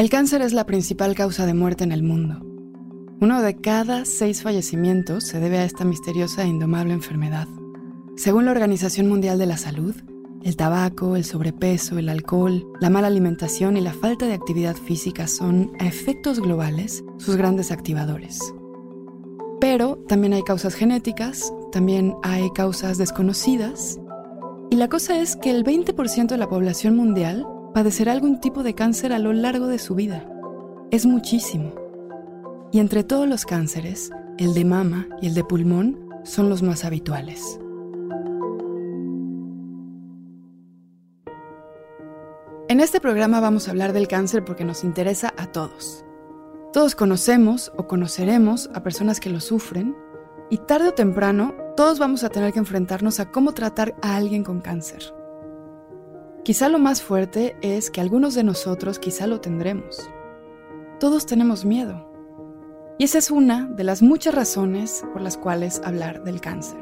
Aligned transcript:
El 0.00 0.08
cáncer 0.08 0.40
es 0.40 0.54
la 0.54 0.64
principal 0.64 1.14
causa 1.14 1.44
de 1.44 1.52
muerte 1.52 1.84
en 1.84 1.92
el 1.92 2.02
mundo. 2.02 2.40
Uno 3.20 3.42
de 3.42 3.56
cada 3.58 4.06
seis 4.06 4.40
fallecimientos 4.40 5.24
se 5.24 5.40
debe 5.40 5.58
a 5.58 5.64
esta 5.66 5.84
misteriosa 5.84 6.42
e 6.42 6.46
indomable 6.46 6.94
enfermedad. 6.94 7.46
Según 8.16 8.46
la 8.46 8.52
Organización 8.52 9.08
Mundial 9.08 9.38
de 9.38 9.44
la 9.44 9.58
Salud, 9.58 9.94
el 10.42 10.56
tabaco, 10.56 11.16
el 11.16 11.26
sobrepeso, 11.26 11.98
el 11.98 12.08
alcohol, 12.08 12.66
la 12.80 12.88
mala 12.88 13.08
alimentación 13.08 13.76
y 13.76 13.82
la 13.82 13.92
falta 13.92 14.24
de 14.24 14.32
actividad 14.32 14.74
física 14.74 15.28
son, 15.28 15.70
a 15.78 15.86
efectos 15.86 16.40
globales, 16.40 17.04
sus 17.18 17.36
grandes 17.36 17.70
activadores. 17.70 18.40
Pero 19.60 19.98
también 20.08 20.32
hay 20.32 20.44
causas 20.44 20.76
genéticas, 20.76 21.52
también 21.72 22.14
hay 22.22 22.48
causas 22.52 22.96
desconocidas, 22.96 24.00
y 24.70 24.76
la 24.76 24.88
cosa 24.88 25.20
es 25.20 25.36
que 25.36 25.50
el 25.50 25.62
20% 25.62 26.28
de 26.28 26.38
la 26.38 26.48
población 26.48 26.96
mundial 26.96 27.44
padecerá 27.72 28.12
algún 28.12 28.40
tipo 28.40 28.62
de 28.62 28.74
cáncer 28.74 29.12
a 29.12 29.18
lo 29.18 29.32
largo 29.32 29.66
de 29.66 29.78
su 29.78 29.94
vida. 29.94 30.24
Es 30.90 31.06
muchísimo. 31.06 31.74
Y 32.72 32.78
entre 32.78 33.04
todos 33.04 33.28
los 33.28 33.46
cánceres, 33.46 34.10
el 34.38 34.54
de 34.54 34.64
mama 34.64 35.08
y 35.20 35.26
el 35.26 35.34
de 35.34 35.44
pulmón 35.44 35.98
son 36.24 36.48
los 36.48 36.62
más 36.62 36.84
habituales. 36.84 37.58
En 42.68 42.80
este 42.80 43.00
programa 43.00 43.40
vamos 43.40 43.66
a 43.66 43.72
hablar 43.72 43.92
del 43.92 44.06
cáncer 44.06 44.44
porque 44.44 44.64
nos 44.64 44.84
interesa 44.84 45.34
a 45.36 45.46
todos. 45.46 46.04
Todos 46.72 46.94
conocemos 46.94 47.72
o 47.76 47.88
conoceremos 47.88 48.70
a 48.74 48.84
personas 48.84 49.18
que 49.18 49.30
lo 49.30 49.40
sufren 49.40 49.96
y 50.50 50.58
tarde 50.58 50.88
o 50.88 50.94
temprano 50.94 51.54
todos 51.76 51.98
vamos 51.98 52.22
a 52.24 52.28
tener 52.28 52.52
que 52.52 52.58
enfrentarnos 52.58 53.20
a 53.20 53.30
cómo 53.32 53.52
tratar 53.52 53.96
a 54.02 54.16
alguien 54.16 54.44
con 54.44 54.60
cáncer. 54.60 55.14
Quizá 56.44 56.70
lo 56.70 56.78
más 56.78 57.02
fuerte 57.02 57.54
es 57.60 57.90
que 57.90 58.00
algunos 58.00 58.34
de 58.34 58.42
nosotros 58.42 58.98
quizá 58.98 59.26
lo 59.26 59.40
tendremos. 59.40 60.10
Todos 60.98 61.26
tenemos 61.26 61.66
miedo. 61.66 62.10
Y 62.98 63.04
esa 63.04 63.18
es 63.18 63.30
una 63.30 63.66
de 63.66 63.84
las 63.84 64.00
muchas 64.00 64.34
razones 64.34 65.04
por 65.12 65.20
las 65.20 65.36
cuales 65.36 65.82
hablar 65.84 66.24
del 66.24 66.40
cáncer. 66.40 66.80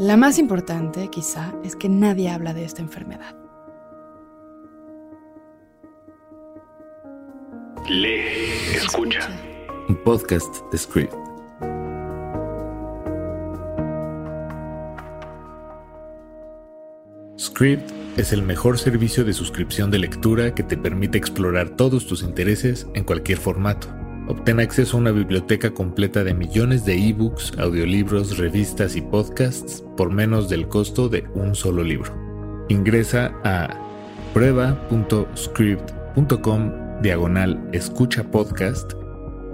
La 0.00 0.16
más 0.16 0.38
importante, 0.38 1.08
quizá, 1.10 1.54
es 1.62 1.76
que 1.76 1.88
nadie 1.88 2.28
habla 2.28 2.52
de 2.54 2.64
esta 2.64 2.82
enfermedad. 2.82 3.36
Lee, 7.88 8.74
escucha. 8.74 9.28
Un 9.88 9.96
podcast 10.02 10.56
de 10.72 10.78
Script. 10.78 11.14
Script 17.38 18.03
es 18.16 18.32
el 18.32 18.42
mejor 18.42 18.78
servicio 18.78 19.24
de 19.24 19.32
suscripción 19.32 19.90
de 19.90 19.98
lectura 19.98 20.54
que 20.54 20.62
te 20.62 20.76
permite 20.76 21.18
explorar 21.18 21.70
todos 21.70 22.06
tus 22.06 22.22
intereses 22.22 22.86
en 22.94 23.02
cualquier 23.04 23.38
formato. 23.38 23.88
Obtén 24.28 24.60
acceso 24.60 24.96
a 24.96 25.00
una 25.00 25.10
biblioteca 25.10 25.74
completa 25.74 26.22
de 26.24 26.32
millones 26.32 26.84
de 26.84 26.96
ebooks, 26.96 27.58
audiolibros, 27.58 28.38
revistas 28.38 28.94
y 28.96 29.02
podcasts 29.02 29.84
por 29.96 30.10
menos 30.10 30.48
del 30.48 30.68
costo 30.68 31.08
de 31.08 31.24
un 31.34 31.54
solo 31.54 31.82
libro. 31.82 32.12
Ingresa 32.68 33.32
a 33.44 33.80
prueba.script.com 34.32 36.72
diagonal 37.02 37.68
escucha 37.72 38.30
podcast, 38.30 38.92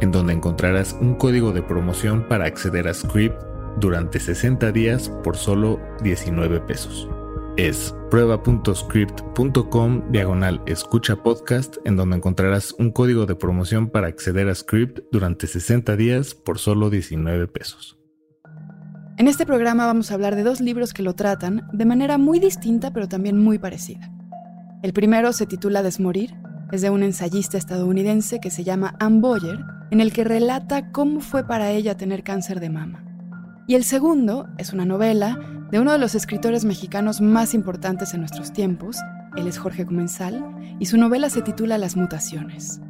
en 0.00 0.12
donde 0.12 0.34
encontrarás 0.34 0.96
un 1.00 1.16
código 1.16 1.52
de 1.52 1.62
promoción 1.62 2.28
para 2.28 2.44
acceder 2.44 2.86
a 2.86 2.94
Script 2.94 3.42
durante 3.78 4.20
60 4.20 4.70
días 4.70 5.08
por 5.24 5.36
solo 5.36 5.80
19 6.02 6.60
pesos. 6.60 7.08
Es 7.60 7.94
prueba.script.com 8.10 10.10
diagonal 10.10 10.62
escucha 10.64 11.22
podcast, 11.22 11.76
en 11.84 11.94
donde 11.94 12.16
encontrarás 12.16 12.74
un 12.78 12.90
código 12.90 13.26
de 13.26 13.34
promoción 13.34 13.90
para 13.90 14.06
acceder 14.06 14.48
a 14.48 14.54
Script 14.54 15.00
durante 15.12 15.46
60 15.46 15.94
días 15.96 16.34
por 16.34 16.58
solo 16.58 16.88
19 16.88 17.48
pesos. 17.48 17.98
En 19.18 19.28
este 19.28 19.44
programa 19.44 19.84
vamos 19.84 20.10
a 20.10 20.14
hablar 20.14 20.36
de 20.36 20.42
dos 20.42 20.62
libros 20.62 20.94
que 20.94 21.02
lo 21.02 21.12
tratan 21.12 21.68
de 21.74 21.84
manera 21.84 22.16
muy 22.16 22.38
distinta 22.38 22.94
pero 22.94 23.08
también 23.08 23.36
muy 23.36 23.58
parecida. 23.58 24.10
El 24.82 24.94
primero 24.94 25.34
se 25.34 25.44
titula 25.44 25.82
Desmorir 25.82 26.32
es 26.72 26.80
de 26.80 26.88
un 26.88 27.02
ensayista 27.02 27.58
estadounidense 27.58 28.40
que 28.40 28.50
se 28.50 28.64
llama 28.64 28.96
Ann 29.00 29.20
Boyer, 29.20 29.58
en 29.90 30.00
el 30.00 30.14
que 30.14 30.24
relata 30.24 30.92
cómo 30.92 31.20
fue 31.20 31.46
para 31.46 31.72
ella 31.72 31.94
tener 31.94 32.22
cáncer 32.22 32.58
de 32.58 32.70
mama. 32.70 33.04
Y 33.66 33.74
el 33.74 33.84
segundo 33.84 34.48
es 34.56 34.72
una 34.72 34.86
novela 34.86 35.59
de 35.70 35.78
uno 35.78 35.92
de 35.92 35.98
los 35.98 36.14
escritores 36.14 36.64
mexicanos 36.64 37.20
más 37.20 37.54
importantes 37.54 38.14
en 38.14 38.20
nuestros 38.20 38.52
tiempos, 38.52 38.96
él 39.36 39.46
es 39.46 39.58
Jorge 39.58 39.86
Comensal, 39.86 40.44
y 40.80 40.86
su 40.86 40.96
novela 40.96 41.30
se 41.30 41.42
titula 41.42 41.78
Las 41.78 41.96
mutaciones. 41.96 42.80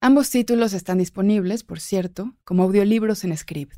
Ambos 0.00 0.30
títulos 0.30 0.72
están 0.72 0.98
disponibles, 0.98 1.62
por 1.62 1.78
cierto, 1.78 2.32
como 2.44 2.64
audiolibros 2.64 3.22
en 3.22 3.36
Script. 3.36 3.76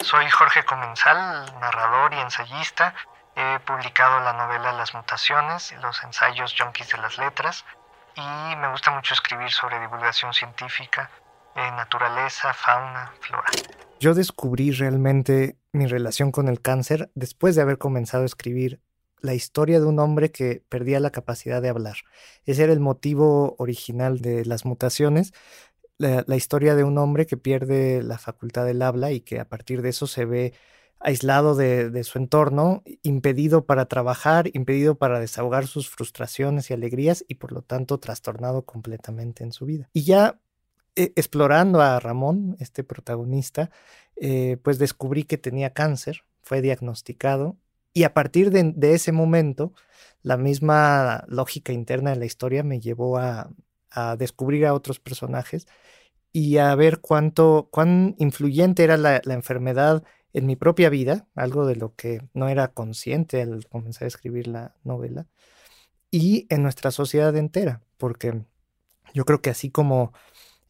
Soy 0.00 0.28
Jorge 0.30 0.64
Comensal, 0.64 1.46
narrador 1.60 2.12
y 2.14 2.18
ensayista 2.18 2.94
He 3.36 3.58
publicado 3.60 4.20
la 4.20 4.32
novela 4.32 4.72
Las 4.72 4.94
mutaciones, 4.94 5.74
los 5.82 6.02
ensayos 6.04 6.54
Junkies 6.56 6.90
de 6.90 6.98
las 6.98 7.18
letras 7.18 7.64
y 8.16 8.56
me 8.56 8.70
gusta 8.70 8.92
mucho 8.92 9.12
escribir 9.12 9.50
sobre 9.50 9.80
divulgación 9.80 10.32
científica, 10.32 11.10
eh, 11.56 11.70
naturaleza, 11.76 12.52
fauna, 12.52 13.12
flora. 13.20 13.46
Yo 14.00 14.14
descubrí 14.14 14.70
realmente 14.70 15.56
mi 15.72 15.86
relación 15.86 16.30
con 16.32 16.48
el 16.48 16.60
cáncer 16.60 17.10
después 17.14 17.54
de 17.54 17.62
haber 17.62 17.78
comenzado 17.78 18.22
a 18.24 18.26
escribir 18.26 18.80
la 19.20 19.34
historia 19.34 19.80
de 19.80 19.86
un 19.86 19.98
hombre 19.98 20.30
que 20.30 20.62
perdía 20.68 21.00
la 21.00 21.10
capacidad 21.10 21.62
de 21.62 21.70
hablar. 21.70 21.96
Ese 22.44 22.64
era 22.64 22.72
el 22.72 22.80
motivo 22.80 23.56
original 23.58 24.20
de 24.20 24.44
las 24.44 24.64
mutaciones, 24.64 25.32
la, 25.96 26.24
la 26.26 26.36
historia 26.36 26.74
de 26.74 26.84
un 26.84 26.98
hombre 26.98 27.26
que 27.26 27.36
pierde 27.36 28.02
la 28.02 28.18
facultad 28.18 28.66
del 28.66 28.82
habla 28.82 29.12
y 29.12 29.20
que 29.20 29.40
a 29.40 29.48
partir 29.48 29.80
de 29.80 29.90
eso 29.90 30.06
se 30.06 30.24
ve 30.24 30.52
aislado 31.04 31.54
de, 31.54 32.02
su 32.02 32.18
entorno, 32.18 32.82
impedido 33.02 33.66
para 33.66 33.86
trabajar, 33.86 34.48
impedido 34.54 34.96
para 34.96 35.20
desahogar 35.20 35.66
sus 35.66 35.90
frustraciones 35.90 36.70
y 36.70 36.74
alegrías 36.74 37.24
y 37.28 37.36
por 37.36 37.52
lo 37.52 37.62
tanto 37.62 37.98
trastornado 37.98 38.62
completamente 38.62 39.44
en 39.44 39.52
su 39.52 39.66
vida. 39.66 39.88
Y 39.92 40.04
ya 40.04 40.40
eh, 40.96 41.12
explorando 41.16 41.80
a 41.80 42.00
Ramón, 42.00 42.56
este 42.60 42.84
protagonista, 42.84 43.70
eh, 44.16 44.58
pues 44.62 44.78
descubrí 44.78 45.24
que 45.24 45.38
tenía 45.38 45.72
cáncer, 45.72 46.24
fue 46.42 46.62
diagnosticado 46.62 47.56
y 47.92 48.04
a 48.04 48.14
partir 48.14 48.50
de, 48.50 48.94
ese 48.94 49.12
momento, 49.12 49.72
la 50.22 50.36
misma 50.36 51.24
lógica 51.28 51.72
interna 51.72 52.10
de 52.10 52.16
la 52.16 52.26
historia 52.26 52.62
me 52.62 52.80
llevó 52.80 53.18
a, 53.18 53.50
descubrir 54.18 54.66
a 54.66 54.74
otros 54.74 54.98
personajes 54.98 55.68
y 56.32 56.56
a 56.58 56.74
ver 56.74 57.00
cuánto, 57.00 57.68
cuán 57.70 58.16
influyente 58.18 58.82
era 58.82 58.96
la 58.96 59.20
enfermedad 59.26 60.02
en 60.34 60.46
mi 60.46 60.56
propia 60.56 60.90
vida, 60.90 61.28
algo 61.36 61.64
de 61.64 61.76
lo 61.76 61.94
que 61.94 62.20
no 62.34 62.48
era 62.48 62.68
consciente 62.68 63.40
al 63.40 63.66
comenzar 63.68 64.04
a 64.04 64.08
escribir 64.08 64.48
la 64.48 64.74
novela, 64.82 65.26
y 66.10 66.46
en 66.50 66.62
nuestra 66.62 66.90
sociedad 66.90 67.34
entera, 67.36 67.82
porque 67.96 68.44
yo 69.14 69.24
creo 69.24 69.40
que 69.40 69.50
así 69.50 69.70
como 69.70 70.12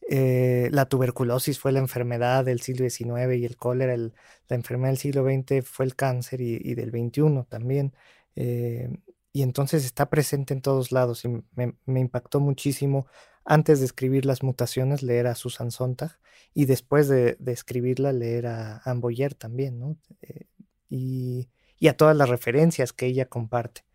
eh, 0.07 0.69
la 0.71 0.85
tuberculosis 0.85 1.59
fue 1.59 1.71
la 1.71 1.79
enfermedad 1.79 2.45
del 2.45 2.61
siglo 2.61 2.87
XIX 2.89 3.35
y 3.37 3.45
el 3.45 3.57
cólera, 3.57 3.97
la 3.97 4.55
enfermedad 4.55 4.89
del 4.91 4.99
siglo 4.99 5.23
XX 5.23 5.67
fue 5.67 5.85
el 5.85 5.95
cáncer 5.95 6.41
y, 6.41 6.75
del 6.75 6.91
XXI 6.91 7.43
también. 7.49 7.93
Eh, 8.35 8.89
y 9.33 9.41
entonces 9.41 9.83
está 9.85 10.09
presente 10.09 10.53
en 10.53 10.61
todos 10.61 10.91
lados 10.91 11.25
y 11.25 11.29
me, 11.55 11.99
impactó 11.99 12.39
muchísimo 12.39 13.07
antes 13.43 13.79
de 13.79 13.85
escribir 13.85 14.25
las 14.25 14.43
mutaciones 14.43 15.03
leer 15.03 15.27
a 15.27 15.35
Susan 15.35 15.71
Sontag 15.71 16.19
y 16.53 16.65
después 16.65 17.07
de, 17.07 17.37
escribirla 17.47 18.13
leer 18.13 18.47
a 18.47 18.81
Anne 18.85 19.01
Boyer 19.01 19.33
también, 19.33 19.79
¿no? 19.79 19.97
Eh, 20.21 20.45
y, 20.89 21.49
a 21.87 21.97
todas 21.97 22.17
las 22.17 22.29
referencias 22.29 22.93
que 22.93 23.05
ella 23.05 23.27
comparte. 23.27 23.85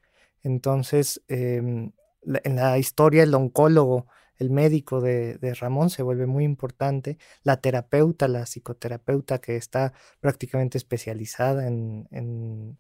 Entonces, 0.45 1.23
em, 1.27 1.93
en 2.23 2.57
la 2.57 2.79
historia 2.79 3.25
el 3.25 3.35
oncólogo, 3.35 4.07
el 4.41 4.51
médico 4.51 5.01
de, 5.01 5.39
Ramón 5.61 5.91
se 5.91 6.03
vuelve 6.03 6.27
muy 6.27 6.45
importante, 6.45 7.19
la 7.45 7.59
terapeuta, 7.59 8.27
la 8.27 8.47
psicoterapeuta 8.47 9.41
que 9.41 9.57
está 9.57 9.93
prácticamente 10.21 10.79
especializada 10.79 11.69
en 11.69 12.79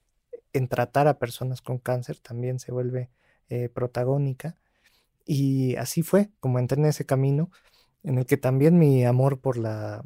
tratar 0.68 1.06
a 1.06 1.18
personas 1.18 1.62
con 1.62 1.78
cáncer 1.78 2.18
también 2.18 2.58
se 2.58 2.72
vuelve 2.72 3.10
eh, 3.52 3.68
protagónica. 3.68 4.56
Y 5.26 5.74
así 5.74 6.02
fue, 6.04 6.30
como 6.38 6.60
entré 6.60 6.78
en 6.78 6.86
ese 6.86 7.04
camino, 7.04 7.50
en 8.04 8.18
el 8.18 8.24
que 8.24 8.36
también 8.36 8.78
mi 8.78 9.04
amor 9.04 9.40
por 9.40 9.56
la, 9.56 10.04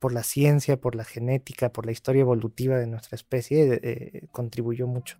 por 0.00 0.12
la 0.12 0.24
ciencia, 0.24 0.80
por 0.80 0.96
la 0.96 1.04
genética, 1.04 1.72
por 1.72 1.86
la 1.86 1.92
historia 1.92 2.22
evolutiva 2.22 2.76
de 2.76 2.88
nuestra 2.88 3.14
especie 3.14 3.80
eh, 3.84 4.26
contribuyó 4.32 4.88
mucho. 4.88 5.18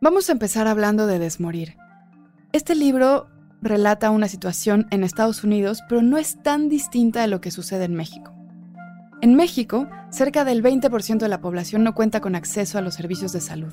Vamos 0.00 0.28
a 0.28 0.32
empezar 0.32 0.66
hablando 0.66 1.06
de 1.06 1.20
Desmorir. 1.20 1.76
Este 2.52 2.74
libro 2.74 3.28
relata 3.64 4.10
una 4.10 4.28
situación 4.28 4.86
en 4.90 5.02
Estados 5.02 5.42
Unidos, 5.42 5.82
pero 5.88 6.02
no 6.02 6.18
es 6.18 6.40
tan 6.42 6.68
distinta 6.68 7.22
de 7.22 7.28
lo 7.28 7.40
que 7.40 7.50
sucede 7.50 7.84
en 7.84 7.94
México. 7.94 8.32
En 9.22 9.34
México, 9.34 9.88
cerca 10.10 10.44
del 10.44 10.62
20% 10.62 11.18
de 11.18 11.28
la 11.28 11.40
población 11.40 11.82
no 11.82 11.94
cuenta 11.94 12.20
con 12.20 12.34
acceso 12.34 12.78
a 12.78 12.82
los 12.82 12.94
servicios 12.94 13.32
de 13.32 13.40
salud. 13.40 13.72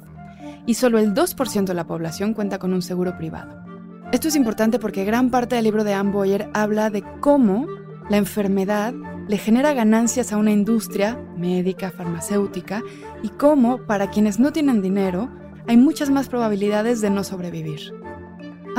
y 0.67 0.75
solo 0.75 0.99
el 0.99 1.15
2% 1.15 1.65
de 1.65 1.73
la 1.73 1.87
población 1.87 2.35
cuenta 2.35 2.59
con 2.59 2.71
un 2.71 2.83
seguro 2.83 3.17
privado. 3.17 3.63
Esto 4.11 4.27
es 4.27 4.35
importante 4.35 4.77
porque 4.77 5.05
gran 5.05 5.31
parte 5.31 5.55
del 5.55 5.63
libro 5.63 5.83
de 5.83 5.93
Anne 5.93 6.11
Boyer 6.11 6.49
habla 6.53 6.91
de 6.91 7.03
cómo 7.19 7.65
la 8.09 8.17
enfermedad 8.17 8.93
le 9.27 9.37
genera 9.37 9.73
ganancias 9.73 10.31
a 10.31 10.37
una 10.37 10.51
industria 10.51 11.17
médica, 11.35 11.89
farmacéutica, 11.89 12.83
y 13.23 13.29
cómo, 13.29 13.85
para 13.87 14.11
quienes 14.11 14.39
no 14.39 14.51
tienen 14.51 14.81
dinero, 14.81 15.29
hay 15.67 15.77
muchas 15.77 16.09
más 16.09 16.27
probabilidades 16.27 17.01
de 17.01 17.09
no 17.09 17.23
sobrevivir. 17.23 17.93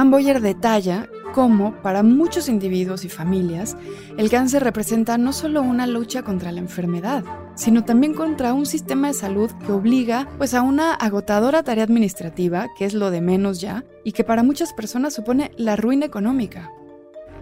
Anne 0.03 0.11
Boyer 0.11 0.41
detalla 0.41 1.09
cómo, 1.33 1.81
para 1.81 2.03
muchos 2.03 2.49
individuos 2.49 3.05
y 3.05 3.09
familias, 3.09 3.77
el 4.19 4.31
cáncer 4.31 4.65
representa 4.65 5.17
no 5.17 5.33
solo 5.33 5.63
una 5.63 5.87
lucha 5.87 6.25
contra 6.25 6.51
la 6.51 6.59
enfermedad, 6.59 7.23
sino 7.55 7.85
también 7.85 8.13
contra 8.13 8.53
un 8.53 8.67
sistema 8.67 9.07
de 9.07 9.15
salud 9.15 9.53
que 9.65 9.71
obliga 9.71 10.29
pues, 10.39 10.55
a 10.55 10.63
una 10.63 10.93
agotadora 10.93 11.63
tarea 11.63 11.85
administrativa, 11.85 12.67
que 12.77 12.85
es 12.85 12.95
lo 12.95 13.13
de 13.13 13.21
menos 13.21 13.61
ya, 13.61 13.85
y 14.03 14.11
que 14.11 14.25
para 14.25 14.43
muchas 14.43 14.73
personas 14.73 15.15
supone 15.15 15.53
la 15.57 15.77
ruina 15.77 16.05
económica. 16.05 16.73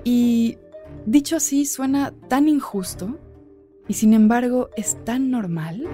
Y 0.05 0.59
dicho 1.07 1.37
así, 1.37 1.65
suena 1.65 2.13
tan 2.29 2.47
injusto, 2.47 3.19
y 3.89 3.95
sin 3.95 4.13
embargo 4.13 4.69
es 4.77 5.03
tan 5.07 5.31
normal. 5.31 5.89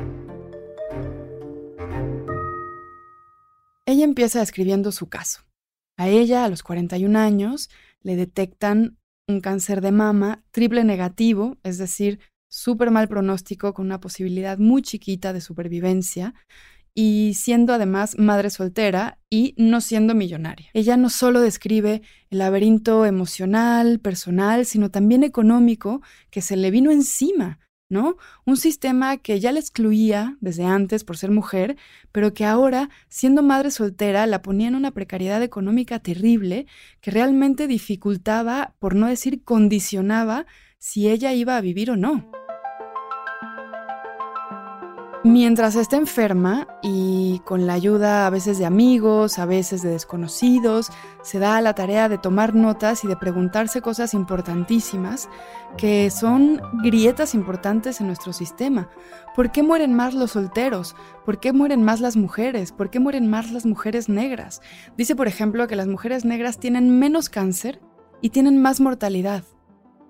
Ella 3.86 4.02
empieza 4.02 4.42
escribiendo 4.42 4.90
su 4.90 5.08
caso. 5.08 5.45
A 5.96 6.08
ella, 6.08 6.44
a 6.44 6.48
los 6.48 6.62
41 6.62 7.18
años, 7.18 7.70
le 8.02 8.16
detectan 8.16 8.98
un 9.28 9.40
cáncer 9.40 9.80
de 9.80 9.92
mama 9.92 10.44
triple 10.50 10.84
negativo, 10.84 11.58
es 11.62 11.78
decir, 11.78 12.20
súper 12.48 12.90
mal 12.90 13.08
pronóstico 13.08 13.74
con 13.74 13.86
una 13.86 14.00
posibilidad 14.00 14.58
muy 14.58 14.82
chiquita 14.82 15.32
de 15.32 15.40
supervivencia 15.40 16.34
y 16.94 17.34
siendo 17.34 17.74
además 17.74 18.16
madre 18.18 18.48
soltera 18.48 19.18
y 19.28 19.54
no 19.58 19.80
siendo 19.80 20.14
millonaria. 20.14 20.70
Ella 20.72 20.96
no 20.96 21.10
solo 21.10 21.40
describe 21.40 22.02
el 22.30 22.38
laberinto 22.38 23.04
emocional, 23.04 24.00
personal, 24.00 24.64
sino 24.64 24.90
también 24.90 25.22
económico 25.22 26.00
que 26.30 26.40
se 26.40 26.56
le 26.56 26.70
vino 26.70 26.90
encima 26.90 27.58
¿no? 27.88 28.16
Un 28.44 28.56
sistema 28.56 29.16
que 29.16 29.40
ya 29.40 29.52
la 29.52 29.60
excluía 29.60 30.36
desde 30.40 30.64
antes 30.64 31.04
por 31.04 31.16
ser 31.16 31.30
mujer, 31.30 31.76
pero 32.12 32.34
que 32.34 32.44
ahora, 32.44 32.90
siendo 33.08 33.42
madre 33.42 33.70
soltera, 33.70 34.26
la 34.26 34.42
ponía 34.42 34.68
en 34.68 34.74
una 34.74 34.90
precariedad 34.90 35.42
económica 35.42 35.98
terrible 35.98 36.66
que 37.00 37.10
realmente 37.10 37.66
dificultaba, 37.66 38.74
por 38.78 38.94
no 38.94 39.06
decir 39.06 39.44
condicionaba, 39.44 40.46
si 40.78 41.08
ella 41.08 41.32
iba 41.32 41.56
a 41.56 41.60
vivir 41.60 41.90
o 41.90 41.96
no. 41.96 42.30
Mientras 45.26 45.74
está 45.74 45.96
enferma 45.96 46.68
y 46.82 47.40
con 47.40 47.66
la 47.66 47.72
ayuda 47.72 48.28
a 48.28 48.30
veces 48.30 48.60
de 48.60 48.64
amigos, 48.64 49.40
a 49.40 49.44
veces 49.44 49.82
de 49.82 49.88
desconocidos, 49.88 50.92
se 51.22 51.40
da 51.40 51.56
a 51.56 51.60
la 51.60 51.74
tarea 51.74 52.08
de 52.08 52.16
tomar 52.16 52.54
notas 52.54 53.02
y 53.02 53.08
de 53.08 53.16
preguntarse 53.16 53.82
cosas 53.82 54.14
importantísimas 54.14 55.28
que 55.76 56.10
son 56.10 56.60
grietas 56.80 57.34
importantes 57.34 58.00
en 58.00 58.06
nuestro 58.06 58.32
sistema. 58.32 58.88
¿Por 59.34 59.50
qué 59.50 59.64
mueren 59.64 59.94
más 59.94 60.14
los 60.14 60.30
solteros? 60.30 60.94
¿Por 61.24 61.40
qué 61.40 61.52
mueren 61.52 61.82
más 61.82 62.00
las 62.00 62.16
mujeres? 62.16 62.70
¿Por 62.70 62.88
qué 62.90 63.00
mueren 63.00 63.28
más 63.28 63.50
las 63.50 63.66
mujeres 63.66 64.08
negras? 64.08 64.62
Dice, 64.96 65.16
por 65.16 65.26
ejemplo, 65.26 65.66
que 65.66 65.74
las 65.74 65.88
mujeres 65.88 66.24
negras 66.24 66.60
tienen 66.60 67.00
menos 67.00 67.30
cáncer 67.30 67.80
y 68.20 68.30
tienen 68.30 68.62
más 68.62 68.80
mortalidad. 68.80 69.42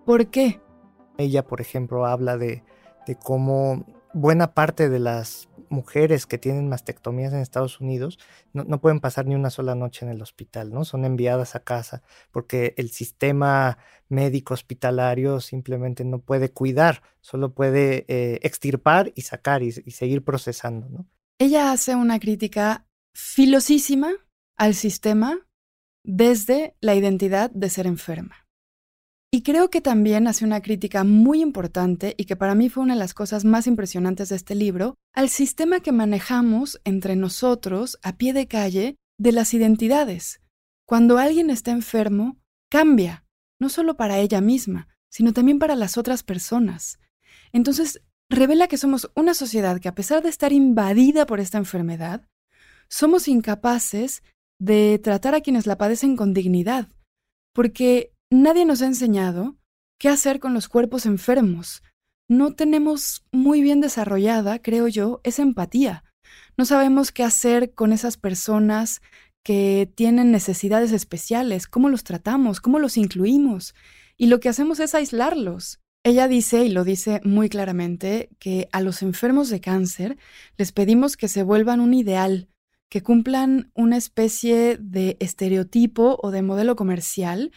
¿Por 0.05 0.27
qué? 0.27 0.61
Ella, 1.17 1.43
por 1.47 1.63
ejemplo, 1.63 2.05
habla 2.05 2.37
de, 2.37 2.65
de 3.07 3.17
cómo 3.17 3.87
buena 4.17 4.55
parte 4.55 4.89
de 4.89 4.99
las 4.99 5.49
mujeres 5.69 6.27
que 6.27 6.39
tienen 6.39 6.69
mastectomías 6.69 7.35
en 7.35 7.41
Estados 7.41 7.81
Unidos 7.81 8.19
no, 8.55 8.81
pueden 8.81 9.01
pasar 9.01 9.27
ni 9.27 9.35
una 9.35 9.51
sola 9.51 9.75
noche 9.75 10.07
en 10.07 10.13
el 10.13 10.23
hospital, 10.23 10.73
¿no? 10.73 10.85
Son 10.85 11.05
enviadas 11.05 11.55
a 11.55 11.61
casa 11.61 12.03
porque 12.31 12.73
el 12.79 12.91
sistema 12.91 13.77
médico 14.09 14.55
hospitalario 14.55 15.41
simplemente 15.41 16.05
no 16.05 16.21
puede 16.21 16.51
cuidar, 16.51 17.03
solo 17.21 17.53
puede 17.53 18.07
eh, 18.09 18.39
extirpar 18.43 19.13
y 19.15 19.23
sacar 19.23 19.63
y, 19.63 19.75
y 19.85 19.91
seguir 19.91 20.25
procesando, 20.25 20.89
¿no? 20.89 21.07
Ella 21.39 21.73
hace 21.73 21.95
una 21.95 22.19
crítica 22.19 22.87
filosísima 23.15 24.13
al 24.57 24.75
sistema 24.75 25.47
desde 26.03 26.75
la 26.81 26.95
identidad 26.95 27.51
de 27.51 27.69
ser 27.69 27.87
enferma. 27.87 28.46
Y 29.37 29.43
creo 29.43 29.69
que 29.69 29.83
también 29.83 30.29
hace 30.29 30.47
una 30.47 30.63
crítica 30.63 31.05
muy 31.05 31.43
importante 31.43 32.15
y 32.17 32.25
que 32.25 32.37
para 32.37 32.55
mí 32.55 32.71
fue 32.71 32.83
una 32.83 32.95
de 32.95 33.01
las 33.01 33.13
cosas 33.13 33.45
más 33.45 33.67
impresionantes 33.67 34.31
de 34.31 34.37
este 34.37 34.55
libro, 34.55 34.95
al 35.13 35.29
sistema 35.29 35.81
que 35.81 35.93
manejamos 35.93 36.81
entre 36.85 37.17
nosotros 37.17 37.99
a 38.03 38.17
pie 38.17 38.33
de 38.33 38.49
calle 38.49 38.97
de 39.19 39.33
las 39.33 39.53
identidades. 39.53 40.41
Cuando 40.87 41.19
alguien 41.19 41.51
está 41.51 41.73
enfermo, 41.73 42.39
cambia, 42.71 43.27
no 43.61 43.69
solo 43.69 43.95
para 43.99 44.21
ella 44.21 44.41
misma, 44.41 44.89
sino 45.11 45.35
también 45.35 45.59
para 45.59 45.77
las 45.77 45.99
otras 45.99 46.23
personas. 46.23 46.99
Entonces, 47.53 48.01
revela 48.31 48.69
que 48.69 48.79
somos 48.79 49.11
una 49.15 49.35
sociedad 49.35 49.81
que 49.81 49.89
a 49.89 49.95
pesar 49.95 50.23
de 50.23 50.31
estar 50.31 50.55
invadida 50.55 51.27
por 51.27 51.41
esta 51.41 51.59
enfermedad, 51.59 52.27
somos 52.89 53.29
incapaces 53.29 54.23
de 54.59 54.99
tratar 54.99 55.35
a 55.35 55.43
quienes 55.43 55.67
la 55.67 55.77
padecen 55.77 56.17
con 56.17 56.33
dignidad, 56.33 56.89
porque 57.53 58.16
Nadie 58.31 58.65
nos 58.65 58.83
ha 58.83 58.87
enseñado 58.87 59.57
qué 59.99 60.09
hacer 60.09 60.41
con 60.41 60.53
los 60.53 60.69
cuerpos 60.69 61.07
enfermos. 61.07 61.85
No 62.29 62.55
tenemos 62.55 63.25
muy 63.31 63.63
bien 63.63 63.81
desarrollada, 63.81 64.61
creo 64.61 64.89
yo, 64.89 65.21
esa 65.23 65.43
empatía. 65.43 66.03
No 66.57 66.65
sabemos 66.65 67.13
qué 67.13 67.23
hacer 67.23 67.73
con 67.73 67.93
esas 67.93 68.17
personas 68.17 69.01
que 69.45 69.89
tienen 69.95 70.33
necesidades 70.33 70.91
especiales, 70.91 71.69
cómo 71.69 71.89
los 71.89 72.03
tratamos, 72.03 72.61
cómo 72.61 72.81
los 72.81 72.97
incluimos. 72.97 73.77
Y 74.17 74.27
lo 74.27 74.41
que 74.41 74.49
hacemos 74.49 74.81
es 74.81 74.97
aislarlos. 74.97 75.79
Ella 76.03 76.27
dice, 76.27 76.65
y 76.65 76.71
lo 76.71 76.83
dice 76.83 77.21
muy 77.23 77.49
claramente, 77.49 78.29
que 78.41 78.69
a 78.73 78.81
los 78.81 79.03
enfermos 79.03 79.51
de 79.51 79.61
cáncer 79.61 80.19
les 80.57 80.73
pedimos 80.73 81.17
que 81.17 81.29
se 81.29 81.45
vuelvan 81.45 81.79
un 81.79 81.95
ideal, 81.95 82.49
que 82.89 83.05
cumplan 83.05 83.71
una 83.75 83.97
especie 83.97 84.79
de 84.81 85.17
estereotipo 85.21 86.19
o 86.21 86.33
de 86.33 86.43
modelo 86.43 86.75
comercial 86.75 87.53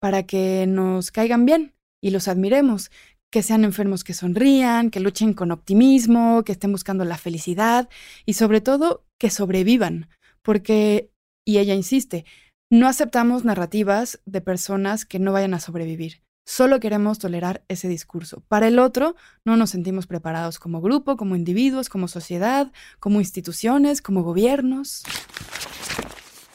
para 0.00 0.24
que 0.24 0.66
nos 0.66 1.10
caigan 1.10 1.46
bien 1.46 1.74
y 2.00 2.10
los 2.10 2.28
admiremos, 2.28 2.90
que 3.34 3.42
sean 3.42 3.64
enfermos 3.64 4.04
que 4.04 4.14
sonrían, 4.14 4.90
que 4.90 5.00
luchen 5.00 5.32
con 5.32 5.50
optimismo, 5.50 6.44
que 6.44 6.52
estén 6.52 6.70
buscando 6.70 7.04
la 7.04 7.18
felicidad 7.18 7.88
y 8.24 8.34
sobre 8.34 8.60
todo 8.60 9.04
que 9.18 9.28
sobrevivan, 9.28 10.08
porque, 10.42 11.10
y 11.44 11.58
ella 11.58 11.74
insiste, 11.74 12.24
no 12.70 12.86
aceptamos 12.86 13.44
narrativas 13.44 14.20
de 14.24 14.40
personas 14.40 15.04
que 15.04 15.18
no 15.18 15.32
vayan 15.32 15.52
a 15.52 15.58
sobrevivir. 15.58 16.22
Solo 16.46 16.78
queremos 16.78 17.18
tolerar 17.18 17.64
ese 17.66 17.88
discurso. 17.88 18.44
Para 18.46 18.68
el 18.68 18.78
otro, 18.78 19.16
no 19.44 19.56
nos 19.56 19.70
sentimos 19.70 20.06
preparados 20.06 20.60
como 20.60 20.80
grupo, 20.80 21.16
como 21.16 21.34
individuos, 21.34 21.88
como 21.88 22.06
sociedad, 22.06 22.70
como 23.00 23.18
instituciones, 23.18 24.00
como 24.00 24.22
gobiernos. 24.22 25.02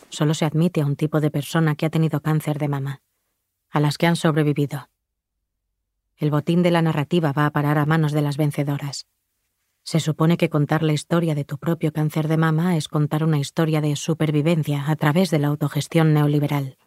Solo 0.07 0.33
se 0.33 0.45
admite 0.45 0.79
a 0.79 0.85
un 0.85 0.95
tipo 0.95 1.19
de 1.19 1.29
persona 1.29 1.75
que 1.75 1.87
ha 1.87 1.89
tenido 1.89 2.21
cáncer 2.21 2.57
de 2.57 2.67
mama 2.69 3.01
a 3.71 3.79
las 3.79 3.97
que 3.97 4.07
han 4.07 4.15
sobrevivido. 4.15 4.89
El 6.17 6.31
botín 6.31 6.63
de 6.63 6.71
la 6.71 6.81
narrativa 6.81 7.31
va 7.31 7.45
a 7.45 7.51
parar 7.51 7.77
a 7.77 7.85
manos 7.85 8.11
de 8.11 8.21
las 8.21 8.37
vencedoras. 8.37 9.07
Se 9.83 9.99
supone 9.99 10.37
que 10.37 10.49
contar 10.49 10.83
la 10.83 10.93
historia 10.93 11.33
de 11.33 11.45
tu 11.45 11.57
propio 11.57 11.93
cáncer 11.93 12.27
de 12.27 12.37
mama 12.37 12.75
es 12.75 12.87
contar 12.87 13.23
una 13.23 13.39
historia 13.39 13.79
de 13.81 13.95
supervivencia 13.95 14.89
a 14.89 14.95
través 14.95 15.31
de 15.31 15.39
la 15.39 15.47
autogestión 15.47 16.13
neoliberal. 16.13 16.77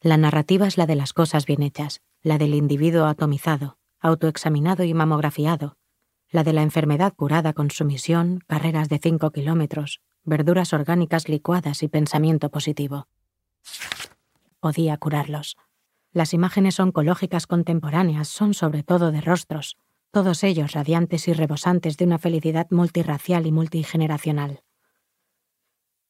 La 0.00 0.18
narrativa 0.18 0.66
es 0.66 0.76
la 0.76 0.86
de 0.86 0.96
las 0.96 1.14
cosas 1.14 1.46
bien 1.46 1.62
hechas, 1.62 2.02
la 2.22 2.36
del 2.36 2.54
individuo 2.54 3.06
atomizado, 3.06 3.78
autoexaminado 4.00 4.84
y 4.84 4.92
mamografiado, 4.92 5.78
la 6.30 6.44
de 6.44 6.52
la 6.52 6.62
enfermedad 6.62 7.14
curada 7.14 7.54
con 7.54 7.70
sumisión, 7.70 8.40
carreras 8.46 8.90
de 8.90 8.98
cinco 8.98 9.30
kilómetros, 9.30 10.02
verduras 10.24 10.74
orgánicas 10.74 11.28
licuadas 11.28 11.82
y 11.82 11.88
pensamiento 11.88 12.50
positivo 12.50 13.08
podía 14.64 14.96
curarlos. 14.96 15.58
Las 16.10 16.32
imágenes 16.32 16.80
oncológicas 16.80 17.46
contemporáneas 17.46 18.28
son 18.28 18.54
sobre 18.54 18.82
todo 18.82 19.12
de 19.12 19.20
rostros, 19.20 19.76
todos 20.10 20.42
ellos 20.42 20.72
radiantes 20.72 21.28
y 21.28 21.34
rebosantes 21.34 21.98
de 21.98 22.06
una 22.06 22.18
felicidad 22.18 22.66
multirracial 22.70 23.46
y 23.46 23.52
multigeneracional. 23.52 24.62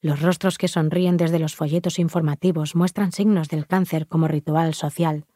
Los 0.01 0.23
rostros 0.23 0.57
que 0.57 0.69
sonríen 0.69 1.17
desde 1.17 1.41
los 1.41 1.57
folletos 1.57 1.99
informativos 1.99 2.77
muestran 2.77 3.11
signos 3.11 3.49
del 3.49 3.67
cáncer 3.67 4.07
como 4.07 4.29
ritual 4.29 4.73
social, 4.75 5.27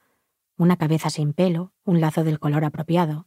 una 0.57 0.77
cabeza 0.77 1.11
sin 1.11 1.33
pelo, 1.33 1.73
un 1.83 2.01
lazo 2.01 2.23
del 2.23 2.39
color 2.39 2.65
apropiado, 2.65 3.27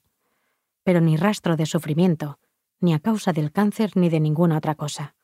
pero 0.86 1.01
ni 1.01 1.17
rastro 1.17 1.57
de 1.57 1.65
sufrimiento, 1.65 2.39
ni 2.79 2.93
a 2.93 3.00
causa 3.00 3.33
del 3.33 3.51
cáncer 3.51 3.98
ni 3.98 4.07
de 4.07 4.21
ninguna 4.21 4.55
otra 4.55 4.75
cosa, 4.75 5.17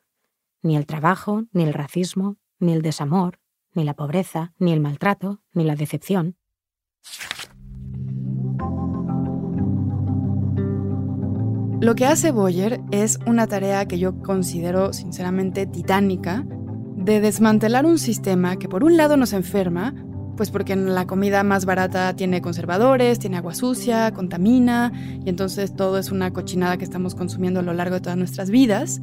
ni 0.61 0.75
el 0.75 0.85
trabajo, 0.85 1.45
ni 1.53 1.63
el 1.63 1.73
racismo, 1.73 2.35
ni 2.59 2.73
el 2.73 2.81
desamor, 2.81 3.39
ni 3.77 3.85
la 3.85 3.93
pobreza, 3.93 4.53
ni 4.59 4.73
el 4.73 4.81
maltrato, 4.81 5.39
ni 5.53 5.63
la 5.63 5.75
decepción. 5.75 6.35
Lo 11.79 11.93
que 11.93 12.07
hace 12.07 12.31
Boyer 12.31 12.81
es 12.91 13.19
una 13.27 13.45
tarea 13.45 13.87
que 13.87 13.99
yo 13.99 14.19
considero 14.23 14.93
sinceramente 14.93 15.67
titánica 15.67 16.43
de 16.95 17.21
desmantelar 17.21 17.85
un 17.85 17.99
sistema 17.99 18.57
que 18.57 18.67
por 18.67 18.83
un 18.83 18.97
lado 18.97 19.15
nos 19.15 19.31
enferma, 19.31 19.93
pues 20.35 20.49
porque 20.49 20.75
la 20.75 21.05
comida 21.05 21.43
más 21.43 21.65
barata 21.65 22.15
tiene 22.15 22.41
conservadores, 22.41 23.19
tiene 23.19 23.37
agua 23.37 23.53
sucia, 23.53 24.11
contamina, 24.11 24.91
y 25.23 25.29
entonces 25.29 25.75
todo 25.75 25.99
es 25.99 26.11
una 26.11 26.33
cochinada 26.33 26.77
que 26.77 26.83
estamos 26.83 27.13
consumiendo 27.13 27.59
a 27.59 27.63
lo 27.63 27.73
largo 27.73 27.95
de 27.95 28.01
todas 28.01 28.17
nuestras 28.17 28.49
vidas. 28.49 28.99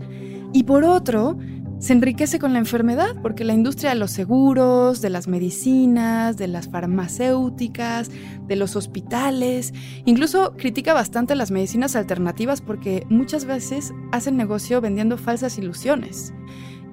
Y 0.52 0.64
por 0.64 0.83
otro, 0.83 1.38
se 1.85 1.93
enriquece 1.93 2.38
con 2.38 2.55
la 2.55 2.61
enfermedad, 2.61 3.14
porque 3.21 3.45
la 3.45 3.53
industria 3.53 3.91
de 3.91 3.97
los 3.97 4.11
seguros, 4.11 5.03
de 5.03 5.11
las 5.11 5.29
medicinas, 5.29 6.38
de 6.38 6.49
las 6.49 6.71
farmacéuticas, 6.71 8.11
de 8.47 8.57
los 8.57 8.75
hospitales, 8.75 9.75
incluso 10.07 10.55
critica 10.57 10.95
bastante 10.95 11.35
las 11.35 11.50
medicinas 11.50 11.95
alternativas 11.95 12.62
porque 12.62 13.05
muchas 13.11 13.45
veces 13.45 13.93
hacen 14.12 14.38
negocio 14.38 14.81
vendiendo 14.81 15.19
falsas 15.19 15.59
ilusiones 15.59 16.33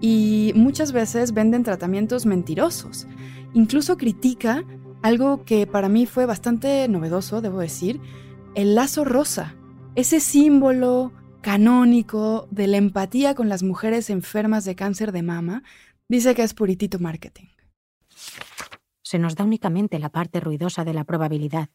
y 0.01 0.51
muchas 0.55 0.91
veces 0.91 1.33
venden 1.33 1.63
tratamientos 1.63 2.25
mentirosos. 2.25 3.07
Incluso 3.53 3.95
critica 3.95 4.65
algo 5.03 5.45
que 5.45 5.67
para 5.67 5.87
mí 5.87 6.05
fue 6.05 6.25
bastante 6.25 6.85
novedoso, 6.89 7.39
debo 7.39 7.59
decir, 7.59 8.01
el 8.55 8.75
lazo 8.75 9.05
rosa, 9.05 9.55
ese 9.95 10.19
símbolo 10.19 11.13
canónico 11.41 12.47
de 12.51 12.67
la 12.67 12.77
empatía 12.77 13.35
con 13.35 13.49
las 13.49 13.63
mujeres 13.63 14.09
enfermas 14.09 14.63
de 14.63 14.75
cáncer 14.75 15.11
de 15.11 15.23
mama, 15.23 15.63
dice 16.07 16.35
que 16.35 16.43
es 16.43 16.53
puritito 16.53 16.99
marketing. 16.99 17.47
Se 19.01 19.19
nos 19.19 19.35
da 19.35 19.43
únicamente 19.43 19.99
la 19.99 20.09
parte 20.09 20.39
ruidosa 20.39 20.85
de 20.85 20.93
la 20.93 21.03
probabilidad, 21.03 21.69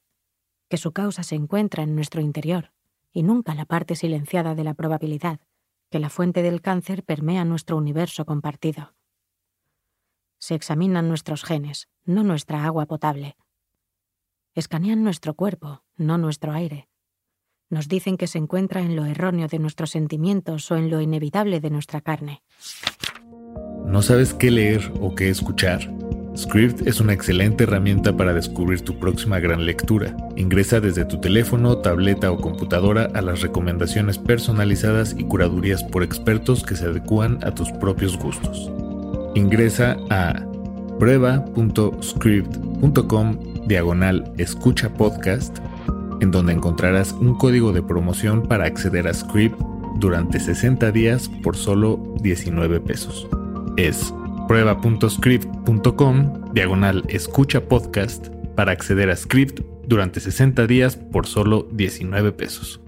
que 0.69 0.77
su 0.77 0.93
causa 0.93 1.23
se 1.23 1.35
encuentra 1.35 1.83
en 1.83 1.95
nuestro 1.95 2.21
interior, 2.21 2.73
y 3.13 3.23
nunca 3.23 3.55
la 3.55 3.67
parte 3.67 3.97
silenciada 3.97 4.55
de 4.55 4.65
la 4.65 4.75
probabilidad, 4.75 5.41
que 5.91 5.99
la 5.99 6.11
fuente 6.11 6.43
del 6.43 6.63
cáncer 6.63 7.03
permea 7.05 7.45
nuestro 7.45 7.77
universo 7.77 8.25
compartido. 8.25 8.95
Se 10.39 10.55
examinan 10.55 11.09
nuestros 11.09 11.45
genes, 11.45 11.89
no 12.05 12.23
nuestra 12.23 12.65
agua 12.65 12.87
potable. 12.87 13.37
Escanean 14.55 15.03
nuestro 15.03 15.35
cuerpo, 15.35 15.83
no 15.97 16.19
nuestro 16.19 16.53
aire. 16.53 16.89
Nos 17.69 17.89
dicen 17.89 18.17
que 18.17 18.29
se 18.29 18.39
encuentra 18.39 18.81
en 18.81 18.95
lo 18.95 19.05
erróneo 19.05 19.49
de 19.49 19.59
nuestros 19.59 19.91
sentimientos 19.91 20.71
o 20.71 20.77
en 20.77 20.91
lo 20.91 21.01
inevitable 21.01 21.61
de 21.61 21.71
nuestra 21.71 22.01
carne. 22.01 22.43
¿No 23.87 24.03
sabes 24.03 24.35
qué 24.35 24.51
leer 24.51 24.93
o 25.01 25.15
qué 25.15 25.31
escuchar? 25.31 25.91
Script 26.37 26.87
es 26.87 27.01
una 27.01 27.15
excelente 27.15 27.65
herramienta 27.65 28.17
para 28.17 28.35
descubrir 28.35 28.83
tu 28.83 28.99
próxima 28.99 29.41
gran 29.41 29.65
lectura. 29.65 30.15
Ingresa 30.37 30.81
desde 30.81 31.07
tu 31.07 31.19
teléfono, 31.19 31.79
tableta 31.79 32.31
o 32.31 32.39
computadora 32.41 33.09
a 33.15 33.23
las 33.23 33.41
recomendaciones 33.41 34.19
personalizadas 34.19 35.17
y 35.19 35.25
curadurías 35.25 35.83
por 35.83 36.03
expertos 36.03 36.63
que 36.63 36.77
se 36.77 36.85
adecúan 36.85 37.39
a 37.43 37.55
tus 37.55 37.73
propios 37.73 38.19
gustos. 38.19 38.71
Ingresa 39.35 39.97
a 40.11 40.45
prueba.script.com 40.99 43.39
diagonal 43.67 44.31
escucha 44.37 44.93
podcast, 44.93 45.59
en 46.21 46.31
donde 46.31 46.53
encontrarás 46.53 47.13
un 47.13 47.37
código 47.37 47.73
de 47.73 47.83
promoción 47.83 48.43
para 48.43 48.65
acceder 48.65 49.09
a 49.09 49.15
Script 49.15 49.61
durante 49.97 50.41
60 50.41 50.91
días 50.93 51.29
por 51.43 51.57
solo 51.57 52.15
19 52.23 52.81
pesos. 52.81 53.27
Es 53.77 54.13
prueba.script.com 54.49 56.53
diagonal 56.53 57.05
escucha 57.09 57.69
podcast 57.69 58.29
para 58.55 58.73
acceder 58.73 59.11
a 59.11 59.17
Script 59.17 59.61
durante 59.87 60.21
60 60.21 60.67
días 60.67 60.97
por 60.97 61.27
solo 61.27 61.69
19 61.73 62.33
pesos. 62.33 62.81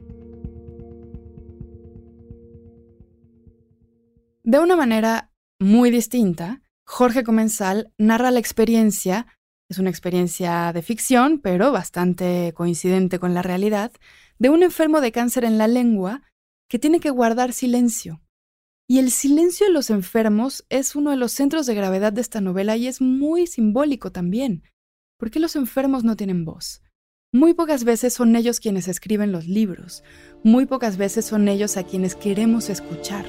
De 4.43 4.59
una 4.59 4.77
manera 4.77 5.31
muy 5.59 5.91
distinta, 5.91 6.63
Jorge 6.85 7.23
Comensal 7.23 7.93
narra 7.99 8.31
la 8.31 8.39
experiencia, 8.39 9.27
es 9.69 9.79
una 9.79 9.91
experiencia 9.91 10.73
de 10.73 10.83
ficción, 10.83 11.41
pero 11.41 11.73
bastante 11.73 12.53
coincidente 12.55 13.19
con 13.19 13.35
la 13.35 13.43
realidad, 13.43 13.93
de 14.39 14.51
un 14.51 14.63
enfermo 14.63 15.01
de 15.01 15.13
cáncer 15.13 15.45
en 15.45 15.59
la 15.59 15.69
lengua 15.69 16.23
que 16.69 16.79
tiene 16.79 17.01
que 17.01 17.11
guardar 17.11 17.53
silencio. 17.53 18.23
Y 18.89 18.99
el 18.99 19.11
silencio 19.11 19.67
de 19.67 19.73
los 19.73 19.91
enfermos 19.91 20.65
es 20.71 20.97
uno 20.97 21.11
de 21.11 21.19
los 21.19 21.33
centros 21.33 21.67
de 21.67 21.75
gravedad 21.75 22.13
de 22.13 22.23
esta 22.23 22.41
novela 22.41 22.77
y 22.77 22.87
es 22.87 23.03
muy 23.03 23.47
simbólico 23.47 24.11
también. 24.11 24.63
¿Por 25.19 25.31
qué 25.31 25.41
los 25.41 25.57
enfermos 25.57 26.05
no 26.05 26.17
tienen 26.17 26.45
voz? 26.45 26.83
Muy 27.31 27.53
pocas 27.53 27.85
veces 27.85 28.15
son 28.15 28.35
ellos 28.37 28.61
quienes 28.61 28.89
escriben 28.89 29.33
los 29.33 29.47
libros, 29.47 30.03
muy 30.43 30.65
pocas 30.65 30.97
veces 30.97 31.27
son 31.27 31.47
ellos 31.49 31.77
a 31.77 31.85
quienes 31.85 32.15
queremos 32.15 32.71
escuchar. 32.71 33.27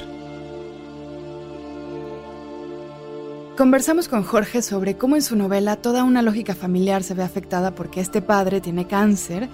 Conversamos 3.60 4.08
con 4.08 4.24
Jorge 4.24 4.62
sobre 4.62 4.96
cómo 4.96 5.18
en 5.18 5.22
su 5.22 5.36
novela 5.36 5.76
toda 5.76 6.06
una 6.06 6.22
lógica 6.22 6.56
familiar 6.56 7.04
se 7.04 7.14
ve 7.14 7.24
afectada 7.24 7.76
porque 7.76 8.00
este 8.00 8.22
padre 8.22 8.62
tiene 8.62 8.88
cáncer 8.88 9.50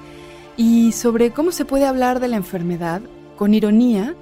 y 0.56 0.92
sobre 0.92 1.32
cómo 1.32 1.52
se 1.52 1.66
puede 1.66 1.88
hablar 1.88 2.20
de 2.20 2.28
la 2.28 2.36
enfermedad 2.36 3.02
con 3.36 3.56
ironía 3.56 4.14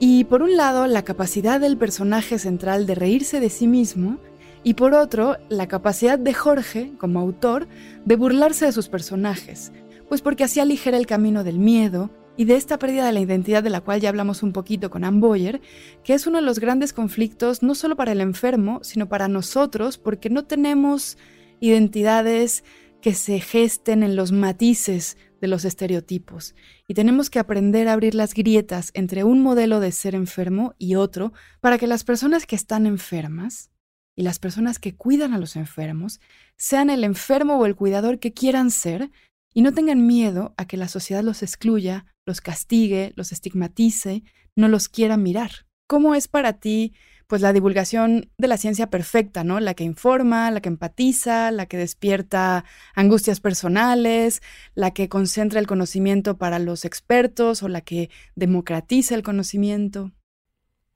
y 0.00 0.24
por 0.24 0.42
un 0.42 0.56
lado 0.56 0.88
la 0.88 1.04
capacidad 1.04 1.60
del 1.60 1.76
personaje 1.76 2.40
central 2.40 2.86
de 2.86 2.96
reírse 2.96 3.38
de 3.38 3.50
sí 3.50 3.68
mismo 3.68 4.18
y 4.64 4.74
por 4.74 4.94
otro 4.94 5.36
la 5.48 5.68
capacidad 5.68 6.18
de 6.18 6.34
Jorge, 6.34 6.90
como 6.98 7.20
autor, 7.20 7.68
de 8.04 8.16
burlarse 8.16 8.64
de 8.64 8.72
sus 8.72 8.88
personajes, 8.88 9.70
pues 10.08 10.22
porque 10.22 10.42
así 10.42 10.58
aligera 10.58 10.96
el 10.96 11.06
camino 11.06 11.44
del 11.44 11.60
miedo, 11.60 12.10
y 12.36 12.44
de 12.44 12.56
esta 12.56 12.78
pérdida 12.78 13.06
de 13.06 13.12
la 13.12 13.20
identidad 13.20 13.62
de 13.62 13.70
la 13.70 13.80
cual 13.80 14.00
ya 14.00 14.08
hablamos 14.08 14.42
un 14.42 14.52
poquito 14.52 14.90
con 14.90 15.04
Anne 15.04 15.20
Boyer, 15.20 15.60
que 16.02 16.14
es 16.14 16.26
uno 16.26 16.38
de 16.38 16.44
los 16.44 16.58
grandes 16.58 16.92
conflictos 16.92 17.62
no 17.62 17.74
solo 17.74 17.96
para 17.96 18.12
el 18.12 18.20
enfermo, 18.20 18.80
sino 18.82 19.08
para 19.08 19.28
nosotros, 19.28 19.98
porque 19.98 20.30
no 20.30 20.44
tenemos 20.44 21.16
identidades 21.60 22.64
que 23.00 23.14
se 23.14 23.40
gesten 23.40 24.02
en 24.02 24.16
los 24.16 24.32
matices 24.32 25.16
de 25.40 25.48
los 25.48 25.64
estereotipos, 25.66 26.54
y 26.88 26.94
tenemos 26.94 27.28
que 27.28 27.38
aprender 27.38 27.86
a 27.86 27.92
abrir 27.92 28.14
las 28.14 28.32
grietas 28.32 28.90
entre 28.94 29.24
un 29.24 29.42
modelo 29.42 29.78
de 29.78 29.92
ser 29.92 30.14
enfermo 30.14 30.74
y 30.78 30.94
otro 30.94 31.32
para 31.60 31.76
que 31.76 31.86
las 31.86 32.02
personas 32.02 32.46
que 32.46 32.56
están 32.56 32.86
enfermas 32.86 33.70
y 34.16 34.22
las 34.22 34.38
personas 34.38 34.78
que 34.78 34.94
cuidan 34.94 35.34
a 35.34 35.38
los 35.38 35.56
enfermos 35.56 36.20
sean 36.56 36.88
el 36.88 37.04
enfermo 37.04 37.58
o 37.58 37.66
el 37.66 37.76
cuidador 37.76 38.18
que 38.20 38.32
quieran 38.32 38.70
ser 38.70 39.10
y 39.52 39.62
no 39.62 39.72
tengan 39.72 40.06
miedo 40.06 40.54
a 40.56 40.66
que 40.66 40.76
la 40.76 40.88
sociedad 40.88 41.22
los 41.22 41.42
excluya 41.42 42.06
los 42.26 42.40
castigue, 42.40 43.12
los 43.16 43.32
estigmatice, 43.32 44.22
no 44.56 44.68
los 44.68 44.88
quiera 44.88 45.16
mirar. 45.16 45.66
¿Cómo 45.86 46.14
es 46.14 46.28
para 46.28 46.54
ti 46.54 46.94
pues 47.26 47.40
la 47.42 47.52
divulgación 47.52 48.30
de 48.38 48.48
la 48.48 48.58
ciencia 48.58 48.90
perfecta, 48.90 49.44
¿no? 49.44 49.58
La 49.58 49.74
que 49.74 49.84
informa, 49.84 50.50
la 50.50 50.60
que 50.60 50.68
empatiza, 50.68 51.50
la 51.50 51.66
que 51.66 51.76
despierta 51.76 52.64
angustias 52.94 53.40
personales, 53.40 54.42
la 54.74 54.92
que 54.92 55.08
concentra 55.08 55.58
el 55.58 55.66
conocimiento 55.66 56.36
para 56.36 56.58
los 56.58 56.84
expertos 56.84 57.62
o 57.62 57.68
la 57.68 57.80
que 57.80 58.10
democratiza 58.34 59.14
el 59.14 59.22
conocimiento. 59.22 60.12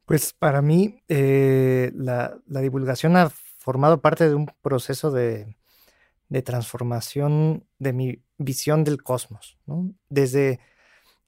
Pues 0.04 0.32
para 0.32 0.62
mí 0.62 1.02
eh, 1.08 1.92
la, 1.94 2.38
divulgación 2.46 3.16
ha 3.16 3.30
formado 3.30 4.00
parte 4.00 4.28
de 4.28 4.34
un 4.34 4.50
proceso 4.62 5.10
de, 5.10 5.56
de 6.28 6.42
transformación 6.42 7.66
de 7.78 7.92
mi 7.92 8.22
visión 8.36 8.84
del 8.84 9.02
cosmos, 9.02 9.58
¿no? 9.66 9.90
Desde 10.08 10.60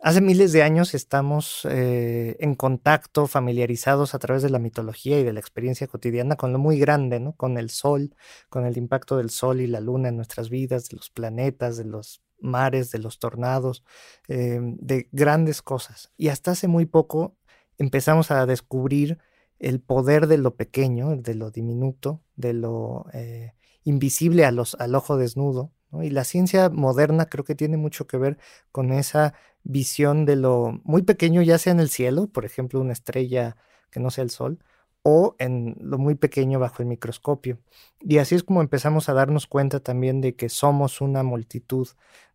Hace 0.02 0.22
miles 0.22 0.52
de 0.52 0.62
años 0.62 0.94
estamos 0.94 1.66
eh, 1.66 2.34
en 2.40 2.54
contacto, 2.54 3.26
familiarizados 3.26 4.14
a 4.14 4.18
través 4.18 4.42
de 4.42 4.48
la 4.48 4.58
mitología 4.58 5.20
y 5.20 5.24
de 5.24 5.34
la 5.34 5.40
experiencia 5.40 5.86
cotidiana 5.88 6.36
con 6.36 6.54
lo 6.54 6.58
muy 6.58 6.78
grande, 6.78 7.20
¿no? 7.20 7.34
Con 7.36 7.58
el 7.58 7.68
sol, 7.68 8.14
con 8.48 8.64
el 8.64 8.78
impacto 8.78 9.18
del 9.18 9.28
sol 9.28 9.60
y 9.60 9.66
la 9.66 9.80
luna 9.80 10.08
en 10.08 10.16
nuestras 10.16 10.48
vidas, 10.48 10.88
de 10.88 10.96
los 10.96 11.10
planetas, 11.10 11.76
de 11.76 11.84
los 11.84 12.22
mares, 12.40 12.90
de 12.92 12.98
los 12.98 13.18
tornados, 13.18 13.84
em, 14.28 14.78
de 14.80 15.06
grandes 15.12 15.60
cosas. 15.60 16.10
Y 16.16 16.28
hasta 16.28 16.52
hace 16.52 16.66
muy 16.66 16.86
poco 16.86 17.36
empezamos 17.76 18.30
a 18.30 18.46
descubrir 18.46 19.18
el 19.58 19.80
poder 19.80 20.28
de 20.28 20.38
lo 20.38 20.56
pequeño, 20.56 21.14
de 21.16 21.34
lo 21.34 21.50
diminuto, 21.50 22.22
de 22.36 22.54
lo 22.54 23.04
eh, 23.12 23.52
invisible 23.84 24.46
a 24.46 24.50
los, 24.50 24.76
al 24.80 24.94
ojo 24.94 25.18
desnudo. 25.18 25.72
Y 25.92 26.10
la 26.10 26.24
ciencia 26.24 26.70
moderna 26.70 27.26
creo 27.26 27.44
que 27.44 27.56
tiene 27.56 27.76
mucho 27.76 28.06
que 28.06 28.16
ver 28.16 28.38
con 28.70 28.92
esa 28.92 29.34
visión 29.64 30.24
de 30.24 30.36
lo 30.36 30.80
muy 30.84 31.02
pequeño, 31.02 31.42
ya 31.42 31.58
sea 31.58 31.72
en 31.72 31.80
el 31.80 31.90
cielo, 31.90 32.28
por 32.28 32.44
ejemplo, 32.44 32.80
una 32.80 32.92
estrella 32.92 33.56
que 33.90 34.00
no 34.00 34.10
sea 34.10 34.24
el 34.24 34.30
Sol, 34.30 34.58
o 35.02 35.34
en 35.38 35.76
lo 35.80 35.98
muy 35.98 36.14
pequeño 36.14 36.58
bajo 36.58 36.82
el 36.82 36.88
microscopio. 36.88 37.58
Y 38.00 38.18
así 38.18 38.34
es 38.34 38.42
como 38.42 38.60
empezamos 38.60 39.08
a 39.08 39.14
darnos 39.14 39.46
cuenta 39.46 39.80
también 39.80 40.20
de 40.20 40.36
que 40.36 40.48
somos 40.48 41.00
una 41.00 41.22
multitud 41.22 41.88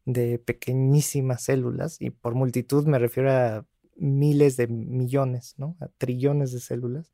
de 0.05 0.39
pequeñísimas 0.39 1.43
células, 1.43 1.97
y 2.01 2.09
por 2.09 2.35
multitud 2.35 2.85
me 2.85 2.99
refiero 2.99 3.31
a 3.31 3.65
miles 3.95 4.57
de 4.57 4.67
millones, 4.67 5.55
¿no? 5.57 5.77
a 5.79 5.87
trillones 5.97 6.51
de 6.51 6.59
células, 6.59 7.13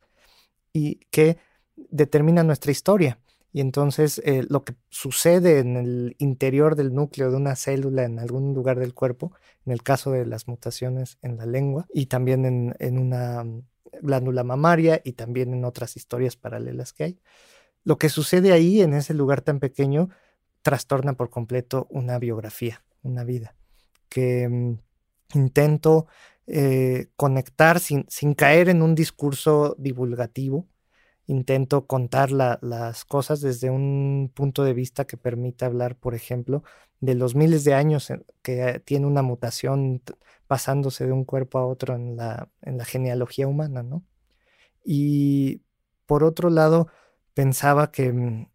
y 0.74 0.96
que 1.12 1.38
determinan 1.76 2.48
nuestra 2.48 2.72
historia. 2.72 3.20
Y 3.54 3.62
entonces 3.62 4.22
eh, 4.24 4.46
lo 4.50 4.64
que 4.64 4.76
sucede 4.90 5.60
en 5.60 5.76
el 5.76 6.16
interior 6.20 6.76
del 6.76 6.94
núcleo 6.94 7.32
de 7.32 7.38
una 7.38 7.56
célula 7.56 8.04
en 8.04 8.20
algún 8.20 8.54
lugar 8.54 8.80
del 8.80 8.94
cuerpo, 8.94 9.34
en 9.66 9.74
el 9.74 9.84
caso 9.84 10.12
de 10.12 10.26
las 10.26 10.48
mutaciones 10.48 11.18
en 11.22 11.38
la 11.38 11.46
lengua 11.46 11.86
y 11.94 12.06
también 12.06 12.46
en, 12.46 12.76
en 12.80 12.98
una 12.98 13.44
mm, 13.44 13.64
glándula 14.02 14.44
mamaria 14.44 15.02
y 15.04 15.14
también 15.14 15.54
en 15.54 15.66
otras 15.66 15.98
historias 15.98 16.38
paralelas 16.38 16.94
que 16.94 17.04
hay, 17.04 17.20
lo 17.84 17.98
que 17.98 18.10
sucede 18.10 18.52
ahí 18.54 18.82
en 18.82 18.94
ese 18.94 19.14
lugar 19.14 19.42
tan 19.42 19.60
pequeño 19.60 20.10
trastorna 20.62 21.14
por 21.14 21.30
completo 21.30 21.88
una 21.90 22.20
biografía, 22.20 22.84
una 23.02 23.24
vida, 23.24 23.56
que 24.10 24.48
mm, 24.48 24.80
intento 25.34 26.08
eh, 26.48 27.08
conectar 27.16 27.80
sin, 27.80 28.06
sin, 28.10 28.34
caer 28.34 28.70
en 28.70 28.82
un 28.82 28.96
discurso 28.96 29.76
divulgativo, 29.80 30.68
intento 31.32 31.88
contar 31.88 32.32
las 32.32 33.06
cosas 33.06 33.42
desde 33.42 33.70
un 33.70 34.32
punto 34.34 34.64
de 34.64 34.74
vista 34.74 35.06
que 35.06 35.18
permita 35.18 35.66
hablar, 35.66 35.96
por 35.96 36.14
ejemplo, 36.14 36.64
de 37.00 37.16
los 37.16 37.36
miles 37.36 37.64
de 37.64 37.74
años 37.74 38.12
que 38.42 38.82
tiene 38.86 39.08
una 39.08 39.22
mutación 39.22 40.02
pasándose 40.48 41.06
de 41.06 41.14
un 41.14 41.26
cuerpo 41.26 41.58
a 41.60 41.66
otro 41.66 41.96
en 41.96 42.18
la, 42.18 42.50
en 42.62 42.78
la 42.78 42.86
genealogía 42.86 43.48
humana, 43.48 43.82
¿no? 43.84 44.04
Y 44.84 45.62
por 46.06 46.24
otro 46.24 46.50
lado, 46.50 46.88
pensaba 47.34 47.92
que 47.92 48.12
mm, 48.12 48.48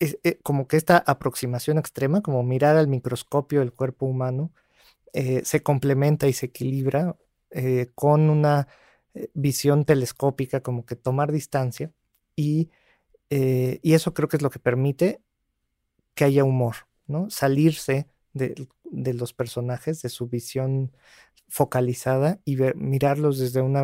eh, 0.00 0.38
como 0.42 0.68
que 0.68 0.76
esta 0.76 0.98
aproximación 0.98 1.78
extrema, 1.78 2.20
como 2.22 2.42
mirar 2.42 2.76
al 2.76 2.88
microscopio 2.88 3.62
el 3.62 3.72
cuerpo 3.72 4.06
humano, 4.06 4.52
eh, 5.12 5.42
se 5.44 5.62
complementa 5.62 6.28
y 6.28 6.32
se 6.32 6.46
equilibra 6.46 7.16
eh, 7.50 7.88
con 7.94 8.30
una 8.30 8.68
visión 9.32 9.84
telescópica, 9.84 10.60
como 10.60 10.84
que 10.86 10.96
tomar 10.96 11.30
distancia, 11.32 11.92
y, 12.36 12.70
y, 13.30 13.94
eso 13.94 14.14
creo 14.14 14.28
que 14.28 14.36
es 14.36 14.42
lo 14.42 14.50
que 14.50 14.58
permite 14.58 15.22
que 16.14 16.24
haya 16.24 16.44
humor, 16.44 16.76
¿no? 17.06 17.28
Salirse 17.30 18.08
de, 18.32 18.68
de 18.84 19.14
los 19.14 19.32
personajes, 19.32 20.02
de 20.02 20.08
su 20.08 20.28
visión 20.28 20.92
focalizada 21.48 22.40
y 22.44 22.56
mirarlos 22.76 23.38
desde 23.38 23.60
un 23.60 23.76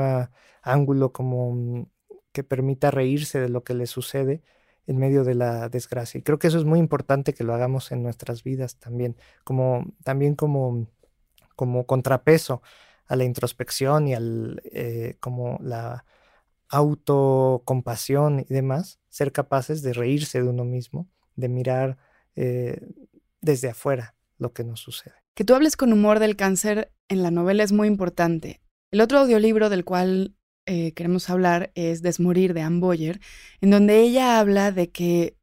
ángulo 0.62 1.12
como 1.12 1.54
mm, 1.54 1.86
que 2.32 2.44
permita 2.44 2.90
reírse 2.90 3.40
de 3.40 3.48
lo 3.48 3.64
que 3.64 3.74
le 3.74 3.86
sucede 3.86 4.42
en 4.86 4.98
medio 4.98 5.24
de 5.24 5.34
la 5.34 5.68
desgracia. 5.68 6.18
Y 6.18 6.22
creo 6.22 6.38
que 6.38 6.48
eso 6.48 6.58
es 6.58 6.64
muy 6.64 6.78
importante 6.78 7.34
que 7.34 7.44
lo 7.44 7.54
hagamos 7.54 7.92
en 7.92 8.02
nuestras 8.02 8.42
vidas 8.42 8.76
también, 8.76 9.16
como 9.44 9.84
también 10.04 10.34
como, 10.34 10.88
como 11.56 11.86
contrapeso 11.86 12.62
a 13.06 13.16
la 13.16 13.24
introspección 13.24 14.08
y 14.08 14.14
al 14.14 14.62
eh, 14.72 15.16
como 15.20 15.58
la 15.62 16.04
autocompasión 16.70 18.40
y 18.40 18.54
demás, 18.54 19.00
ser 19.08 19.32
capaces 19.32 19.82
de 19.82 19.92
reírse 19.92 20.40
de 20.40 20.48
uno 20.48 20.64
mismo, 20.64 21.08
de 21.36 21.48
mirar 21.48 21.98
eh, 22.36 22.80
desde 23.40 23.68
afuera 23.68 24.14
lo 24.38 24.52
que 24.52 24.64
nos 24.64 24.80
sucede. 24.80 25.14
Que 25.34 25.44
tú 25.44 25.54
hables 25.54 25.76
con 25.76 25.92
humor 25.92 26.18
del 26.18 26.36
cáncer 26.36 26.92
en 27.08 27.22
la 27.22 27.30
novela 27.30 27.62
es 27.64 27.72
muy 27.72 27.88
importante. 27.88 28.60
El 28.90 29.00
otro 29.00 29.18
audiolibro 29.18 29.68
del 29.68 29.84
cual 29.84 30.36
eh, 30.66 30.92
queremos 30.94 31.28
hablar 31.28 31.72
es 31.74 32.02
Desmorir 32.02 32.54
de 32.54 32.62
Anne 32.62 32.80
Boyer, 32.80 33.20
en 33.60 33.70
donde 33.70 34.00
ella 34.00 34.38
habla 34.38 34.70
de 34.72 34.90
que 34.90 35.36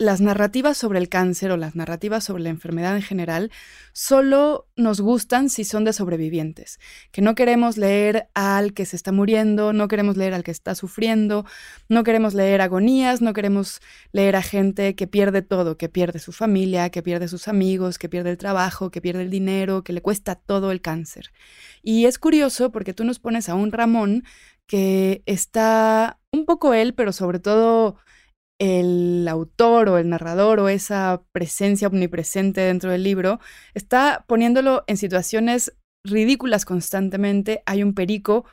las 0.00 0.22
narrativas 0.22 0.78
sobre 0.78 0.98
el 0.98 1.10
cáncer 1.10 1.52
o 1.52 1.58
las 1.58 1.76
narrativas 1.76 2.24
sobre 2.24 2.42
la 2.42 2.48
enfermedad 2.48 2.96
en 2.96 3.02
general 3.02 3.52
solo 3.92 4.66
nos 4.74 5.02
gustan 5.02 5.50
si 5.50 5.62
son 5.62 5.84
de 5.84 5.92
sobrevivientes, 5.92 6.80
que 7.12 7.20
no 7.20 7.34
queremos 7.34 7.76
leer 7.76 8.30
al 8.32 8.72
que 8.72 8.86
se 8.86 8.96
está 8.96 9.12
muriendo, 9.12 9.74
no 9.74 9.88
queremos 9.88 10.16
leer 10.16 10.32
al 10.32 10.42
que 10.42 10.52
está 10.52 10.74
sufriendo, 10.74 11.44
no 11.90 12.02
queremos 12.02 12.32
leer 12.32 12.62
agonías, 12.62 13.20
no 13.20 13.34
queremos 13.34 13.82
leer 14.10 14.36
a 14.36 14.42
gente 14.42 14.94
que 14.94 15.06
pierde 15.06 15.42
todo, 15.42 15.76
que 15.76 15.90
pierde 15.90 16.18
su 16.18 16.32
familia, 16.32 16.88
que 16.88 17.02
pierde 17.02 17.28
sus 17.28 17.46
amigos, 17.46 17.98
que 17.98 18.08
pierde 18.08 18.30
el 18.30 18.38
trabajo, 18.38 18.90
que 18.90 19.02
pierde 19.02 19.24
el 19.24 19.30
dinero, 19.30 19.84
que 19.84 19.92
le 19.92 20.00
cuesta 20.00 20.34
todo 20.34 20.72
el 20.72 20.80
cáncer. 20.80 21.30
Y 21.82 22.06
es 22.06 22.18
curioso 22.18 22.72
porque 22.72 22.94
tú 22.94 23.04
nos 23.04 23.18
pones 23.18 23.50
a 23.50 23.54
un 23.54 23.70
Ramón 23.70 24.24
que 24.66 25.22
está 25.26 26.18
un 26.32 26.46
poco 26.46 26.72
él, 26.72 26.94
pero 26.94 27.12
sobre 27.12 27.38
todo 27.38 27.96
el 28.60 29.26
autor 29.26 29.88
o 29.88 29.98
el 29.98 30.10
narrador 30.10 30.60
o 30.60 30.68
esa 30.68 31.22
presencia 31.32 31.88
omnipresente 31.88 32.60
dentro 32.60 32.90
del 32.90 33.02
libro 33.02 33.40
está 33.72 34.24
poniéndolo 34.28 34.84
en 34.86 34.98
situaciones 34.98 35.72
ridículas 36.04 36.66
constantemente. 36.66 37.62
Hay 37.64 37.82
un 37.82 37.94
perico 37.94 38.44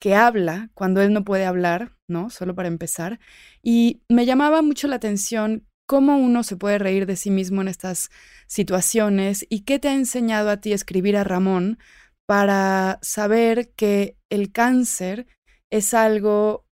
que 0.00 0.14
habla 0.14 0.70
cuando 0.74 1.02
él 1.02 1.12
no 1.12 1.24
puede 1.24 1.46
hablar, 1.46 1.96
¿no? 2.08 2.30
Solo 2.30 2.54
para 2.54 2.68
empezar. 2.68 3.18
Y 3.60 4.02
me 4.08 4.24
llamaba 4.24 4.62
mucho 4.62 4.86
la 4.86 4.96
atención 4.96 5.66
cómo 5.86 6.16
uno 6.16 6.44
se 6.44 6.56
puede 6.56 6.78
reír 6.78 7.04
de 7.06 7.16
sí 7.16 7.30
mismo 7.30 7.60
en 7.60 7.68
estas 7.68 8.10
situaciones 8.46 9.44
y 9.48 9.64
qué 9.64 9.80
te 9.80 9.88
ha 9.88 9.94
enseñado 9.94 10.50
a 10.50 10.58
ti 10.58 10.72
escribir 10.72 11.16
a 11.16 11.24
Ramón 11.24 11.78
para 12.26 13.00
saber 13.02 13.72
que 13.74 14.16
el 14.30 14.52
cáncer 14.52 15.26
es 15.70 15.92
algo 15.92 16.65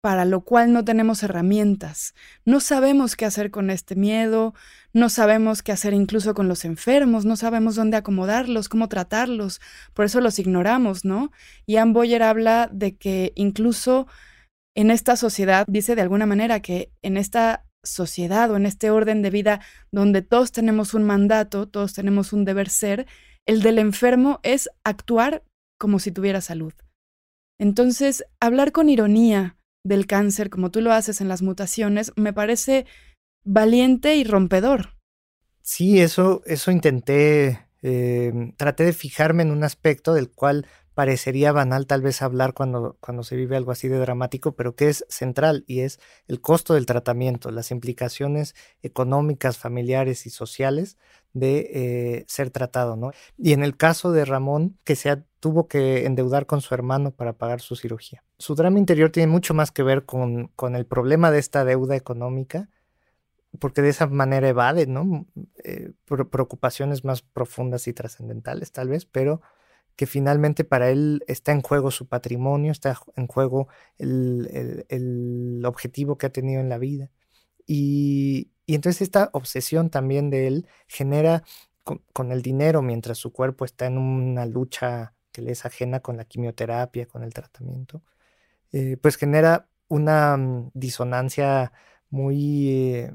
para 0.00 0.24
lo 0.24 0.42
cual 0.42 0.72
no 0.72 0.84
tenemos 0.84 1.22
herramientas. 1.22 2.14
No 2.44 2.60
sabemos 2.60 3.16
qué 3.16 3.26
hacer 3.26 3.50
con 3.50 3.70
este 3.70 3.96
miedo, 3.96 4.54
no 4.92 5.08
sabemos 5.08 5.62
qué 5.62 5.72
hacer 5.72 5.92
incluso 5.92 6.34
con 6.34 6.48
los 6.48 6.64
enfermos, 6.64 7.24
no 7.24 7.36
sabemos 7.36 7.74
dónde 7.74 7.96
acomodarlos, 7.96 8.68
cómo 8.68 8.88
tratarlos, 8.88 9.60
por 9.92 10.04
eso 10.06 10.20
los 10.20 10.38
ignoramos, 10.38 11.04
¿no? 11.04 11.30
Y 11.66 11.76
Ann 11.76 11.92
Boyer 11.92 12.22
habla 12.22 12.68
de 12.72 12.96
que 12.96 13.32
incluso 13.34 14.06
en 14.74 14.90
esta 14.90 15.16
sociedad, 15.16 15.66
dice 15.68 15.94
de 15.94 16.02
alguna 16.02 16.26
manera 16.26 16.60
que 16.60 16.92
en 17.02 17.16
esta 17.16 17.66
sociedad 17.82 18.50
o 18.50 18.56
en 18.56 18.66
este 18.66 18.90
orden 18.90 19.22
de 19.22 19.30
vida 19.30 19.60
donde 19.90 20.22
todos 20.22 20.52
tenemos 20.52 20.94
un 20.94 21.04
mandato, 21.04 21.68
todos 21.68 21.92
tenemos 21.92 22.32
un 22.32 22.44
deber 22.44 22.68
ser, 22.68 23.06
el 23.46 23.62
del 23.62 23.78
enfermo 23.78 24.38
es 24.42 24.70
actuar 24.84 25.42
como 25.78 25.98
si 25.98 26.12
tuviera 26.12 26.40
salud. 26.40 26.72
Entonces, 27.58 28.24
hablar 28.38 28.72
con 28.72 28.88
ironía, 28.88 29.56
del 29.84 30.06
cáncer, 30.06 30.50
como 30.50 30.70
tú 30.70 30.80
lo 30.80 30.92
haces 30.92 31.20
en 31.20 31.28
las 31.28 31.42
mutaciones, 31.42 32.12
me 32.16 32.32
parece 32.32 32.86
valiente 33.44 34.16
y 34.16 34.24
rompedor. 34.24 34.96
Sí, 35.62 36.00
eso, 36.00 36.42
eso 36.46 36.70
intenté, 36.70 37.66
em, 37.82 38.52
traté 38.56 38.84
de 38.84 38.92
fijarme 38.92 39.42
en 39.42 39.50
un 39.50 39.64
aspecto 39.64 40.14
del 40.14 40.30
cual 40.30 40.66
parecería 40.94 41.52
banal 41.52 41.86
tal 41.86 42.02
vez 42.02 42.20
hablar 42.20 42.52
cuando, 42.52 42.98
cuando 43.00 43.22
se 43.22 43.36
vive 43.36 43.56
algo 43.56 43.72
así 43.72 43.88
de 43.88 43.98
dramático, 43.98 44.54
pero 44.54 44.74
que 44.74 44.88
es 44.88 45.06
central 45.08 45.64
y 45.66 45.80
es 45.80 45.98
el 46.26 46.40
costo 46.40 46.74
del 46.74 46.86
tratamiento, 46.86 47.50
las 47.50 47.70
implicaciones 47.70 48.54
económicas, 48.82 49.56
familiares 49.56 50.26
y 50.26 50.30
sociales 50.30 50.98
de 51.32 51.70
eh, 51.72 52.24
ser 52.28 52.50
tratado, 52.50 52.96
¿no? 52.96 53.12
Y 53.38 53.52
en 53.52 53.62
el 53.62 53.76
caso 53.76 54.12
de 54.12 54.24
Ramón, 54.24 54.76
que 54.84 54.96
se 54.96 55.10
tuvo 55.40 55.66
que 55.68 56.06
endeudar 56.06 56.46
con 56.46 56.60
su 56.60 56.74
hermano 56.74 57.10
para 57.10 57.32
pagar 57.32 57.60
su 57.60 57.74
cirugía. 57.74 58.22
Su 58.38 58.54
drama 58.54 58.78
interior 58.78 59.10
tiene 59.10 59.32
mucho 59.32 59.54
más 59.54 59.72
que 59.72 59.82
ver 59.82 60.04
con, 60.04 60.48
con 60.48 60.76
el 60.76 60.86
problema 60.86 61.30
de 61.30 61.38
esta 61.38 61.64
deuda 61.64 61.96
económica, 61.96 62.68
porque 63.58 63.82
de 63.82 63.88
esa 63.88 64.06
manera 64.06 64.48
evade, 64.48 64.86
¿no? 64.86 65.26
Eh, 65.64 65.92
preocupaciones 66.06 67.04
más 67.04 67.22
profundas 67.22 67.88
y 67.88 67.92
trascendentales, 67.92 68.70
tal 68.70 68.88
vez, 68.88 69.06
pero 69.06 69.40
que 69.96 70.06
finalmente 70.06 70.64
para 70.64 70.90
él 70.90 71.24
está 71.26 71.52
en 71.52 71.62
juego 71.62 71.90
su 71.90 72.06
patrimonio, 72.06 72.70
está 72.70 72.98
en 73.16 73.26
juego 73.26 73.68
el, 73.98 74.84
el, 74.88 75.62
objetivo 75.64 76.16
que 76.16 76.26
ha 76.26 76.32
tenido 76.32 76.60
en 76.60 76.68
la 76.68 76.78
vida. 76.78 77.10
Y, 77.66 78.50
y, 78.66 78.74
entonces 78.74 79.02
esta 79.02 79.30
obsesión 79.32 79.90
también 79.90 80.30
de 80.30 80.46
él 80.46 80.66
genera 80.86 81.42
con, 82.12 82.32
el 82.32 82.42
dinero 82.42 82.82
mientras 82.82 83.18
su 83.18 83.32
cuerpo 83.32 83.64
está 83.64 83.86
en 83.86 83.98
una 83.98 84.46
lucha 84.46 85.14
que 85.32 85.42
le 85.42 85.52
es 85.52 85.64
ajena 85.66 86.00
con 86.00 86.16
la 86.16 86.24
quimioterapia, 86.24 87.06
con 87.06 87.22
el 87.24 87.34
tratamiento, 87.34 88.02
eh, 88.72 88.96
pues 89.02 89.16
genera 89.16 89.68
una 89.88 90.36
mm, 90.36 90.70
disonancia 90.74 91.72
muy, 92.10 92.70
eh, 92.70 93.12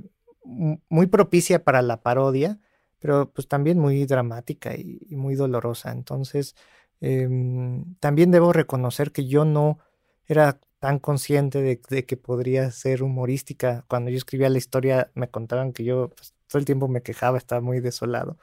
muy 0.90 1.08
propicia 1.08 1.64
para 1.64 1.82
la 1.82 2.02
parodia, 2.02 2.60
pero 3.00 3.32
pues 3.34 3.48
también 3.48 3.80
muy 3.80 4.06
dramática 4.06 4.76
y, 4.76 5.00
muy 5.16 5.36
dolorosa. 5.36 5.92
Entonces, 5.92 6.56
em, 7.02 7.96
también 8.00 8.32
debo 8.32 8.54
reconocer 8.54 9.12
que 9.12 9.28
yo 9.28 9.46
no 9.46 9.80
era 10.28 10.60
tan 10.80 11.00
consciente 11.00 11.62
de, 11.62 12.06
que 12.06 12.18
podría 12.18 12.72
ser 12.72 13.04
humorística. 13.04 13.86
Cuando 13.88 14.12
yo 14.12 14.18
escribía 14.18 14.50
la 14.50 14.58
historia 14.58 15.12
me 15.16 15.30
contaban 15.30 15.74
que 15.74 15.84
yo 15.84 16.10
pues, 16.10 16.34
todo 16.48 16.60
el 16.60 16.66
tiempo 16.66 16.88
me 16.88 17.02
quejaba, 17.04 17.38
estaba 17.38 17.62
muy 17.62 17.80
desolado. 17.80 18.38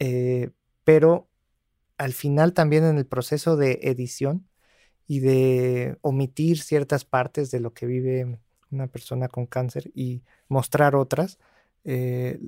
Eh, 0.00 0.50
pero 0.84 1.29
al 2.00 2.14
final 2.14 2.54
también 2.54 2.84
en 2.84 2.96
el 2.96 3.04
proceso 3.06 3.58
de 3.58 3.78
edición 3.82 4.48
y 5.06 5.20
de 5.20 5.98
omitir 6.00 6.58
ciertas 6.58 7.04
partes 7.04 7.50
de 7.50 7.60
lo 7.60 7.74
que 7.74 7.84
vive 7.84 8.38
una 8.70 8.86
persona 8.86 9.28
con 9.28 9.44
cáncer 9.44 9.90
y 9.94 10.22
mostrar 10.48 10.96
otras, 10.96 11.38
eh, 11.84 12.40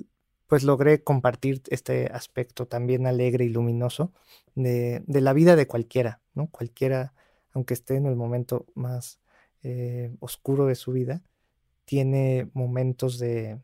pues 0.47 0.63
logré 0.63 1.03
compartir 1.03 1.61
este 1.69 2.07
aspecto 2.07 2.65
también 2.67 3.05
alegre 3.05 3.45
y 3.45 3.49
luminoso 3.49 4.11
de, 4.55 5.03
la 5.07 5.33
vida 5.33 5.55
de 5.55 5.67
cualquiera, 5.67 6.19
¿no? 6.33 6.47
Cualquiera, 6.47 7.13
aunque 7.51 7.75
esté 7.75 7.97
en 7.97 8.07
el 8.07 8.15
momento 8.15 8.65
más 8.73 9.19
eh, 9.61 10.15
oscuro 10.19 10.65
de 10.65 10.75
su 10.75 10.93
vida, 10.93 11.21
tiene 11.85 12.49
momentos 12.53 13.19
de, 13.19 13.59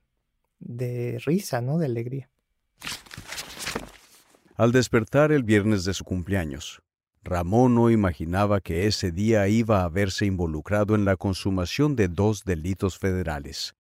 risa, 1.26 1.62
¿no? 1.62 1.80
De 1.80 1.88
alegría. 1.88 2.30
Al 4.60 4.74
despertar 4.74 5.32
el 5.32 5.44
viernes 5.44 5.86
de 5.86 5.94
su 5.94 6.04
cumpleaños, 6.04 6.82
Ramón 7.24 7.76
no 7.76 7.90
imaginaba 7.90 8.60
que 8.60 8.88
ese 8.88 9.14
día 9.14 9.48
iba 9.48 9.86
a 9.86 9.88
verse 9.88 10.26
involucrado 10.26 10.96
en 10.96 11.06
la 11.06 11.16
consumación 11.16 11.96
de 11.96 12.10
dos 12.10 12.44
delitos 12.44 13.00
federales. 13.00 13.74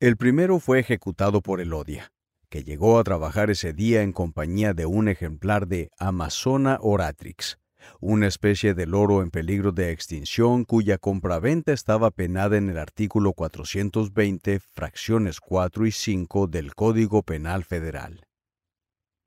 El 0.00 0.16
primero 0.16 0.58
fue 0.58 0.80
ejecutado 0.80 1.42
por 1.42 1.60
Elodia, 1.60 2.10
que 2.48 2.64
llegó 2.64 2.98
a 2.98 3.04
trabajar 3.04 3.50
ese 3.50 3.72
día 3.72 4.02
en 4.02 4.10
compañía 4.10 4.74
de 4.74 4.84
un 4.84 5.06
ejemplar 5.06 5.68
de 5.68 5.92
Amazona 5.96 6.78
oratrix, 6.80 7.60
una 8.00 8.26
especie 8.26 8.74
de 8.74 8.86
loro 8.86 9.22
en 9.22 9.30
peligro 9.30 9.70
de 9.70 9.92
extinción 9.92 10.64
cuya 10.64 10.98
compraventa 10.98 11.72
estaba 11.72 12.10
penada 12.10 12.56
en 12.56 12.68
el 12.68 12.78
artículo 12.78 13.32
420, 13.32 14.58
fracciones 14.58 15.38
4 15.38 15.86
y 15.86 15.92
5 15.92 16.48
del 16.48 16.74
Código 16.74 17.22
Penal 17.22 17.62
Federal. 17.62 18.24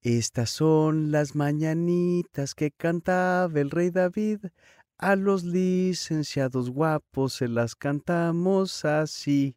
Estas 0.04 0.50
son 0.50 1.12
las 1.12 1.34
mañanitas 1.34 2.56
que 2.56 2.72
cantaba 2.72 3.60
el 3.60 3.72
rey 3.72 3.90
David. 3.90 4.40
A 4.98 5.16
los 5.16 5.44
licenciados 5.44 6.70
guapos 6.70 7.34
se 7.34 7.48
las 7.48 7.76
cantamos 7.76 8.84
así. 8.86 9.56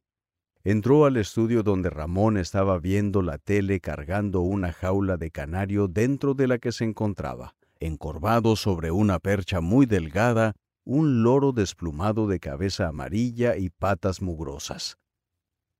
Entró 0.62 1.04
al 1.04 1.16
estudio 1.16 1.62
donde 1.62 1.90
Ramón 1.90 2.36
estaba 2.36 2.78
viendo 2.78 3.22
la 3.22 3.38
tele 3.38 3.80
cargando 3.80 4.40
una 4.40 4.72
jaula 4.72 5.16
de 5.16 5.30
canario 5.30 5.88
dentro 5.88 6.34
de 6.34 6.46
la 6.46 6.58
que 6.58 6.72
se 6.72 6.84
encontraba 6.84 7.54
encorvado 7.80 8.56
sobre 8.56 8.90
una 8.90 9.18
percha 9.18 9.60
muy 9.60 9.86
delgada, 9.86 10.54
un 10.84 11.22
loro 11.22 11.52
desplumado 11.52 12.26
de 12.26 12.40
cabeza 12.40 12.88
amarilla 12.88 13.56
y 13.56 13.70
patas 13.70 14.22
mugrosas. 14.22 14.96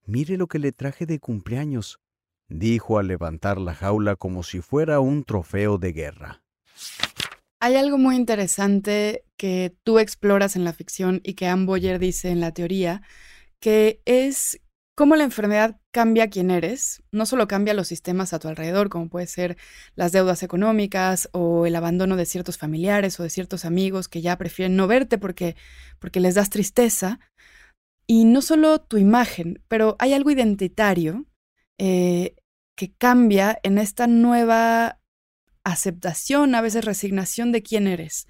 Mire 0.05 0.37
lo 0.37 0.47
que 0.47 0.59
le 0.59 0.73
traje 0.73 1.07
de 1.07 1.19
cumpleaños, 1.19 1.99
dijo 2.49 2.99
al 2.99 3.09
levantar 3.09 3.59
la 3.59 3.75
jaula 3.75 4.17
como 4.17 4.43
si 4.43 4.61
fuera 4.61 5.01
un 5.01 5.25
trofeo 5.25 5.79
de 5.79 5.93
guerra. 5.93 6.43
Hay 7.61 7.77
algo 7.77 7.99
muy 7.99 8.17
interesante 8.17 9.25
que 9.37 9.75
tú 9.83 9.99
exploras 9.99 10.57
en 10.57 10.65
la 10.65 10.73
ficción 10.73 11.21
y 11.25 11.35
que 11.35 11.47
Anne 11.47 11.67
Boyer 11.67 11.99
dice 11.99 12.31
en 12.31 12.41
la 12.41 12.53
teoría, 12.53 13.03
que 13.61 14.03
es 14.05 14.61
cómo 14.95 15.17
la 15.17 15.25
enfermedad 15.25 15.79
cambia 15.91 16.31
quién 16.31 16.51
eres, 16.51 17.03
no 17.13 17.27
solo 17.27 17.49
cambia 17.49 17.75
los 17.75 17.89
sistemas 17.89 18.33
a 18.33 18.39
tu 18.39 18.49
alrededor, 18.49 18.89
como 18.89 19.09
puede 19.09 19.27
ser 19.27 19.57
las 19.95 20.13
deudas 20.13 20.43
económicas 20.43 21.29
o 21.33 21.67
el 21.67 21.77
abandono 21.77 22.17
de 22.17 22.27
ciertos 22.27 22.59
familiares 22.59 23.19
o 23.21 23.23
de 23.23 23.31
ciertos 23.31 23.65
amigos 23.65 24.09
que 24.09 24.23
ya 24.23 24.37
prefieren 24.39 24.77
no 24.77 24.87
verte 24.87 25.19
porque, 25.19 25.57
porque 25.99 26.21
les 26.21 26.35
das 26.35 26.51
tristeza, 26.51 27.21
y 28.07 28.25
no 28.25 28.41
solo 28.41 28.81
tu 28.81 28.99
imagen, 28.99 29.63
pero 29.69 29.97
hay 29.99 30.13
algo 30.13 30.31
identitario 30.31 31.27
eh, 31.79 32.37
que 32.77 32.93
cambia 32.93 33.59
en 33.63 33.79
esta 33.79 34.07
nueva 34.07 35.01
aceptación, 35.65 36.55
a 36.55 36.61
veces 36.61 36.85
resignación 36.85 37.53
de 37.53 37.63
quién 37.63 37.87
eres. 37.87 38.27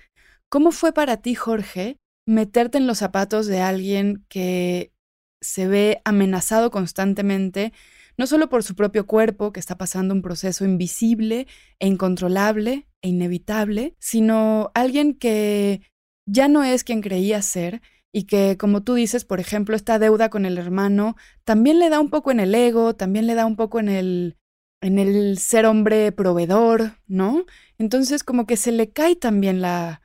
¿Cómo 0.48 0.72
fue 0.72 0.92
para 0.92 1.18
ti, 1.18 1.34
Jorge, 1.34 1.98
meterte 2.26 2.78
en 2.78 2.86
los 2.86 2.98
zapatos 2.98 3.46
de 3.46 3.60
alguien 3.60 4.24
que 4.28 4.92
se 5.40 5.68
ve 5.68 6.00
amenazado 6.04 6.70
constantemente, 6.70 7.72
no 8.16 8.26
solo 8.26 8.48
por 8.48 8.62
su 8.62 8.74
propio 8.74 9.06
cuerpo, 9.06 9.52
que 9.52 9.60
está 9.60 9.76
pasando 9.76 10.14
un 10.14 10.22
proceso 10.22 10.64
invisible 10.64 11.46
e 11.78 11.86
incontrolable 11.86 12.88
e 13.02 13.08
inevitable, 13.08 13.94
sino 13.98 14.70
alguien 14.74 15.14
que 15.14 15.82
ya 16.26 16.48
no 16.48 16.64
es 16.64 16.82
quien 16.82 17.02
creía 17.02 17.42
ser 17.42 17.82
y 18.16 18.24
que, 18.24 18.56
como 18.56 18.82
tú 18.82 18.94
dices, 18.94 19.26
por 19.26 19.40
ejemplo, 19.40 19.76
esta 19.76 19.98
deuda 19.98 20.30
con 20.30 20.46
el 20.46 20.56
hermano 20.56 21.16
también 21.44 21.78
le 21.78 21.90
da 21.90 22.00
un 22.00 22.08
poco 22.08 22.30
en 22.30 22.40
el 22.40 22.54
ego, 22.54 22.96
también 22.96 23.26
le 23.26 23.34
da 23.34 23.44
un 23.44 23.56
poco 23.56 23.78
en 23.78 23.90
el 23.90 24.38
en 24.80 24.98
el 24.98 25.36
ser 25.36 25.66
hombre 25.66 26.12
proveedor, 26.12 26.92
¿no? 27.06 27.44
Entonces 27.76 28.24
como 28.24 28.46
que 28.46 28.56
se 28.56 28.72
le 28.72 28.88
cae 28.90 29.16
también 29.16 29.60
la 29.60 30.00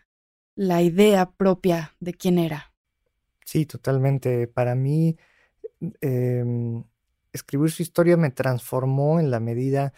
la 0.55 0.81
idea 0.81 1.31
propia 1.31 1.95
de 2.01 2.13
quién 2.13 2.37
era. 2.37 2.73
Sí, 3.45 3.65
totalmente. 3.65 4.45
Para 4.45 4.75
mí, 4.75 5.15
em, 6.01 6.83
escribir 7.31 7.71
su 7.71 7.81
historia 7.81 8.17
me 8.17 8.29
transformó 8.29 9.21
en 9.21 9.31
la 9.31 9.39
medida 9.39 9.93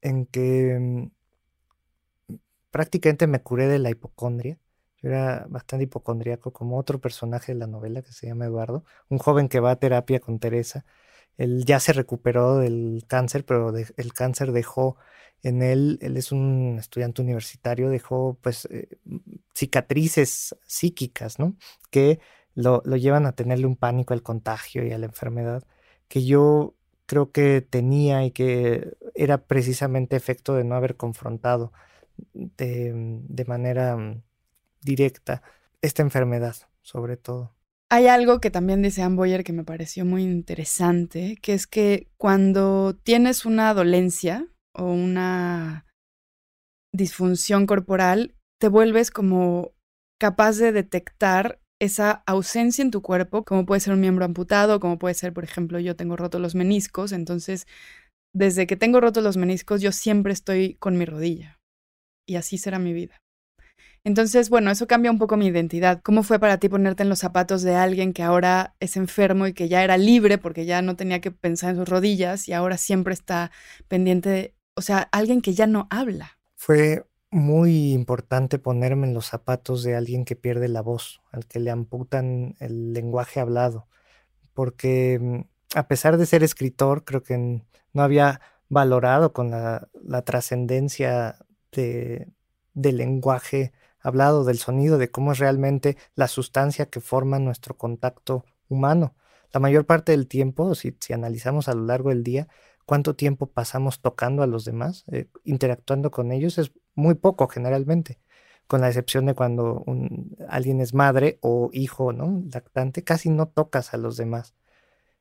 en 0.00 0.24
que 0.24 0.78
mm, 0.80 2.36
prácticamente 2.70 3.26
me 3.26 3.42
curé 3.42 3.68
de 3.68 3.78
la 3.78 3.90
hipocondria. 3.90 4.58
Era 5.06 5.46
bastante 5.48 5.84
hipocondriaco, 5.84 6.52
como 6.52 6.78
otro 6.78 7.00
personaje 7.00 7.52
de 7.52 7.58
la 7.58 7.66
novela 7.66 8.02
que 8.02 8.12
se 8.12 8.26
llama 8.26 8.46
Eduardo, 8.46 8.84
un 9.08 9.18
joven 9.18 9.48
que 9.48 9.60
va 9.60 9.72
a 9.72 9.76
terapia 9.76 10.20
con 10.20 10.38
Teresa. 10.38 10.84
Él 11.38 11.64
ya 11.66 11.80
se 11.80 11.92
recuperó 11.92 12.58
del 12.58 13.04
cáncer, 13.08 13.44
pero 13.44 13.72
el 13.76 14.12
cáncer 14.14 14.52
dejó 14.52 14.96
en 15.42 15.62
él, 15.62 15.98
él 16.02 16.16
es 16.16 16.32
un 16.32 16.76
estudiante 16.78 17.22
universitario, 17.22 17.90
dejó 17.90 18.38
pues 18.42 18.66
eh, 18.70 18.88
cicatrices 19.54 20.56
psíquicas, 20.66 21.38
¿no? 21.38 21.56
Que 21.90 22.20
lo, 22.54 22.82
llevan 22.96 23.26
a 23.26 23.32
tenerle 23.32 23.66
un 23.66 23.76
pánico 23.76 24.14
al 24.14 24.22
contagio 24.22 24.84
y 24.84 24.92
a 24.92 24.98
la 24.98 25.06
enfermedad 25.06 25.64
que 26.08 26.24
yo 26.24 26.74
creo 27.06 27.30
que 27.32 27.60
tenía 27.60 28.24
y 28.24 28.32
que 28.32 28.94
era 29.14 29.38
precisamente 29.46 30.16
efecto 30.16 30.54
de 30.54 30.64
no 30.64 30.74
haber 30.74 30.96
confrontado 30.96 31.72
de, 32.34 33.44
manera 33.46 33.96
mm, 33.96 34.22
directa 34.82 35.42
esta 35.82 36.02
enfermedad, 36.02 36.56
sobre 36.82 37.16
todo. 37.16 37.54
Hay 37.88 38.08
algo 38.08 38.40
que 38.40 38.50
también 38.50 38.82
dice 38.82 39.02
Ann 39.02 39.14
Boyer 39.14 39.44
que 39.44 39.52
me 39.52 39.64
pareció 39.64 40.04
muy 40.04 40.24
interesante, 40.24 41.36
que 41.40 41.54
es 41.54 41.66
que 41.66 42.08
cuando 42.16 42.96
tienes 43.04 43.46
una 43.46 43.72
dolencia 43.74 44.48
o 44.74 44.84
una 44.84 45.86
disfunción 46.92 47.66
corporal, 47.66 48.34
te 48.60 48.68
vuelves 48.68 49.10
como 49.10 49.72
capaz 50.18 50.56
de 50.56 50.72
detectar 50.72 51.60
esa 51.80 52.22
ausencia 52.26 52.82
en 52.82 52.90
tu 52.90 53.02
cuerpo, 53.02 53.44
como 53.44 53.66
puede 53.66 53.80
ser 53.80 53.92
un 53.92 54.00
miembro 54.00 54.24
amputado, 54.24 54.80
como 54.80 54.98
puede 54.98 55.14
ser, 55.14 55.32
por 55.32 55.44
ejemplo, 55.44 55.78
yo 55.78 55.94
tengo 55.94 56.16
rotos 56.16 56.40
los 56.40 56.54
meniscos, 56.54 57.12
entonces 57.12 57.66
desde 58.34 58.66
que 58.66 58.76
tengo 58.76 59.00
rotos 59.00 59.22
los 59.22 59.36
meniscos 59.36 59.80
yo 59.80 59.92
siempre 59.92 60.32
estoy 60.32 60.74
con 60.74 60.98
mi 60.98 61.04
rodilla 61.04 61.60
y 62.26 62.36
así 62.36 62.58
será 62.58 62.78
mi 62.78 62.92
vida. 62.92 63.16
Entonces, 64.06 64.50
bueno, 64.50 64.70
eso 64.70 64.86
cambia 64.86 65.10
un 65.10 65.18
poco 65.18 65.36
mi 65.36 65.48
identidad. 65.48 66.00
¿Cómo 66.00 66.22
fue 66.22 66.38
para 66.38 66.58
ti 66.58 66.68
ponerte 66.68 67.02
en 67.02 67.08
los 67.08 67.18
zapatos 67.18 67.62
de 67.62 67.74
alguien 67.74 68.12
que 68.12 68.22
ahora 68.22 68.76
es 68.78 68.96
enfermo 68.96 69.48
y 69.48 69.52
que 69.52 69.68
ya 69.68 69.82
era 69.82 69.98
libre 69.98 70.38
porque 70.38 70.64
ya 70.64 70.80
no 70.80 70.94
tenía 70.94 71.20
que 71.20 71.32
pensar 71.32 71.70
en 71.70 71.76
sus 71.78 71.88
rodillas 71.88 72.46
y 72.46 72.52
ahora 72.52 72.76
siempre 72.76 73.12
está 73.12 73.50
pendiente 73.88 74.28
de, 74.28 74.54
o 74.74 74.80
sea, 74.80 75.08
alguien 75.10 75.42
que 75.42 75.54
ya 75.54 75.66
no 75.66 75.88
habla? 75.90 76.38
Fue 76.54 77.04
muy 77.32 77.94
importante 77.94 78.60
ponerme 78.60 79.08
en 79.08 79.14
los 79.14 79.26
zapatos 79.26 79.82
de 79.82 79.96
alguien 79.96 80.24
que 80.24 80.36
pierde 80.36 80.68
la 80.68 80.82
voz, 80.82 81.20
al 81.32 81.44
que 81.46 81.58
le 81.58 81.72
amputan 81.72 82.54
el 82.60 82.92
lenguaje 82.92 83.40
hablado, 83.40 83.88
porque 84.54 85.18
mm, 85.20 85.40
a 85.76 85.88
pesar 85.88 86.16
de 86.16 86.26
ser 86.26 86.44
escritor, 86.44 87.04
creo 87.04 87.24
que 87.24 87.60
no 87.92 88.02
había 88.02 88.40
valorado 88.68 89.32
con 89.32 89.50
la, 89.50 89.88
trascendencia 90.24 91.44
de, 91.72 92.28
del 92.72 92.98
lenguaje 92.98 93.72
hablado, 94.06 94.44
del 94.44 94.58
sonido, 94.58 94.98
de 94.98 95.10
cómo 95.10 95.32
es 95.32 95.38
realmente 95.38 95.96
la 96.14 96.28
sustancia 96.28 96.86
que 96.86 97.00
forma 97.00 97.38
nuestro 97.38 97.76
contacto 97.76 98.44
humano. 98.68 99.14
La 99.52 99.60
mayor 99.60 99.84
parte 99.84 100.12
del 100.12 100.28
tiempo, 100.28 100.74
si, 100.74 100.96
analizamos 101.12 101.68
a 101.68 101.74
lo 101.74 101.84
largo 101.84 102.10
del 102.10 102.22
día, 102.22 102.48
cuánto 102.84 103.16
tiempo 103.16 103.48
pasamos 103.48 104.00
tocando 104.00 104.42
a 104.42 104.46
los 104.46 104.64
demás, 104.64 105.04
eh, 105.10 105.28
interactuando 105.44 106.10
con 106.10 106.30
ellos, 106.30 106.58
es 106.58 106.72
muy 106.94 107.14
poco 107.14 107.48
generalmente, 107.48 108.20
con 108.68 108.80
la 108.80 108.88
excepción 108.88 109.26
de 109.26 109.34
cuando 109.34 109.84
alguien 110.48 110.80
es 110.80 110.94
madre 110.94 111.38
o 111.40 111.70
hijo, 111.72 112.12
¿no? 112.12 112.44
Lactante, 112.52 113.02
casi 113.02 113.28
no 113.28 113.48
tocas 113.48 113.92
a 113.92 113.96
los 113.96 114.16
demás. 114.16 114.54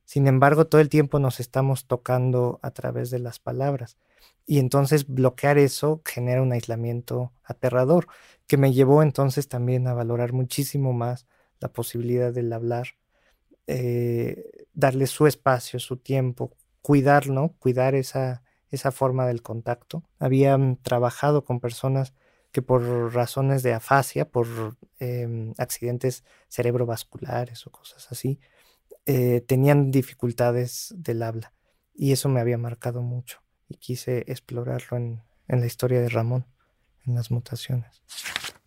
Sin 0.04 0.28
embargo, 0.28 0.68
todo 0.68 0.80
el 0.82 0.90
tiempo 0.90 1.20
nos 1.20 1.40
estamos 1.40 1.88
tocando 1.88 2.60
a 2.62 2.72
través 2.72 3.10
de 3.10 3.20
las 3.20 3.40
palabras. 3.40 3.98
Y 4.46 4.60
entonces 4.60 5.08
bloquear 5.08 5.58
eso 5.58 6.02
genera 6.06 6.42
un 6.42 6.52
aislamiento 6.52 7.34
aterrador, 7.44 8.08
que 8.48 8.58
me 8.58 8.74
llevó 8.74 9.02
entonces 9.02 9.48
también 9.48 9.88
a 9.88 9.94
valorar 9.94 10.34
muchísimo 10.34 10.94
más 10.94 11.26
la 11.60 11.70
posibilidad 11.74 12.32
del 12.32 12.54
hablar, 12.54 12.90
eh, 13.68 14.68
darle 14.74 15.08
su 15.08 15.28
espacio, 15.28 15.80
su 15.80 15.98
tiempo, 15.98 16.56
cuidar, 16.82 17.28
¿no? 17.30 17.56
Cuidar 17.60 17.96
esa, 17.96 18.44
esa 18.70 18.92
forma 18.92 19.26
del 19.28 19.42
contacto. 19.42 20.04
Habían 20.20 20.78
trabajado 20.78 21.44
con 21.44 21.60
personas 21.60 22.14
que 22.52 22.62
por 22.62 23.14
razones 23.14 23.64
de 23.64 23.74
afasia, 23.74 24.30
por 24.30 24.48
em, 25.00 25.54
accidentes 25.58 26.24
cerebrovasculares 26.50 27.66
o 27.68 27.72
cosas 27.72 28.08
así, 28.12 28.40
eh, 29.06 29.42
tenían 29.42 29.92
dificultades 29.92 30.94
del 30.98 31.24
habla. 31.24 31.54
Y 31.94 32.12
eso 32.14 32.30
me 32.30 32.42
había 32.42 32.58
marcado 32.58 33.02
mucho 33.02 33.45
y 33.68 33.78
quise 33.78 34.24
explorarlo 34.28 34.98
en, 34.98 35.24
en 35.48 35.60
la 35.60 35.66
historia 35.66 36.02
de 36.02 36.10
Ramón, 36.10 36.46
en 37.06 37.16
las 37.16 37.32
mutaciones. 37.32 38.04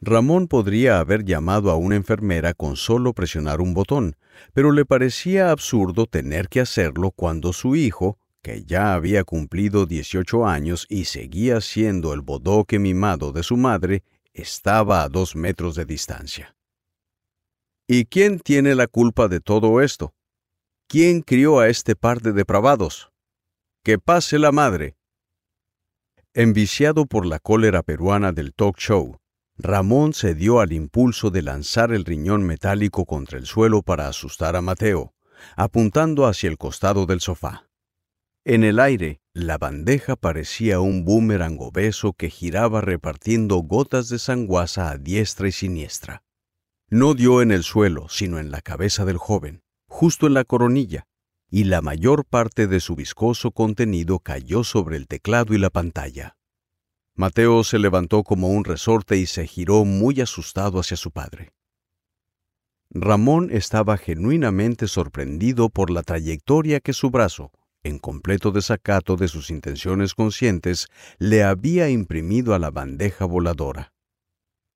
Ramón 0.00 0.46
podría 0.46 1.00
haber 1.00 1.24
llamado 1.24 1.70
a 1.70 1.76
una 1.76 1.96
enfermera 1.96 2.54
con 2.54 2.76
solo 2.76 3.12
presionar 3.12 3.60
un 3.60 3.74
botón, 3.74 4.16
pero 4.52 4.70
le 4.70 4.84
parecía 4.84 5.50
absurdo 5.50 6.06
tener 6.06 6.48
que 6.48 6.60
hacerlo 6.60 7.10
cuando 7.10 7.52
su 7.52 7.74
hijo, 7.74 8.18
que 8.40 8.64
ya 8.64 8.94
había 8.94 9.24
cumplido 9.24 9.86
18 9.86 10.46
años 10.46 10.86
y 10.88 11.06
seguía 11.06 11.60
siendo 11.60 12.14
el 12.14 12.20
bodoque 12.20 12.78
mimado 12.78 13.32
de 13.32 13.42
su 13.42 13.56
madre, 13.56 14.04
estaba 14.32 15.02
a 15.02 15.08
dos 15.08 15.34
metros 15.34 15.74
de 15.74 15.84
distancia. 15.84 16.56
¿Y 17.88 18.04
quién 18.04 18.38
tiene 18.38 18.74
la 18.76 18.86
culpa 18.86 19.26
de 19.26 19.40
todo 19.40 19.80
esto? 19.80 20.14
¿Quién 20.86 21.22
crió 21.22 21.58
a 21.58 21.68
este 21.68 21.96
par 21.96 22.22
de 22.22 22.32
depravados? 22.32 23.10
Que 23.88 23.98
pase 23.98 24.38
la 24.38 24.52
madre. 24.52 24.98
Enviciado 26.34 27.06
por 27.06 27.24
la 27.24 27.38
cólera 27.38 27.82
peruana 27.82 28.32
del 28.32 28.52
talk 28.52 28.76
show, 28.76 29.16
Ramón 29.56 30.12
se 30.12 30.34
dio 30.34 30.60
al 30.60 30.74
impulso 30.74 31.30
de 31.30 31.40
lanzar 31.40 31.92
el 31.92 32.04
riñón 32.04 32.42
metálico 32.42 33.06
contra 33.06 33.38
el 33.38 33.46
suelo 33.46 33.80
para 33.80 34.06
asustar 34.06 34.56
a 34.56 34.60
Mateo, 34.60 35.14
apuntando 35.56 36.26
hacia 36.26 36.50
el 36.50 36.58
costado 36.58 37.06
del 37.06 37.22
sofá. 37.22 37.70
En 38.44 38.62
el 38.62 38.78
aire, 38.78 39.22
la 39.32 39.56
bandeja 39.56 40.16
parecía 40.16 40.80
un 40.80 41.06
boomerang 41.06 41.56
obeso 41.58 42.12
que 42.12 42.28
giraba 42.28 42.82
repartiendo 42.82 43.56
gotas 43.56 44.10
de 44.10 44.18
sanguaza 44.18 44.90
a 44.90 44.98
diestra 44.98 45.48
y 45.48 45.52
siniestra. 45.52 46.24
No 46.90 47.14
dio 47.14 47.40
en 47.40 47.52
el 47.52 47.62
suelo, 47.62 48.10
sino 48.10 48.38
en 48.38 48.50
la 48.50 48.60
cabeza 48.60 49.06
del 49.06 49.16
joven, 49.16 49.62
justo 49.86 50.26
en 50.26 50.34
la 50.34 50.44
coronilla, 50.44 51.07
y 51.50 51.64
la 51.64 51.80
mayor 51.80 52.24
parte 52.24 52.66
de 52.66 52.80
su 52.80 52.94
viscoso 52.94 53.50
contenido 53.50 54.18
cayó 54.18 54.64
sobre 54.64 54.96
el 54.96 55.06
teclado 55.06 55.54
y 55.54 55.58
la 55.58 55.70
pantalla. 55.70 56.36
Mateo 57.14 57.64
se 57.64 57.78
levantó 57.78 58.22
como 58.22 58.48
un 58.48 58.64
resorte 58.64 59.16
y 59.16 59.26
se 59.26 59.46
giró 59.46 59.84
muy 59.84 60.20
asustado 60.20 60.78
hacia 60.78 60.96
su 60.96 61.10
padre. 61.10 61.52
Ramón 62.90 63.50
estaba 63.50 63.98
genuinamente 63.98 64.88
sorprendido 64.88 65.68
por 65.68 65.90
la 65.90 66.02
trayectoria 66.02 66.80
que 66.80 66.92
su 66.92 67.10
brazo, 67.10 67.50
en 67.82 67.98
completo 67.98 68.50
desacato 68.50 69.16
de 69.16 69.28
sus 69.28 69.50
intenciones 69.50 70.14
conscientes, 70.14 70.86
le 71.18 71.42
había 71.42 71.90
imprimido 71.90 72.54
a 72.54 72.58
la 72.58 72.70
bandeja 72.70 73.24
voladora. 73.24 73.92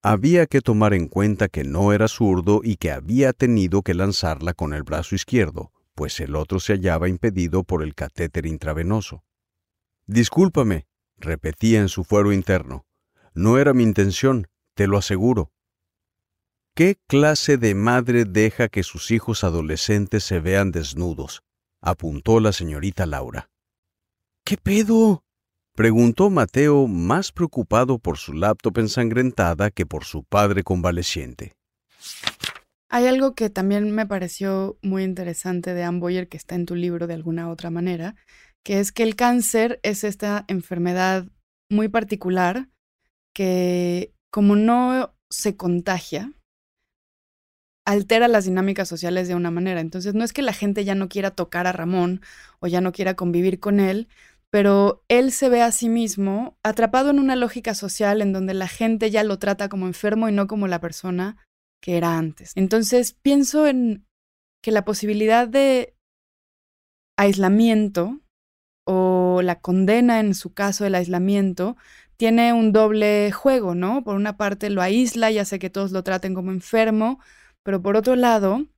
Había 0.02 0.46
que 0.46 0.61
tomar 0.61 0.94
en 0.94 1.06
cuenta 1.06 1.48
que 1.48 1.64
no 1.64 1.92
era 1.92 2.08
zurdo 2.08 2.61
y 2.64 2.76
que 2.76 2.90
había 2.90 3.32
tenido 3.32 3.82
que 3.82 3.94
lanzarla 3.94 4.52
con 4.52 4.74
el 4.74 4.82
brazo 4.82 5.14
izquierdo, 5.14 5.70
pues 5.94 6.20
el 6.20 6.37
otro 6.37 6.61
se 6.61 6.74
hallaba 6.74 7.09
impedido 7.09 7.64
por 7.64 7.83
el 7.83 7.94
catéter 7.94 8.46
intravenoso. 8.46 9.24
Discúlpame, 10.07 10.87
repetía 11.16 11.81
en 11.81 11.88
su 11.88 12.05
fuero 12.05 12.33
interno. 12.33 12.87
No 13.35 13.59
era 13.59 13.72
mi 13.72 13.83
intención, 13.83 14.48
te 14.74 14.87
lo 14.87 14.98
aseguro. 14.98 15.52
¿Qué 16.74 16.96
clase 17.07 17.59
de 17.59 17.74
madre 17.74 18.24
deja 18.24 18.68
que 18.68 18.83
sus 18.83 19.11
hijos 19.11 19.44
adolescentes 19.44 20.24
se 20.24 20.40
vean 20.40 20.70
desnudos? 20.70 21.42
apuntó 21.83 22.40
la 22.40 22.52
señorita 22.52 23.07
Laura. 23.07 23.50
¿Qué 24.44 24.57
pedo? 24.57 25.24
preguntó 25.74 26.31
Mateo, 26.31 26.87
más 26.87 27.33
preocupado 27.33 27.98
por 27.98 28.18
su 28.18 28.33
laptop 28.33 28.78
ensangrentada 28.78 29.70
que 29.70 29.87
por 29.87 30.05
su 30.05 30.24
padre 30.24 30.62
convaleciente. 30.62 31.55
Hay 32.94 33.07
algo 33.07 33.35
que 33.35 33.48
también 33.48 33.90
me 33.90 34.07
pareció 34.07 34.78
muy 34.83 35.02
interesante 35.02 35.72
de 35.72 35.83
Amboyer 35.83 36.28
que 36.28 36.37
está 36.37 36.57
en 36.57 36.66
tu 36.66 36.74
libro 36.74 37.07
de 37.07 37.14
alguna 37.14 37.48
otra 37.48 37.70
manera, 37.70 38.16
que 38.62 38.81
es 38.81 38.92
que 38.92 39.02
el 39.02 39.16
cáncer 39.16 39.81
es 39.83 40.05
esta 40.05 40.44
enfermedad 40.46 41.26
muy 41.70 41.88
particular 41.88 42.68
que 43.35 44.12
como 44.31 44.57
no 44.57 45.14
se 45.31 45.57
contagia, 45.57 46.35
altera 47.87 48.28
las 48.28 48.44
dinámicas 48.44 48.88
sociales 48.88 49.26
de 49.26 49.37
una 49.37 49.50
manera. 49.50 49.81
Entonces 49.81 50.12
no 50.12 50.22
es 50.22 50.35
que 50.35 50.42
la 50.42 50.52
gente 50.52 50.85
ya 50.85 50.94
no 50.94 51.09
quiera 51.09 51.31
tocar 51.31 51.66
a 51.66 51.72
Ramón 51.72 52.20
o 52.61 52.66
ya 52.66 52.83
no 52.83 52.92
quiera 52.92 53.14
convivir 53.14 53.59
con 53.59 53.81
él, 53.81 54.07
pero 54.50 55.02
él 55.09 55.33
se 55.33 55.48
ve 55.48 55.62
a 55.62 55.72
sí 55.72 55.88
mismo 55.88 56.59
atrapado 56.62 57.09
en 57.09 57.20
una 57.20 57.37
lógica 57.37 57.74
social 57.74 58.20
en 58.20 58.35
donde 58.35 58.52
la 58.52 58.68
gente 58.68 59.11
ya 59.11 59.24
lo 59.24 59.38
trata 59.38 59.70
como 59.70 59.87
enfermo 59.87 60.28
y 60.28 60.33
no 60.33 60.46
como 60.46 60.68
la 60.68 60.78
persona 60.78 61.38
que 61.82 61.98
era 61.98 62.16
antes. 62.16 62.52
Entonces 62.54 63.12
pienso 63.12 63.66
en 63.66 64.06
que 64.62 64.70
la 64.70 64.84
posibilidad 64.84 65.48
de 65.48 65.94
aislamiento 67.18 68.20
o 68.86 69.40
la 69.42 69.60
condena 69.60 70.20
en 70.20 70.34
su 70.34 70.54
caso 70.54 70.84
del 70.84 70.94
aislamiento 70.94 71.76
tiene 72.16 72.52
un 72.52 72.72
doble 72.72 73.32
juego, 73.32 73.74
¿no? 73.74 74.04
Por 74.04 74.14
una 74.14 74.36
parte 74.36 74.70
lo 74.70 74.80
aísla 74.80 75.32
y 75.32 75.38
hace 75.38 75.58
que 75.58 75.70
todos 75.70 75.90
lo 75.90 76.04
traten 76.04 76.34
como 76.34 76.52
enfermo, 76.52 77.18
pero 77.64 77.82
por 77.82 77.96
otro 77.96 78.14
lado, 78.14 78.68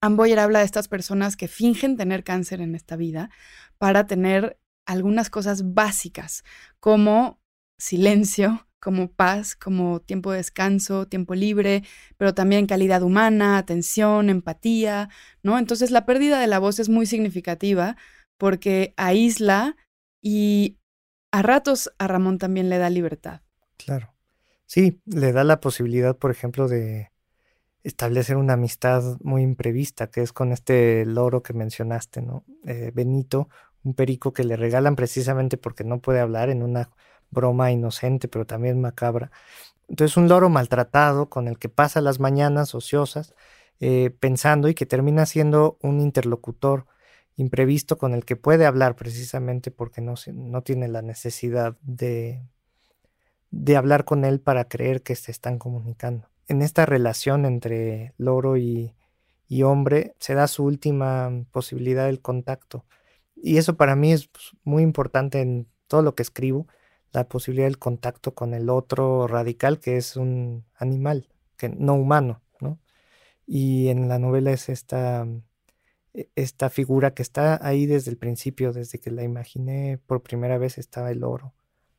Amboyer 0.00 0.38
habla 0.38 0.60
de 0.60 0.64
estas 0.64 0.86
personas 0.86 1.36
que 1.36 1.48
fingen 1.48 1.96
tener 1.96 2.22
cáncer 2.22 2.60
en 2.60 2.76
esta 2.76 2.94
vida 2.94 3.30
para 3.78 4.06
tener 4.06 4.60
algunas 4.86 5.28
cosas 5.28 5.74
básicas 5.74 6.44
como 6.78 7.40
silencio, 7.78 8.67
como 8.80 9.10
paz, 9.10 9.56
como 9.56 10.00
tiempo 10.00 10.30
de 10.30 10.38
descanso, 10.38 11.06
tiempo 11.06 11.34
libre, 11.34 11.82
pero 12.16 12.34
también 12.34 12.66
calidad 12.66 13.02
humana, 13.02 13.58
atención, 13.58 14.30
empatía, 14.30 15.08
¿no? 15.42 15.58
Entonces 15.58 15.90
la 15.90 16.06
pérdida 16.06 16.40
de 16.40 16.46
la 16.46 16.58
voz 16.58 16.78
es 16.78 16.88
muy 16.88 17.06
significativa 17.06 17.96
porque 18.36 18.94
aísla 18.96 19.76
y 20.22 20.78
a 21.32 21.42
ratos 21.42 21.92
a 21.98 22.06
Ramón 22.06 22.38
también 22.38 22.68
le 22.68 22.78
da 22.78 22.90
libertad. 22.90 23.42
Claro. 23.76 24.14
Sí, 24.66 25.00
le 25.06 25.32
da 25.32 25.44
la 25.44 25.60
posibilidad, 25.60 26.16
por 26.16 26.30
ejemplo, 26.30 26.68
de 26.68 27.10
establecer 27.82 28.36
una 28.36 28.54
amistad 28.54 29.18
muy 29.22 29.42
imprevista, 29.42 30.10
que 30.10 30.22
es 30.22 30.32
con 30.32 30.52
este 30.52 31.06
loro 31.06 31.42
que 31.42 31.54
mencionaste, 31.54 32.22
¿no? 32.22 32.44
Eh, 32.66 32.92
Benito, 32.94 33.48
un 33.84 33.94
perico 33.94 34.32
que 34.32 34.44
le 34.44 34.56
regalan 34.56 34.96
precisamente 34.96 35.56
porque 35.56 35.84
no 35.84 36.00
puede 36.00 36.20
hablar 36.20 36.50
en 36.50 36.62
una 36.62 36.90
broma 37.30 37.70
inocente, 37.70 38.28
pero 38.28 38.46
también 38.46 38.80
macabra. 38.80 39.30
Entonces, 39.88 40.16
un 40.16 40.28
loro 40.28 40.48
maltratado 40.50 41.28
con 41.30 41.48
el 41.48 41.58
que 41.58 41.68
pasa 41.68 42.00
las 42.00 42.20
mañanas 42.20 42.74
ociosas, 42.74 43.34
eh, 43.80 44.10
pensando 44.18 44.68
y 44.68 44.74
que 44.74 44.86
termina 44.86 45.24
siendo 45.26 45.78
un 45.82 46.00
interlocutor 46.00 46.86
imprevisto 47.36 47.96
con 47.96 48.14
el 48.14 48.24
que 48.24 48.36
puede 48.36 48.66
hablar 48.66 48.96
precisamente 48.96 49.70
porque 49.70 50.00
no, 50.00 50.14
no 50.34 50.62
tiene 50.62 50.88
la 50.88 51.02
necesidad 51.02 51.76
de, 51.82 52.42
de 53.50 53.76
hablar 53.76 54.04
con 54.04 54.24
él 54.24 54.40
para 54.40 54.64
creer 54.68 55.02
que 55.02 55.14
se 55.14 55.30
están 55.30 55.58
comunicando. 55.58 56.28
En 56.48 56.62
esta 56.62 56.84
relación 56.86 57.44
entre 57.46 58.14
loro 58.18 58.56
y, 58.56 58.94
y 59.48 59.62
hombre 59.62 60.14
se 60.18 60.34
da 60.34 60.48
su 60.48 60.64
última 60.64 61.30
posibilidad 61.50 62.06
del 62.06 62.20
contacto. 62.20 62.84
Y 63.42 63.58
eso 63.58 63.76
para 63.76 63.96
mí 63.96 64.12
es 64.12 64.28
pues, 64.28 64.52
muy 64.64 64.82
importante 64.82 65.40
en 65.40 65.68
todo 65.86 66.02
lo 66.02 66.14
que 66.14 66.22
escribo, 66.22 66.66
la 67.12 67.28
posibilidad 67.28 67.66
del 67.66 67.78
contacto 67.78 68.34
con 68.34 68.54
el 68.54 68.68
otro 68.70 69.26
radical 69.26 69.80
que 69.80 69.96
es 69.96 70.16
un 70.16 70.66
animal, 70.76 71.28
que 71.56 71.68
no 71.70 71.94
humano, 71.94 72.42
¿no? 72.60 72.78
Y 73.46 73.88
en 73.88 74.08
la 74.08 74.18
novela 74.18 74.52
es 74.52 74.68
esta 74.68 75.26
e, 76.14 76.30
esta 76.36 76.70
figura 76.70 77.14
que 77.14 77.22
está 77.22 77.58
ahí 77.66 77.86
desde 77.86 78.10
el 78.10 78.18
principio, 78.18 78.72
desde 78.72 78.98
que 78.98 79.10
la 79.10 79.22
imaginé 79.22 79.98
por 80.06 80.22
primera 80.22 80.58
vez 80.58 80.78
estaba 80.78 81.10
el 81.10 81.24
oro 81.24 81.54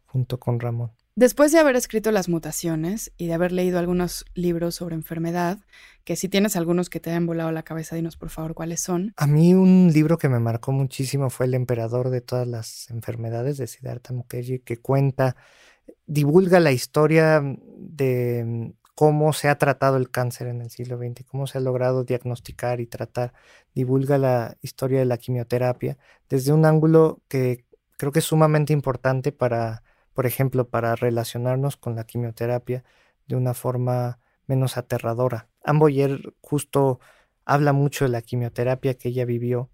junto 0.06 0.40
con 0.40 0.60
Ramón. 0.60 0.92
Después 1.20 1.52
de 1.52 1.60
haber 1.60 1.76
escrito 1.76 2.14
Las 2.14 2.30
mutaciones 2.30 3.12
y 3.18 3.28
de 3.28 3.34
haber 3.34 3.52
leído 3.52 3.78
algunos 3.78 4.24
libros 4.36 4.76
sobre 4.76 4.96
enfermedad, 4.96 5.58
que 6.06 6.16
si 6.16 6.30
tienes 6.30 6.56
algunos 6.56 6.90
que 6.90 7.02
te 7.02 7.10
hayan 7.10 7.26
volado 7.26 7.52
la 7.52 7.64
cabeza, 7.64 7.98
dinos 7.98 8.16
por 8.16 8.30
favor 8.30 8.54
cuáles 8.54 8.80
son. 8.80 9.12
A 9.18 9.28
mí 9.28 9.54
un 9.54 9.92
libro 9.94 10.18
que 10.18 10.30
me 10.30 10.40
marcó 10.40 10.72
muchísimo 10.72 11.30
fue 11.30 11.48
El 11.48 11.56
emperador 11.56 12.10
de 12.10 12.22
todas 12.22 12.48
las 12.48 12.90
enfermedades 12.90 13.58
de 13.58 13.68
Siddhartha 13.68 14.14
Mukherjee, 14.14 14.62
que 14.62 14.78
cuenta, 14.78 15.36
divulga 16.06 16.62
la 16.62 16.72
historia 16.72 17.44
de 17.44 18.74
cómo 18.96 19.34
se 19.34 19.50
ha 19.50 19.58
tratado 19.58 19.98
el 19.98 20.12
cáncer 20.12 20.48
en 20.48 20.62
el 20.62 20.70
siglo 20.70 20.98
XX, 20.98 21.26
cómo 21.28 21.48
se 21.48 21.58
ha 21.58 21.62
logrado 21.62 22.06
diagnosticar 22.06 22.80
y 22.80 22.88
tratar, 22.88 23.34
divulga 23.76 24.18
la 24.18 24.56
historia 24.62 25.00
de 25.00 25.06
la 25.06 25.18
quimioterapia 25.18 25.98
desde 26.30 26.54
un 26.54 26.64
ángulo 26.64 27.22
que 27.28 27.66
creo 27.98 28.14
que 28.14 28.20
es 28.20 28.26
sumamente 28.26 28.72
importante 28.72 29.34
para, 29.34 29.84
por 30.14 30.26
ejemplo, 30.26 30.70
para 30.70 30.96
relacionarnos 30.96 31.78
con 31.78 31.96
la 31.96 32.06
quimioterapia 32.06 32.84
de 33.28 33.36
una 33.36 33.54
forma 33.54 34.20
menos 34.48 34.78
aterradora. 34.78 35.50
Amboyer 35.64 36.34
justo 36.42 37.00
habla 37.46 37.74
mucho 37.74 38.06
de 38.06 38.12
la 38.12 38.22
quimioterapia 38.22 38.96
que 38.96 39.10
ella 39.10 39.26
vivió 39.26 39.70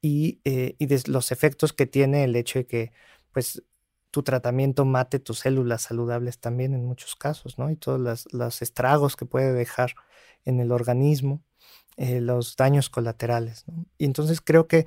y, 0.00 0.40
eh, 0.44 0.76
y 0.78 0.86
de 0.86 1.02
los 1.06 1.32
efectos 1.32 1.72
que 1.72 1.86
tiene 1.86 2.24
el 2.24 2.36
hecho 2.36 2.60
de 2.60 2.66
que 2.66 2.92
pues 3.32 3.62
tu 4.10 4.22
tratamiento 4.22 4.84
mate 4.84 5.18
tus 5.18 5.40
células 5.40 5.82
saludables 5.82 6.38
también 6.38 6.74
en 6.74 6.84
muchos 6.84 7.16
casos, 7.16 7.58
¿no? 7.58 7.70
Y 7.70 7.76
todos 7.76 8.26
los 8.32 8.62
estragos 8.62 9.16
que 9.16 9.24
puede 9.24 9.52
dejar 9.52 9.94
en 10.44 10.60
el 10.60 10.70
organismo, 10.70 11.42
eh, 11.96 12.20
los 12.20 12.56
daños 12.56 12.90
colaterales, 12.90 13.64
¿no? 13.66 13.86
Y 13.96 14.04
entonces 14.04 14.40
creo 14.40 14.68
que 14.68 14.86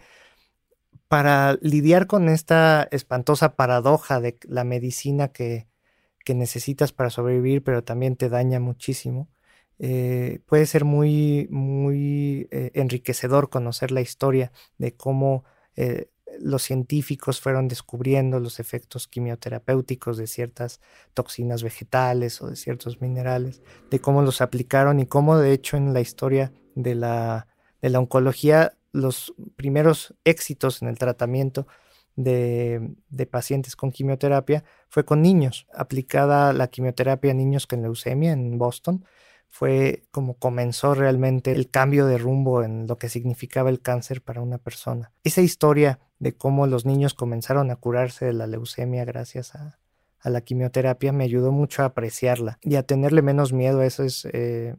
para 1.08 1.58
lidiar 1.62 2.08
con 2.08 2.30
esta 2.30 2.88
espantosa 2.92 3.56
paradoja 3.56 4.20
de 4.20 4.38
la 4.44 4.64
medicina 4.64 5.30
que, 5.30 5.68
necesitas 6.28 6.92
para 6.92 7.12
sobrevivir, 7.12 7.64
pero 7.64 7.84
también 7.84 8.16
te 8.16 8.30
daña 8.30 8.60
muchísimo. 8.60 9.30
Eh, 9.78 10.40
puede 10.48 10.66
ser 10.66 10.84
muy, 10.84 11.48
muy 11.52 12.48
eh, 12.52 12.72
enriquecedor 12.74 13.50
conocer 13.50 13.92
la 13.92 14.02
historia 14.02 14.52
de 14.80 14.96
cómo 14.96 15.44
eh, 15.76 16.10
los 16.40 16.64
científicos 16.64 17.42
fueron 17.42 17.68
descubriendo 17.68 18.40
los 18.40 18.60
efectos 18.60 19.08
quimioterapéuticos 19.08 20.18
de 20.18 20.28
ciertas 20.28 20.82
toxinas 21.14 21.62
vegetales 21.62 22.42
o 22.42 22.48
de 22.50 22.56
ciertos 22.56 23.02
minerales, 23.02 23.62
de 23.92 24.00
cómo 24.00 24.24
los 24.24 24.42
aplicaron 24.42 25.00
y 25.00 25.06
cómo 25.06 25.38
de 25.38 25.54
hecho 25.54 25.78
en 25.78 25.94
la 25.94 26.02
historia 26.02 26.52
de 26.74 26.96
la, 26.96 27.48
de 27.82 27.90
la 27.90 28.00
oncología 28.00 28.74
los 28.96 29.34
primeros 29.56 30.16
éxitos 30.24 30.82
en 30.82 30.88
el 30.88 30.98
tratamiento 30.98 31.68
de, 32.16 32.96
pacientes 33.30 33.76
con 33.76 33.92
quimioterapia 33.92 34.64
fue 34.88 35.04
con 35.04 35.22
niños, 35.22 35.68
aplicada 35.74 36.54
la 36.54 36.68
quimioterapia 36.68 37.32
a 37.32 37.34
niños 37.34 37.68
con 37.68 37.82
leucemia 37.82 38.32
en 38.32 38.58
Boston 38.58 39.06
fue 39.50 40.04
como 40.12 40.34
comenzó 40.38 40.96
realmente 40.96 41.52
el 41.52 41.70
cambio 41.70 42.08
de 42.08 42.18
rumbo 42.18 42.64
en 42.64 42.88
lo 42.88 42.98
que 42.98 43.10
significaba 43.10 43.70
el 43.70 43.82
cáncer 43.82 44.22
para 44.22 44.42
una 44.42 44.58
persona. 44.58 45.14
Esa 45.24 45.42
historia 45.42 46.00
de 46.20 46.36
cómo 46.36 46.68
los 46.68 46.86
niños 46.86 47.14
comenzaron 47.14 47.72
a 47.72 47.78
curarse 47.78 48.26
de 48.26 48.34
la 48.34 48.48
leucemia 48.48 49.06
gracias 49.06 49.56
a, 49.56 49.80
la 50.24 50.42
quimioterapia 50.42 51.12
me 51.12 51.24
ayudó 51.24 51.52
mucho 51.52 51.84
a 51.84 51.86
apreciarla 51.86 52.58
y 52.62 52.76
a 52.76 52.84
tenerle 52.84 53.22
menos 53.22 53.54
miedo 53.54 53.82
a 53.82 53.86
esas 53.86 54.28
eh, 54.34 54.76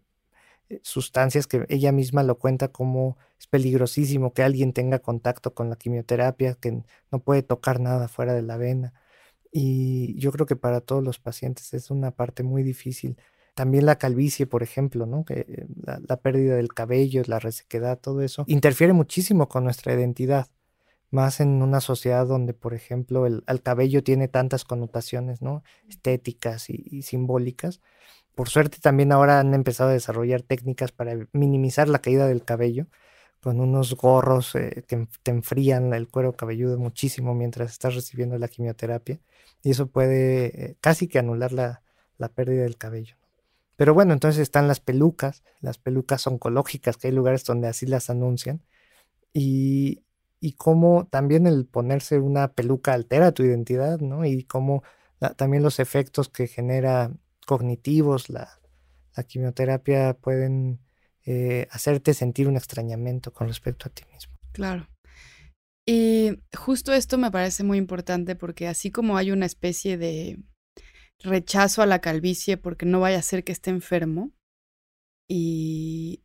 sustancias 0.82 1.46
que 1.46 1.64
ella 1.68 1.92
misma 1.92 2.22
lo 2.22 2.38
cuenta 2.38 2.68
como 2.68 3.16
es 3.38 3.46
peligrosísimo 3.46 4.32
que 4.32 4.42
alguien 4.42 4.72
tenga 4.72 4.98
contacto 4.98 5.54
con 5.54 5.70
la 5.70 5.76
quimioterapia, 5.76 6.54
que 6.54 6.82
no 7.12 7.20
puede 7.20 7.42
tocar 7.42 7.80
nada 7.80 8.08
fuera 8.08 8.34
de 8.34 8.42
la 8.42 8.56
vena. 8.56 8.94
Y 9.52 10.18
yo 10.18 10.32
creo 10.32 10.46
que 10.46 10.56
para 10.56 10.80
todos 10.80 11.02
los 11.02 11.18
pacientes 11.18 11.72
es 11.74 11.90
una 11.90 12.10
parte 12.10 12.42
muy 12.42 12.62
difícil 12.62 13.16
también 13.56 13.86
la 13.86 13.96
calvicie, 13.96 14.46
por 14.46 14.62
ejemplo, 14.62 15.06
¿no? 15.06 15.24
Que 15.24 15.46
eh, 15.48 15.66
la, 15.82 16.18
pérdida 16.18 16.56
del 16.56 16.74
cabello, 16.74 17.22
la 17.26 17.38
resequedad, 17.38 17.98
todo 17.98 18.20
eso, 18.20 18.44
interfiere 18.46 18.92
muchísimo 18.92 19.48
con 19.48 19.64
nuestra 19.64 19.94
identidad. 19.94 20.48
Más 21.10 21.40
en 21.40 21.62
una 21.62 21.80
sociedad 21.80 22.26
donde, 22.26 22.52
por 22.52 22.74
ejemplo, 22.74 23.24
el, 23.26 23.42
cabello 23.62 24.04
tiene 24.04 24.28
tantas 24.28 24.64
connotaciones, 24.64 25.40
¿no? 25.40 25.62
Estéticas 25.88 26.68
y, 26.68 27.00
simbólicas. 27.00 27.80
Por 28.36 28.50
suerte 28.50 28.78
también 28.80 29.12
ahora 29.12 29.40
han 29.40 29.54
empezado 29.54 29.90
a 29.90 29.94
desarrollar 29.94 30.42
técnicas 30.42 30.92
para 30.92 31.16
minimizar 31.32 31.88
la 31.88 32.00
caída 32.00 32.26
del 32.28 32.44
cabello 32.44 32.86
con 33.40 33.60
unos 33.60 33.96
gorros 33.96 34.54
eh, 34.54 34.84
que 34.86 35.08
te 35.22 35.30
enfrían 35.30 35.94
el 35.94 36.08
cuero 36.08 36.36
cabelludo 36.36 36.78
muchísimo 36.78 37.34
mientras 37.34 37.72
estás 37.72 37.94
recibiendo 37.94 38.38
la 38.38 38.48
quimioterapia 38.48 39.20
y 39.62 39.70
eso 39.70 39.86
puede 39.86 40.46
eh, 40.64 40.76
casi 40.82 41.08
que 41.08 41.18
anular 41.18 41.52
la, 41.52 41.82
la 42.18 42.28
pérdida 42.28 42.64
del 42.64 42.76
cabello. 42.76 43.16
Pero 43.76 43.94
bueno, 43.94 44.12
entonces 44.12 44.42
están 44.42 44.68
las 44.68 44.80
pelucas, 44.80 45.42
las 45.60 45.78
pelucas 45.78 46.26
oncológicas, 46.26 46.98
que 46.98 47.08
hay 47.08 47.14
lugares 47.14 47.44
donde 47.44 47.68
así 47.68 47.86
las 47.86 48.10
anuncian. 48.10 48.62
Y, 49.32 50.02
y 50.40 50.52
cómo 50.52 51.06
también 51.10 51.46
el 51.46 51.66
ponerse 51.66 52.18
una 52.18 52.52
peluca 52.52 52.92
altera 52.94 53.32
tu 53.32 53.44
identidad, 53.44 54.00
¿no? 54.00 54.26
Y 54.26 54.44
cómo 54.44 54.82
también 55.36 55.62
los 55.62 55.80
efectos 55.80 56.28
que 56.28 56.46
genera 56.48 57.12
cognitivos, 57.46 58.28
la, 58.28 58.60
la 59.16 59.22
quimioterapia 59.22 60.14
pueden 60.14 60.80
eh, 61.24 61.66
hacerte 61.70 62.12
sentir 62.12 62.48
un 62.48 62.56
extrañamiento 62.56 63.32
con 63.32 63.48
respecto 63.48 63.88
a 63.88 63.92
ti 63.92 64.04
mismo. 64.12 64.36
Claro. 64.52 64.88
Y 65.88 66.42
justo 66.56 66.92
esto 66.92 67.16
me 67.16 67.30
parece 67.30 67.62
muy 67.62 67.78
importante 67.78 68.36
porque 68.36 68.68
así 68.68 68.90
como 68.90 69.16
hay 69.16 69.30
una 69.30 69.46
especie 69.46 69.96
de 69.96 70.38
rechazo 71.22 71.80
a 71.80 71.86
la 71.86 72.00
calvicie 72.00 72.56
porque 72.56 72.84
no 72.84 73.00
vaya 73.00 73.18
a 73.18 73.22
ser 73.22 73.44
que 73.44 73.52
esté 73.52 73.70
enfermo 73.70 74.32
y 75.28 76.24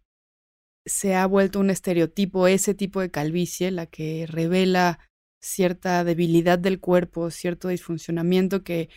se 0.86 1.16
ha 1.16 1.26
vuelto 1.28 1.60
un 1.60 1.70
estereotipo 1.70 2.48
ese 2.48 2.74
tipo 2.74 3.02
de 3.02 3.12
calvicie, 3.12 3.70
la 3.72 3.86
que 3.86 4.26
revela 4.28 5.00
cierta 5.42 6.04
debilidad 6.04 6.60
del 6.60 6.80
cuerpo, 6.80 7.30
cierto 7.30 7.68
disfuncionamiento 7.68 8.64
que 8.64 8.90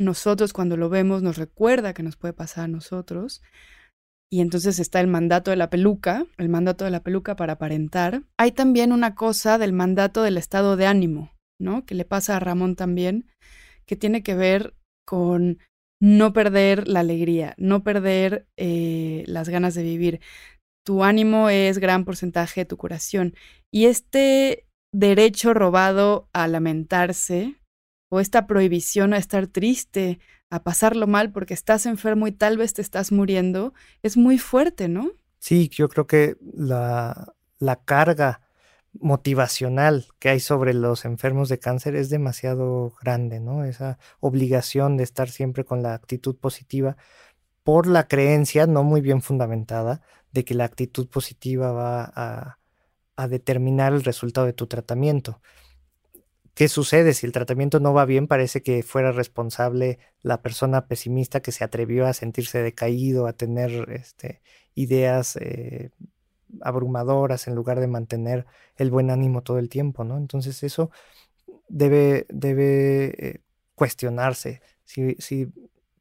nosotros 0.00 0.52
cuando 0.52 0.76
lo 0.76 0.88
vemos 0.88 1.22
nos 1.22 1.36
recuerda 1.36 1.92
que 1.92 2.02
nos 2.02 2.16
puede 2.16 2.32
pasar 2.32 2.64
a 2.64 2.68
nosotros. 2.68 3.42
Y 4.32 4.40
entonces 4.40 4.78
está 4.78 5.00
el 5.00 5.08
mandato 5.08 5.50
de 5.50 5.56
la 5.56 5.70
peluca, 5.70 6.24
el 6.38 6.48
mandato 6.48 6.84
de 6.84 6.90
la 6.90 7.02
peluca 7.02 7.36
para 7.36 7.54
aparentar. 7.54 8.22
Hay 8.38 8.52
también 8.52 8.92
una 8.92 9.14
cosa 9.14 9.58
del 9.58 9.72
mandato 9.72 10.22
del 10.22 10.38
estado 10.38 10.76
de 10.76 10.86
ánimo, 10.86 11.32
¿no? 11.60 11.84
Que 11.84 11.94
le 11.94 12.04
pasa 12.04 12.36
a 12.36 12.40
Ramón 12.40 12.76
también, 12.76 13.26
que 13.86 13.96
tiene 13.96 14.22
que 14.22 14.34
ver 14.34 14.74
con 15.04 15.58
no 16.00 16.32
perder 16.32 16.88
la 16.88 17.00
alegría, 17.00 17.54
no 17.58 17.82
perder 17.82 18.46
eh, 18.56 19.24
las 19.26 19.48
ganas 19.48 19.74
de 19.74 19.82
vivir. 19.82 20.20
Tu 20.86 21.04
ánimo 21.04 21.50
es 21.50 21.78
gran 21.78 22.04
porcentaje 22.04 22.62
de 22.62 22.66
tu 22.66 22.76
curación. 22.76 23.34
Y 23.70 23.86
este 23.86 24.64
derecho 24.94 25.52
robado 25.52 26.28
a 26.32 26.48
lamentarse 26.48 27.59
o 28.10 28.20
esta 28.20 28.46
prohibición 28.46 29.14
a 29.14 29.18
estar 29.18 29.46
triste, 29.46 30.18
a 30.50 30.62
pasarlo 30.62 31.06
mal 31.06 31.32
porque 31.32 31.54
estás 31.54 31.86
enfermo 31.86 32.26
y 32.26 32.32
tal 32.32 32.58
vez 32.58 32.74
te 32.74 32.82
estás 32.82 33.12
muriendo, 33.12 33.72
es 34.02 34.18
muy 34.18 34.36
fuerte, 34.36 34.88
¿no? 34.88 35.12
Sí, 35.38 35.70
yo 35.72 35.88
creo 35.88 36.06
que 36.06 36.36
la, 36.42 37.32
la 37.58 37.76
carga 37.76 38.42
motivacional 38.92 40.06
que 40.18 40.30
hay 40.30 40.40
sobre 40.40 40.74
los 40.74 41.04
enfermos 41.04 41.48
de 41.48 41.60
cáncer 41.60 41.94
es 41.94 42.10
demasiado 42.10 42.92
grande, 43.00 43.38
¿no? 43.38 43.64
Esa 43.64 43.98
obligación 44.18 44.96
de 44.96 45.04
estar 45.04 45.30
siempre 45.30 45.64
con 45.64 45.82
la 45.82 45.94
actitud 45.94 46.36
positiva 46.36 46.96
por 47.62 47.86
la 47.86 48.08
creencia 48.08 48.66
no 48.66 48.82
muy 48.82 49.00
bien 49.00 49.22
fundamentada 49.22 50.02
de 50.32 50.44
que 50.44 50.54
la 50.54 50.64
actitud 50.64 51.08
positiva 51.08 51.70
va 51.70 52.12
a, 52.14 52.58
a 53.16 53.28
determinar 53.28 53.92
el 53.92 54.02
resultado 54.02 54.46
de 54.46 54.52
tu 54.52 54.66
tratamiento. 54.66 55.40
¿Qué 56.60 56.68
sucede 56.68 57.14
si 57.14 57.24
el 57.24 57.32
tratamiento 57.32 57.80
no 57.80 57.94
va 57.94 58.04
bien? 58.04 58.26
Parece 58.26 58.62
que 58.62 58.82
fuera 58.82 59.12
responsable 59.12 59.98
la 60.20 60.42
persona 60.42 60.88
pesimista 60.88 61.40
que 61.40 61.52
se 61.52 61.64
atrevió 61.64 62.06
a 62.06 62.12
sentirse 62.12 62.60
decaído, 62.60 63.26
a 63.26 63.32
tener 63.32 63.90
este, 63.90 64.42
ideas 64.74 65.36
eh, 65.36 65.88
abrumadoras 66.60 67.48
en 67.48 67.54
lugar 67.54 67.80
de 67.80 67.86
mantener 67.86 68.44
el 68.76 68.90
buen 68.90 69.10
ánimo 69.10 69.40
todo 69.40 69.58
el 69.58 69.70
tiempo, 69.70 70.04
¿no? 70.04 70.18
Entonces 70.18 70.62
eso 70.62 70.90
debe, 71.70 72.26
debe 72.28 73.06
eh, 73.16 73.40
cuestionarse. 73.74 74.60
Si, 74.84 75.14
si 75.14 75.48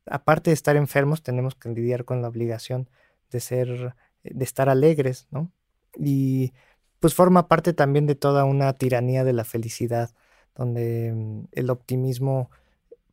aparte 0.08 0.50
de 0.50 0.56
estar 0.56 0.76
enfermos, 0.76 1.24
tenemos 1.24 1.56
que 1.56 1.70
lidiar 1.70 2.04
con 2.04 2.22
la 2.22 2.28
obligación 2.28 2.90
de 3.32 3.40
ser, 3.40 3.96
de 4.24 4.44
estar 4.44 4.68
alegres, 4.68 5.30
¿no? 5.32 5.54
Y 5.96 6.52
pues 7.00 7.14
forma 7.14 7.48
parte 7.48 7.72
también 7.72 8.08
de 8.08 8.16
toda 8.16 8.44
una 8.44 8.74
tiranía 8.74 9.24
de 9.24 9.32
la 9.32 9.46
felicidad, 9.46 10.12
donde 10.56 11.14
mm, 11.14 11.48
el 11.52 11.70
optimismo 11.70 12.50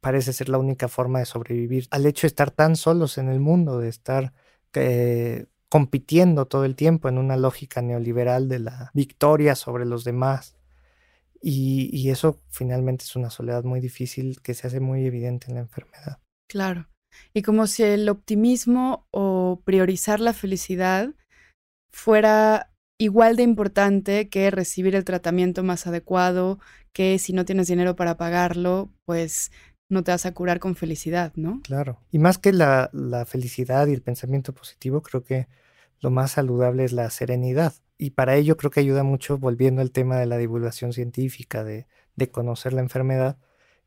parece 0.00 0.32
ser 0.32 0.48
la 0.48 0.58
única 0.58 0.88
forma 0.88 1.18
de 1.18 1.26
sobrevivir. 1.26 1.88
Al 1.90 2.06
hecho 2.06 2.22
de 2.22 2.28
estar 2.28 2.50
tan 2.50 2.76
solos 2.76 3.18
en 3.18 3.28
el 3.28 3.40
mundo, 3.40 3.78
de 3.78 3.88
estar 3.88 4.32
eh, 4.74 5.46
compitiendo 5.68 6.46
todo 6.46 6.64
el 6.64 6.76
tiempo 6.76 7.08
en 7.08 7.18
una 7.18 7.36
lógica 7.36 7.82
neoliberal 7.82 8.48
de 8.48 8.60
la 8.60 8.90
victoria 8.94 9.54
sobre 9.54 9.84
los 9.84 10.04
demás. 10.04 10.56
Y, 11.42 12.08
eso 12.10 12.40
finalmente 12.50 13.04
es 13.04 13.14
una 13.14 13.30
soledad 13.30 13.64
muy 13.64 13.80
difícil 13.80 14.40
que 14.42 14.54
se 14.54 14.66
hace 14.66 14.80
muy 14.80 15.04
evidente 15.04 15.46
en 15.48 15.54
la 15.54 15.60
enfermedad. 15.60 16.18
Claro. 16.48 16.88
Y 17.34 17.42
como 17.42 17.66
si 17.66 17.82
el 17.82 18.08
optimismo 18.08 19.06
o 19.10 19.60
priorizar 19.64 20.20
la 20.20 20.32
felicidad 20.32 21.14
fuera 21.90 22.72
igual 22.98 23.36
de 23.36 23.42
importante 23.42 24.28
que 24.28 24.50
recibir 24.50 24.94
el 24.94 25.04
tratamiento 25.04 25.62
más 25.62 25.86
adecuado, 25.86 26.58
que 26.92 27.18
si 27.18 27.32
no 27.32 27.44
tienes 27.44 27.68
dinero 27.68 27.96
para 27.96 28.16
pagarlo, 28.16 28.90
pues 29.04 29.50
no 29.88 30.02
te 30.02 30.10
vas 30.10 30.26
a 30.26 30.34
curar 30.34 30.58
con 30.58 30.74
felicidad, 30.74 31.32
¿no? 31.36 31.60
Claro. 31.62 32.00
Y 32.10 32.18
más 32.18 32.38
que 32.38 32.52
la, 32.52 32.90
felicidad 33.26 33.86
y 33.86 33.92
el 33.92 34.02
pensamiento 34.02 34.52
positivo, 34.52 35.02
creo 35.02 35.22
que 35.22 35.46
lo 36.00 36.10
más 36.10 36.32
saludable 36.32 36.84
es 36.84 36.92
la 36.92 37.08
serenidad. 37.10 37.74
Y 37.98 38.10
para 38.10 38.36
ello 38.36 38.56
creo 38.56 38.70
que 38.70 38.80
ayuda 38.80 39.02
mucho, 39.02 39.38
volviendo 39.38 39.82
al 39.82 39.92
tema 39.92 40.18
de 40.18 40.26
la 40.26 40.38
divulgación 40.38 40.92
científica, 40.92 41.64
de, 41.64 41.86
conocer 42.32 42.72
la 42.72 42.80
enfermedad, 42.80 43.38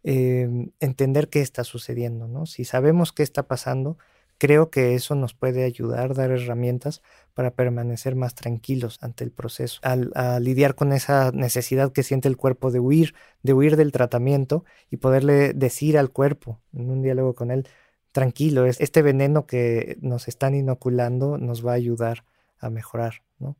em, 0.03 0.72
entender 0.80 1.30
qué 1.30 1.41
está 1.41 1.64
sucediendo, 1.64 2.28
¿no? 2.28 2.45
Si 2.45 2.64
sabemos 2.64 3.12
qué 3.12 3.24
está 3.24 3.47
pasando, 3.47 3.97
creo 4.40 4.72
que 4.72 4.96
eso 4.96 5.14
nos 5.14 5.36
puede 5.36 5.64
ayudar, 5.66 6.16
dar 6.16 6.32
herramientas 6.32 7.04
para 7.36 7.52
permanecer 7.52 8.16
más 8.16 8.34
tranquilos 8.34 8.98
ante 9.02 9.24
el 9.24 9.32
proceso, 9.32 9.80
al, 9.84 10.12
a 10.16 10.40
lidiar 10.40 10.74
con 10.74 10.94
esa 10.94 11.32
necesidad 11.32 11.92
que 11.92 12.04
siente 12.04 12.28
el 12.28 12.38
cuerpo 12.38 12.72
de 12.72 12.80
huir, 12.80 13.14
de 13.44 13.54
huir 13.54 13.76
del 13.76 13.92
tratamiento 13.92 14.66
y 14.90 14.98
poderle 14.98 15.54
decir 15.54 15.98
al 15.98 16.10
cuerpo 16.10 16.60
en 16.74 16.90
un 16.90 17.02
diálogo 17.02 17.36
con 17.36 17.52
él, 17.52 17.68
tranquilo, 18.12 18.66
este 18.66 19.02
veneno 19.02 19.46
que 19.46 19.98
nos 20.02 20.28
están 20.28 20.56
inoculando 20.56 21.38
nos 21.38 21.66
va 21.66 21.74
a 21.74 21.76
ayudar 21.76 22.26
a 22.58 22.70
mejorar, 22.70 23.22
¿no? 23.38 23.56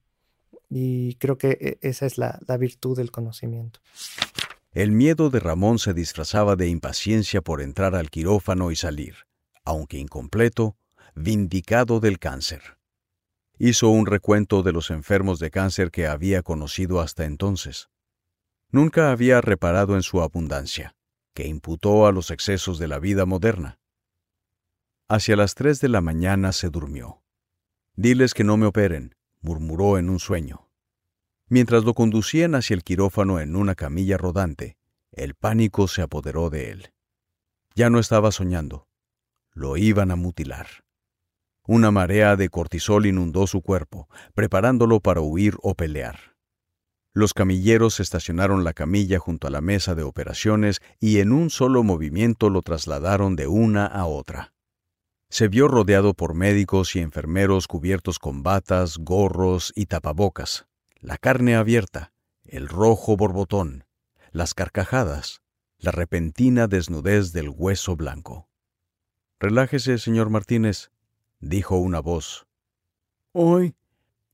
Y 0.70 1.16
creo 1.16 1.38
que 1.38 1.78
e, 1.82 1.88
esa 1.88 2.06
es 2.06 2.18
la, 2.18 2.40
la 2.48 2.58
virtud 2.58 2.98
del 2.98 3.12
conocimiento. 3.12 3.80
El 4.72 4.92
miedo 4.92 5.30
de 5.30 5.40
Ramón 5.40 5.80
se 5.80 5.94
disfrazaba 5.94 6.56
de 6.56 6.68
impaciencia 6.68 7.42
por 7.42 7.62
entrar 7.62 7.96
al 7.96 8.10
quirófano 8.10 8.72
y 8.72 8.76
salir, 8.76 9.29
aunque 9.70 10.00
incompleto, 10.00 10.76
vindicado 11.14 12.00
del 12.00 12.18
cáncer. 12.18 12.80
Hizo 13.60 13.90
un 13.90 14.08
recuento 14.08 14.64
de 14.64 14.72
los 14.72 14.90
enfermos 14.90 15.38
de 15.38 15.52
cáncer 15.52 15.92
que 15.92 16.08
había 16.08 16.42
conocido 16.42 17.02
hasta 17.02 17.26
entonces. 17.26 17.88
Nunca 18.72 19.12
había 19.12 19.42
reparado 19.42 19.96
en 19.96 20.02
su 20.02 20.22
abundancia, 20.24 20.96
que 21.36 21.46
imputó 21.46 22.08
a 22.08 22.12
los 22.12 22.32
excesos 22.32 22.80
de 22.80 22.88
la 22.88 22.98
vida 22.98 23.28
moderna. 23.28 23.80
Hacia 25.08 25.36
las 25.36 25.54
tres 25.54 25.82
de 25.82 25.90
la 25.90 26.02
mañana 26.02 26.52
se 26.52 26.70
durmió. 26.70 27.22
Diles 27.96 28.34
que 28.34 28.44
no 28.44 28.58
me 28.58 28.66
operen, 28.66 29.14
murmuró 29.40 30.00
en 30.00 30.10
un 30.10 30.20
sueño. 30.20 30.68
Mientras 31.48 31.84
lo 31.84 31.94
conducían 31.94 32.56
hacia 32.56 32.74
el 32.74 32.84
quirófano 32.84 33.40
en 33.40 33.56
una 33.56 33.76
camilla 33.76 34.18
rodante, 34.18 34.78
el 35.12 35.36
pánico 35.36 35.88
se 35.88 36.02
apoderó 36.02 36.50
de 36.50 36.72
él. 36.72 36.92
Ya 37.76 37.92
no 37.92 38.00
estaba 38.00 38.32
soñando. 38.32 38.89
Lo 39.54 39.78
iban 39.78 40.12
a 40.12 40.16
mutilar. 40.16 40.68
Una 41.66 41.92
marea 41.92 42.36
de 42.36 42.50
cortisol 42.50 43.06
inundó 43.06 43.46
su 43.46 43.62
cuerpo, 43.62 44.10
preparándolo 44.34 45.02
para 45.02 45.22
huir 45.22 45.56
o 45.62 45.76
pelear. 45.76 46.36
Los 47.14 47.34
camilleros 47.34 48.00
estacionaron 48.00 48.64
la 48.64 48.74
camilla 48.74 49.20
junto 49.20 49.48
a 49.48 49.50
la 49.50 49.62
mesa 49.62 49.96
de 49.96 50.04
operaciones 50.04 50.82
y 51.00 51.20
en 51.20 51.32
un 51.32 51.50
solo 51.50 51.84
movimiento 51.84 52.50
lo 52.50 52.62
trasladaron 52.62 53.36
de 53.36 53.48
una 53.48 53.86
a 53.86 54.06
otra. 54.06 54.54
Se 55.30 55.48
vio 55.48 55.68
rodeado 55.68 56.14
por 56.16 56.34
médicos 56.34 56.96
y 56.96 57.00
enfermeros 57.00 57.68
cubiertos 57.68 58.20
con 58.20 58.42
batas, 58.42 58.98
gorros 58.98 59.72
y 59.76 59.86
tapabocas, 59.86 60.66
la 61.00 61.18
carne 61.18 61.56
abierta, 61.56 62.14
el 62.46 62.68
rojo 62.68 63.16
borbotón, 63.16 63.86
las 64.32 64.54
carcajadas, 64.54 65.42
la 65.78 65.92
repentina 65.92 66.68
desnudez 66.68 67.32
del 67.32 67.50
hueso 67.50 67.96
blanco. 67.96 68.49
Relájese, 69.42 69.98
señor 70.00 70.30
Martínez, 70.30 70.92
dijo 71.40 71.78
una 71.78 72.02
voz. 72.02 72.46
Hoy, 73.32 73.74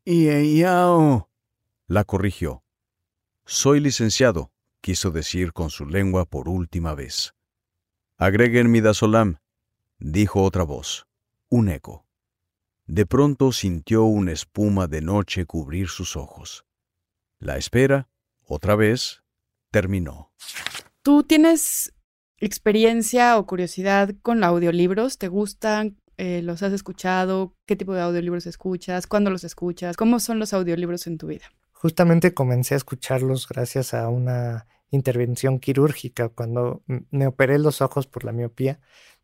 y 0.03 0.57
yao, 0.57 1.29
la 1.85 2.03
corrigió. 2.05 2.63
Soy 3.45 3.81
licenciado, 3.81 4.51
quiso 4.81 5.11
decir 5.11 5.53
con 5.53 5.69
su 5.69 5.85
lengua 5.85 6.25
por 6.25 6.49
última 6.49 6.95
vez. 6.95 7.35
Agreguen 8.17 8.71
midazolam, 8.71 9.37
dijo 9.99 10.41
otra 10.41 10.63
voz, 10.63 11.05
un 11.49 11.69
eco. 11.69 12.07
De 12.87 13.05
pronto 13.05 13.51
sintió 13.51 14.05
una 14.05 14.31
espuma 14.31 14.87
de 14.87 15.01
noche 15.01 15.45
cubrir 15.45 15.87
sus 15.87 16.15
ojos. 16.15 16.65
La 17.37 17.57
espera, 17.57 18.09
otra 18.41 18.75
vez, 18.75 19.21
terminó. 19.69 20.31
¿Tú 21.03 21.21
tienes 21.21 21.94
experiencia 22.39 23.37
o 23.37 23.45
curiosidad 23.45 24.11
con 24.21 24.43
audiolibros? 24.43 25.17
¿Te 25.17 25.27
gustan? 25.27 25.97
Eh, 26.17 26.41
¿Los 26.41 26.63
has 26.63 26.73
escuchado? 26.73 27.55
¿Qué 27.65 27.75
tipo 27.75 27.93
de 27.93 28.01
audiolibros 28.01 28.45
escuchas? 28.45 29.07
¿Cuándo 29.07 29.29
los 29.29 29.43
escuchas? 29.43 29.97
¿Cómo 29.97 30.19
son 30.19 30.39
los 30.39 30.53
audiolibros 30.53 31.07
en 31.07 31.17
tu 31.17 31.27
vida? 31.27 31.45
Justamente 31.73 32.33
comencé 32.33 32.73
a 32.73 32.77
escucharlos 32.77 33.47
gracias 33.47 33.93
a 33.93 34.07
una 34.07 34.67
intervención 34.91 35.59
quirúrgica. 35.59 36.29
Cuando 36.29 36.83
me 37.11 37.27
operé 37.27 37.59
los 37.59 37.81
ojos 37.81 38.07
por 38.07 38.23
la 38.23 38.31
miopía, 38.31 38.79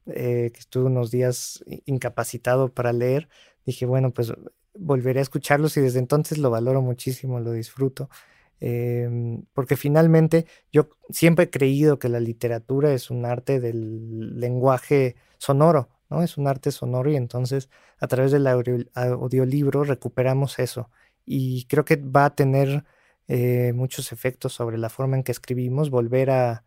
eh, 0.08 0.52
que 0.54 0.60
estuve 0.60 0.86
unos 0.86 1.12
días 1.12 1.64
incapacitado 1.86 2.74
para 2.74 2.92
leer, 2.92 3.30
dije, 3.66 3.86
bueno, 3.86 4.12
pues 4.12 4.34
volveré 4.74 5.20
a 5.20 5.24
escucharlos 5.24 5.78
y 5.78 5.82
desde 5.82 6.00
entonces 6.00 6.38
lo 6.38 6.50
valoro 6.50 6.82
muchísimo, 6.82 7.40
lo 7.40 7.52
disfruto. 7.52 8.10
Em, 8.64 9.44
porque 9.54 9.76
finalmente 9.76 10.46
yo 10.72 10.90
siempre 11.10 11.46
he 11.46 11.50
creído 11.50 11.98
que 11.98 12.10
la 12.10 12.20
literatura 12.20 12.94
es 12.94 13.10
un 13.10 13.26
arte 13.26 13.60
del 13.60 14.40
lenguaje 14.40 15.16
sonoro, 15.40 15.90
¿no? 16.12 16.22
Es 16.22 16.38
un 16.38 16.48
arte 16.48 16.72
sonoro 16.72 17.10
y 17.12 17.16
entonces 17.16 17.70
a 18.00 18.08
través 18.08 18.32
del 18.32 18.46
audiolibro 18.94 19.84
recuperamos 19.84 20.60
eso. 20.60 20.92
Y 21.26 21.66
creo 21.66 21.86
que 21.86 21.96
va 21.98 22.26
a 22.26 22.36
tener 22.36 22.86
eh, 23.28 23.74
muchos 23.74 24.12
efectos 24.12 24.54
sobre 24.54 24.78
la 24.78 24.90
forma 24.90 25.16
en 25.18 25.24
que 25.24 25.32
escribimos, 25.32 25.90
volver 25.90 26.30
a, 26.32 26.64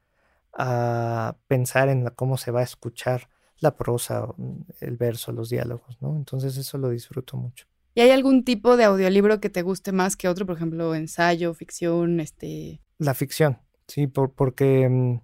pensar 1.49 1.89
en 1.89 2.07
cómo 2.11 2.37
se 2.39 2.51
va 2.53 2.61
a 2.61 2.63
escuchar 2.65 3.29
la 3.59 3.77
prosa, 3.77 4.27
mm, 4.37 4.63
el 4.81 4.97
verso, 4.97 5.33
los 5.33 5.49
diálogos, 5.51 6.01
¿no? 6.01 6.17
Entonces 6.17 6.57
eso 6.57 6.79
lo 6.79 6.91
disfruto 6.91 7.37
mucho. 7.37 7.67
¿Y 7.95 8.01
hay 8.01 8.11
algún 8.11 8.45
tipo 8.45 8.77
de 8.77 8.85
audiolibro 8.85 9.41
que 9.41 9.51
te 9.51 9.63
guste 9.63 9.93
más 9.93 10.17
que 10.17 10.29
otro? 10.29 10.47
Por 10.47 10.57
ejemplo, 10.57 10.95
ensayo, 10.95 11.55
ficción, 11.55 12.19
este... 12.19 12.81
La 12.99 13.15
ficción, 13.15 13.59
sí, 13.87 14.09
porque 14.09 14.89
mm, 14.89 15.21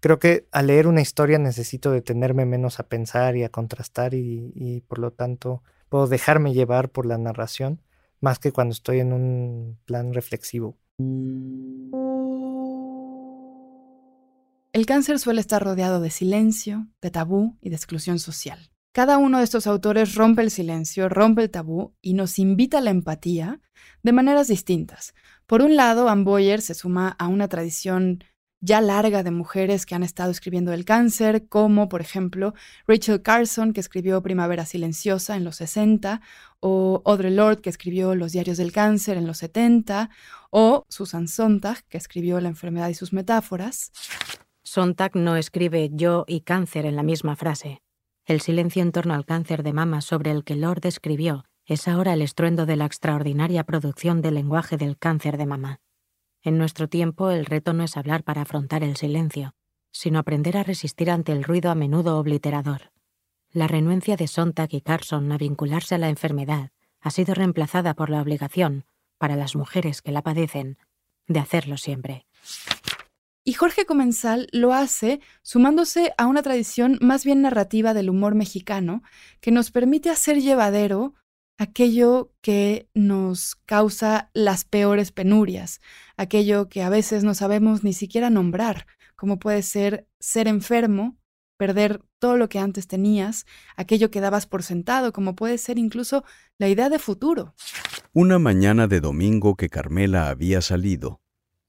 creo 0.00 0.18
que 0.18 0.46
al 0.50 0.68
leer 0.68 0.86
una 0.86 1.02
historia 1.02 1.38
necesito 1.38 1.90
detenerme 1.90 2.46
menos 2.46 2.80
a 2.80 2.88
pensar 2.88 3.36
y 3.36 3.44
a 3.44 3.50
contrastar 3.50 4.14
y, 4.14 4.52
y 4.54 4.80
por 4.80 4.98
lo 4.98 5.12
tanto 5.12 5.62
puedo 5.90 6.06
dejarme 6.06 6.54
llevar 6.54 6.88
por 6.90 7.04
la 7.04 7.18
narración 7.18 7.82
más 8.20 8.38
que 8.38 8.50
cuando 8.50 8.72
estoy 8.72 9.00
en 9.00 9.12
un 9.12 9.78
plan 9.84 10.14
reflexivo. 10.14 10.78
El 14.72 14.86
cáncer 14.86 15.18
suele 15.18 15.40
estar 15.40 15.62
rodeado 15.62 16.00
de 16.00 16.10
silencio, 16.10 16.88
de 17.02 17.10
tabú 17.10 17.58
y 17.60 17.68
de 17.68 17.76
exclusión 17.76 18.18
social. 18.18 18.70
Cada 18.96 19.18
uno 19.18 19.36
de 19.36 19.44
estos 19.44 19.66
autores 19.66 20.14
rompe 20.14 20.40
el 20.40 20.50
silencio, 20.50 21.10
rompe 21.10 21.42
el 21.42 21.50
tabú 21.50 21.92
y 22.00 22.14
nos 22.14 22.38
invita 22.38 22.78
a 22.78 22.80
la 22.80 22.88
empatía 22.88 23.60
de 24.02 24.12
maneras 24.12 24.48
distintas. 24.48 25.12
Por 25.44 25.60
un 25.60 25.76
lado, 25.76 26.08
Anne 26.08 26.24
Boyer 26.24 26.62
se 26.62 26.72
suma 26.72 27.14
a 27.18 27.28
una 27.28 27.46
tradición 27.46 28.24
ya 28.62 28.80
larga 28.80 29.22
de 29.22 29.30
mujeres 29.30 29.84
que 29.84 29.94
han 29.94 30.02
estado 30.02 30.30
escribiendo 30.30 30.72
el 30.72 30.86
cáncer, 30.86 31.46
como 31.46 31.90
por 31.90 32.00
ejemplo 32.00 32.54
Rachel 32.86 33.20
Carson, 33.20 33.74
que 33.74 33.80
escribió 33.80 34.22
Primavera 34.22 34.64
Silenciosa 34.64 35.36
en 35.36 35.44
los 35.44 35.56
60, 35.56 36.22
o 36.60 37.02
Audre 37.04 37.30
Lorde, 37.30 37.60
que 37.60 37.68
escribió 37.68 38.14
Los 38.14 38.32
Diarios 38.32 38.56
del 38.56 38.72
Cáncer 38.72 39.18
en 39.18 39.26
los 39.26 39.36
70, 39.36 40.08
o 40.48 40.86
Susan 40.88 41.28
Sontag, 41.28 41.84
que 41.90 41.98
escribió 41.98 42.40
La 42.40 42.48
enfermedad 42.48 42.88
y 42.88 42.94
sus 42.94 43.12
metáforas. 43.12 43.92
Sontag 44.62 45.16
no 45.16 45.36
escribe 45.36 45.90
yo 45.92 46.24
y 46.26 46.40
cáncer 46.40 46.86
en 46.86 46.96
la 46.96 47.02
misma 47.02 47.36
frase. 47.36 47.82
El 48.26 48.40
silencio 48.40 48.82
en 48.82 48.90
torno 48.90 49.14
al 49.14 49.24
cáncer 49.24 49.62
de 49.62 49.72
mama 49.72 50.00
sobre 50.00 50.32
el 50.32 50.42
que 50.42 50.56
Lord 50.56 50.84
escribió 50.84 51.44
es 51.64 51.86
ahora 51.86 52.12
el 52.12 52.22
estruendo 52.22 52.66
de 52.66 52.74
la 52.74 52.84
extraordinaria 52.84 53.62
producción 53.62 54.20
del 54.20 54.34
lenguaje 54.34 54.76
del 54.76 54.98
cáncer 54.98 55.36
de 55.36 55.46
mama. 55.46 55.80
En 56.42 56.58
nuestro 56.58 56.88
tiempo 56.88 57.30
el 57.30 57.46
reto 57.46 57.72
no 57.72 57.84
es 57.84 57.96
hablar 57.96 58.24
para 58.24 58.42
afrontar 58.42 58.82
el 58.82 58.96
silencio, 58.96 59.54
sino 59.92 60.18
aprender 60.18 60.56
a 60.56 60.64
resistir 60.64 61.08
ante 61.08 61.30
el 61.30 61.44
ruido 61.44 61.70
a 61.70 61.76
menudo 61.76 62.18
obliterador. 62.18 62.90
La 63.52 63.68
renuencia 63.68 64.16
de 64.16 64.26
Sontag 64.26 64.74
y 64.74 64.80
Carson 64.80 65.30
a 65.30 65.38
vincularse 65.38 65.94
a 65.94 65.98
la 65.98 66.08
enfermedad 66.08 66.70
ha 67.00 67.10
sido 67.12 67.32
reemplazada 67.32 67.94
por 67.94 68.10
la 68.10 68.20
obligación, 68.20 68.86
para 69.18 69.36
las 69.36 69.54
mujeres 69.54 70.02
que 70.02 70.10
la 70.10 70.22
padecen, 70.22 70.78
de 71.28 71.38
hacerlo 71.38 71.76
siempre. 71.76 72.26
Y 73.48 73.52
Jorge 73.52 73.86
Comensal 73.86 74.48
lo 74.50 74.74
hace 74.74 75.20
sumándose 75.42 76.12
a 76.18 76.26
una 76.26 76.42
tradición 76.42 76.98
más 77.00 77.24
bien 77.24 77.42
narrativa 77.42 77.94
del 77.94 78.10
humor 78.10 78.34
mexicano 78.34 79.04
que 79.40 79.52
nos 79.52 79.70
permite 79.70 80.10
hacer 80.10 80.42
llevadero 80.42 81.14
aquello 81.56 82.32
que 82.40 82.88
nos 82.92 83.54
causa 83.54 84.32
las 84.34 84.64
peores 84.64 85.12
penurias, 85.12 85.80
aquello 86.16 86.68
que 86.68 86.82
a 86.82 86.88
veces 86.88 87.22
no 87.22 87.34
sabemos 87.34 87.84
ni 87.84 87.92
siquiera 87.92 88.30
nombrar, 88.30 88.88
como 89.14 89.38
puede 89.38 89.62
ser 89.62 90.08
ser 90.18 90.48
enfermo, 90.48 91.16
perder 91.56 92.02
todo 92.18 92.36
lo 92.38 92.48
que 92.48 92.58
antes 92.58 92.88
tenías, 92.88 93.46
aquello 93.76 94.10
que 94.10 94.20
dabas 94.20 94.46
por 94.46 94.64
sentado, 94.64 95.12
como 95.12 95.36
puede 95.36 95.58
ser 95.58 95.78
incluso 95.78 96.24
la 96.58 96.68
idea 96.68 96.88
de 96.88 96.98
futuro. 96.98 97.54
Una 98.12 98.40
mañana 98.40 98.88
de 98.88 99.00
domingo 99.00 99.54
que 99.54 99.68
Carmela 99.68 100.30
había 100.30 100.60
salido, 100.62 101.20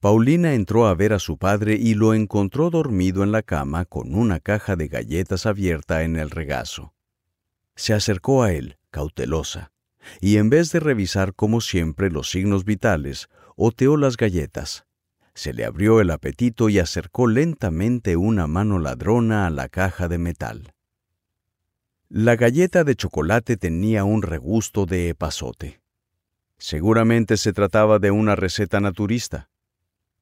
Paulina 0.07 0.53
entró 0.53 0.87
a 0.87 0.95
ver 0.95 1.11
a 1.11 1.19
su 1.19 1.37
padre 1.37 1.75
y 1.75 1.93
lo 1.93 2.13
encontró 2.13 2.69
dormido 2.69 3.23
en 3.23 3.33
la 3.33 3.41
cama 3.41 3.83
con 3.83 4.15
una 4.15 4.39
caja 4.39 4.77
de 4.77 4.87
galletas 4.87 5.45
abierta 5.45 6.03
en 6.03 6.15
el 6.15 6.29
regazo. 6.29 6.93
Se 7.75 7.93
acercó 7.93 8.41
a 8.41 8.53
él, 8.53 8.77
cautelosa, 8.89 9.73
y 10.21 10.37
en 10.37 10.49
vez 10.49 10.71
de 10.71 10.79
revisar 10.79 11.33
como 11.33 11.59
siempre 11.59 12.09
los 12.09 12.29
signos 12.29 12.63
vitales, 12.63 13.27
oteó 13.57 13.97
las 13.97 14.15
galletas. 14.15 14.85
Se 15.33 15.51
le 15.51 15.65
abrió 15.65 15.99
el 15.99 16.09
apetito 16.11 16.69
y 16.69 16.79
acercó 16.79 17.27
lentamente 17.27 18.15
una 18.15 18.47
mano 18.47 18.79
ladrona 18.79 19.45
a 19.45 19.49
la 19.49 19.67
caja 19.67 20.07
de 20.07 20.19
metal. 20.19 20.73
La 22.07 22.37
galleta 22.37 22.85
de 22.85 22.95
chocolate 22.95 23.57
tenía 23.57 24.05
un 24.05 24.21
regusto 24.21 24.85
de 24.85 25.09
epazote. 25.09 25.81
Seguramente 26.57 27.35
se 27.35 27.51
trataba 27.51 27.99
de 27.99 28.11
una 28.11 28.37
receta 28.37 28.79
naturista. 28.79 29.49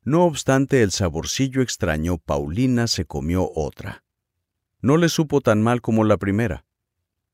No 0.06 0.24
obstante 0.26 0.84
el 0.84 0.91
saborcillo 0.91 1.64
extraño, 1.64 2.20
Paulina 2.20 2.86
se 2.86 3.06
comió 3.06 3.51
otra. 3.56 4.03
No 4.80 4.97
le 4.97 5.10
supo 5.10 5.41
tan 5.41 5.64
mal 5.64 5.82
como 5.82 6.03
la 6.03 6.18
primera. 6.18 6.64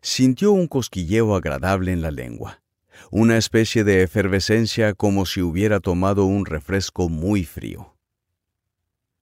Sintió 0.01 0.53
un 0.53 0.67
cosquilleo 0.67 1.35
agradable 1.35 1.91
en 1.91 2.01
la 2.01 2.11
lengua, 2.11 2.63
una 3.11 3.37
especie 3.37 3.83
de 3.83 4.03
efervescencia 4.03 4.93
como 4.93 5.25
si 5.25 5.41
hubiera 5.41 5.81
tomado 5.81 6.23
un 6.23 6.45
refresco 6.45 7.09
muy 7.09 7.43
frío. 7.43 7.97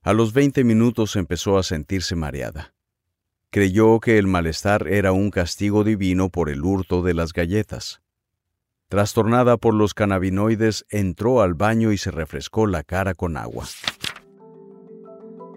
A 0.03 0.13
los 0.13 0.31
20 0.31 0.63
minutos 0.63 1.15
empezó 1.15 1.57
a 1.57 1.63
sentirse 1.63 2.15
mareada. 2.15 2.75
Creyó 3.49 3.99
que 3.99 4.19
el 4.19 4.27
malestar 4.27 4.87
era 4.87 5.11
un 5.11 5.31
castigo 5.31 5.83
divino 5.83 6.29
por 6.29 6.51
el 6.51 6.63
hurto 6.63 7.01
de 7.01 7.15
las 7.15 7.33
galletas. 7.33 7.99
Trastornada 8.89 9.57
por 9.57 9.75
los 9.75 9.93
cannabinoides, 9.93 10.83
entró 10.89 11.43
al 11.43 11.53
baño 11.53 11.91
y 11.91 11.99
se 11.99 12.09
refrescó 12.09 12.65
la 12.65 12.81
cara 12.81 13.13
con 13.13 13.37
agua. 13.37 13.65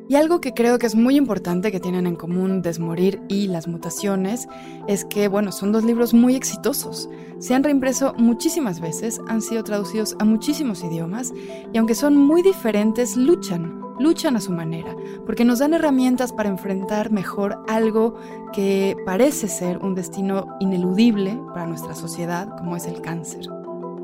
Y 0.07 0.17
algo 0.17 0.43
que 0.43 0.53
creo 0.53 0.79
que 0.79 0.87
es 0.87 0.95
muy 0.95 1.17
importante 1.17 1.73
que 1.73 1.81
tienen 1.81 2.07
en 2.07 2.17
común 2.17 2.61
Desmorir 2.61 3.23
y 3.29 3.47
Las 3.47 3.69
Mutaciones 3.69 4.49
es 4.87 5.07
que, 5.07 5.29
bueno, 5.29 5.51
son 5.51 5.73
dos 5.73 5.83
libros 5.83 6.13
muy 6.13 6.35
exitosos. 6.37 7.09
Se 7.39 7.55
han 7.55 7.65
reimpreso 7.65 8.13
muchísimas 8.19 8.81
veces, 8.81 9.19
han 9.27 9.41
sido 9.41 9.65
traducidos 9.65 10.15
a 10.19 10.27
muchísimos 10.27 10.85
idiomas 10.85 11.33
y 11.73 11.79
aunque 11.79 11.95
son 11.95 12.19
muy 12.19 12.43
diferentes, 12.43 13.17
luchan, 13.17 13.82
luchan 13.99 14.37
a 14.37 14.41
su 14.41 14.53
manera, 14.53 14.97
porque 15.27 15.45
nos 15.45 15.59
dan 15.59 15.75
herramientas 15.75 16.33
para 16.33 16.49
enfrentar 16.49 17.11
mejor 17.11 17.63
algo 17.69 18.15
que 18.53 18.97
parece 19.05 19.49
ser 19.49 19.79
un 19.79 19.95
destino 19.95 20.47
ineludible 20.61 21.39
para 21.55 21.67
nuestra 21.67 21.95
sociedad, 21.95 22.49
como 22.59 22.77
es 22.77 22.87
el 22.87 23.01
cáncer. 23.01 23.49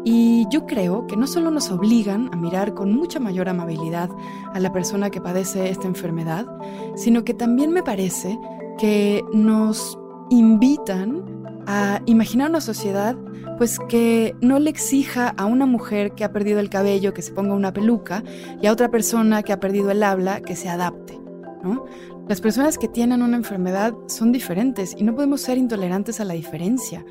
Y 0.04 0.46
yo 0.50 0.64
creo 0.64 1.06
que 1.06 1.16
no 1.16 1.26
solo 1.26 1.50
nos 1.50 1.70
obligan 1.70 2.30
a 2.32 2.36
mirar 2.36 2.72
con 2.72 2.94
mucha 2.94 3.18
mayor 3.18 3.48
amabilidad 3.48 4.10
a 4.54 4.60
la 4.60 4.72
persona 4.72 5.10
que 5.10 5.20
padece 5.20 5.70
esta 5.70 5.86
enfermedad, 5.86 6.46
sino 6.94 7.24
que 7.24 7.34
también 7.34 7.72
me 7.72 7.82
parece 7.82 8.38
que 8.78 9.24
nos 9.32 9.98
invitan 10.30 11.37
a 11.70 12.00
imaginar 12.06 12.48
una 12.48 12.62
sociedad 12.62 13.14
pues 13.58 13.78
que 13.90 14.34
no 14.40 14.58
le 14.58 14.70
exija 14.70 15.28
a 15.36 15.44
una 15.44 15.66
mujer 15.66 16.12
que 16.12 16.24
ha 16.24 16.32
perdido 16.32 16.60
el 16.60 16.70
cabello 16.70 17.12
que 17.12 17.20
se 17.20 17.32
ponga 17.32 17.54
una 17.54 17.74
peluca 17.74 18.24
y 18.62 18.66
a 18.66 18.72
otra 18.72 18.90
persona 18.90 19.42
que 19.42 19.52
ha 19.52 19.60
perdido 19.60 19.90
el 19.90 20.02
habla 20.02 20.40
que 20.40 20.56
se 20.56 20.70
adapte, 20.70 21.20
¿no? 21.62 21.84
Las 22.26 22.40
personas 22.40 22.78
que 22.78 22.88
tienen 22.88 23.22
una 23.22 23.36
enfermedad 23.36 23.92
son 24.06 24.32
diferentes 24.32 24.94
y 24.96 25.02
no 25.02 25.14
podemos 25.14 25.42
ser 25.42 25.58
intolerantes 25.58 26.20
a 26.20 26.24
la 26.24 26.34
diferencia. 26.34 27.04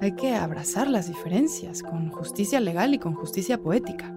Hay 0.00 0.12
que 0.12 0.34
abrazar 0.34 0.88
las 0.88 1.08
diferencias 1.08 1.82
con 1.82 2.10
justicia 2.10 2.60
legal 2.60 2.94
y 2.94 2.98
con 2.98 3.14
justicia 3.14 3.58
poética. 3.58 4.14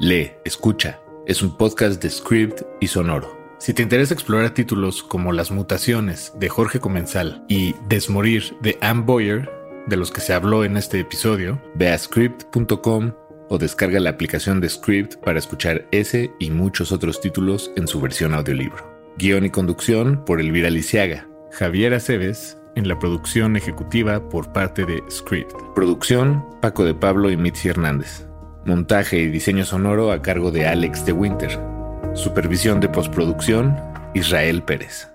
Lee, 0.00 0.32
escucha. 0.44 0.98
Es 1.26 1.42
un 1.42 1.56
podcast 1.56 2.02
de 2.02 2.10
Script 2.10 2.62
y 2.80 2.86
Sonoro. 2.86 3.37
Si 3.58 3.74
te 3.74 3.82
interesa 3.82 4.14
explorar 4.14 4.50
títulos 4.50 5.02
como 5.02 5.32
Las 5.32 5.50
Mutaciones 5.50 6.32
de 6.36 6.48
Jorge 6.48 6.78
Comensal 6.78 7.44
y 7.48 7.74
Desmorir 7.88 8.56
de 8.60 8.78
Anne 8.80 9.02
Boyer, 9.02 9.50
de 9.88 9.96
los 9.96 10.12
que 10.12 10.20
se 10.20 10.32
habló 10.32 10.64
en 10.64 10.76
este 10.76 11.00
episodio, 11.00 11.60
ve 11.74 11.90
a 11.90 11.98
script.com 11.98 13.12
o 13.48 13.58
descarga 13.58 13.98
la 13.98 14.10
aplicación 14.10 14.60
de 14.60 14.68
Script 14.68 15.16
para 15.16 15.40
escuchar 15.40 15.86
ese 15.90 16.30
y 16.38 16.50
muchos 16.50 16.92
otros 16.92 17.20
títulos 17.20 17.72
en 17.76 17.88
su 17.88 18.00
versión 18.00 18.32
audiolibro. 18.32 18.86
Guión 19.16 19.44
y 19.44 19.50
conducción 19.50 20.24
por 20.24 20.40
Elvira 20.40 20.70
Lisiaga. 20.70 21.26
Javier 21.50 21.94
Aceves 21.94 22.58
en 22.76 22.86
la 22.86 22.98
producción 22.98 23.56
ejecutiva 23.56 24.28
por 24.28 24.52
parte 24.52 24.84
de 24.84 25.02
Script. 25.10 25.52
Producción 25.74 26.44
Paco 26.60 26.84
de 26.84 26.94
Pablo 26.94 27.28
y 27.30 27.36
Mitzi 27.36 27.68
Hernández. 27.68 28.26
Montaje 28.64 29.18
y 29.18 29.28
diseño 29.28 29.64
sonoro 29.64 30.12
a 30.12 30.22
cargo 30.22 30.52
de 30.52 30.68
Alex 30.68 31.04
de 31.06 31.12
Winter. 31.12 31.77
Supervisión 32.14 32.80
de 32.80 32.88
postproducción 32.88 33.76
Israel 34.14 34.62
Pérez. 34.62 35.12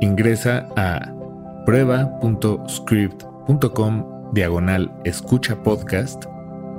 Ingresa 0.00 0.68
a 0.76 1.12
prueba.script.com 1.66 4.32
diagonal 4.32 4.92
escucha 5.04 5.62
podcast 5.62 6.24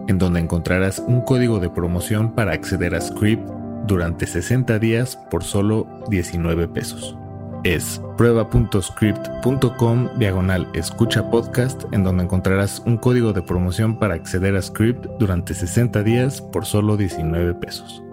en 0.07 0.17
donde 0.17 0.39
encontrarás 0.39 0.97
un 0.99 1.21
código 1.21 1.59
de 1.59 1.69
promoción 1.69 2.33
para 2.33 2.53
acceder 2.53 2.95
a 2.95 3.01
Script 3.01 3.47
durante 3.88 4.25
60 4.27 4.79
días 4.79 5.17
por 5.29 5.43
solo 5.43 5.88
19 6.09 6.67
pesos. 6.67 7.17
Es 7.66 7.99
prueba.script.com 8.16 10.20
diagonal 10.20 10.70
escucha 10.76 11.28
podcast 11.32 11.86
en 11.91 12.03
donde 12.03 12.26
encontrarás 12.26 12.84
un 12.86 12.97
código 12.97 13.34
de 13.34 13.41
promoción 13.41 13.97
para 13.97 14.13
acceder 14.13 14.55
a 14.55 14.61
Script 14.61 15.07
durante 15.18 15.55
60 15.55 16.03
días 16.03 16.41
por 16.41 16.68
solo 16.68 16.95
19 16.95 17.55
pesos. 17.55 18.03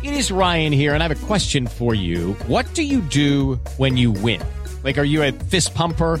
It 0.00 0.12
is 0.12 0.30
Ryan 0.30 0.72
here 0.72 0.94
and 0.94 1.02
I 1.02 1.08
have 1.08 1.10
a 1.10 1.26
question 1.26 1.66
for 1.66 1.96
you. 1.96 2.36
What 2.46 2.66
do 2.76 2.82
you 2.82 3.00
do 3.00 3.58
when 3.78 3.96
you 3.96 4.12
win? 4.12 4.40
Like 4.84 4.96
are 4.96 5.04
you 5.04 5.24
a 5.24 5.32
fist 5.32 5.74
pumper? 5.74 6.20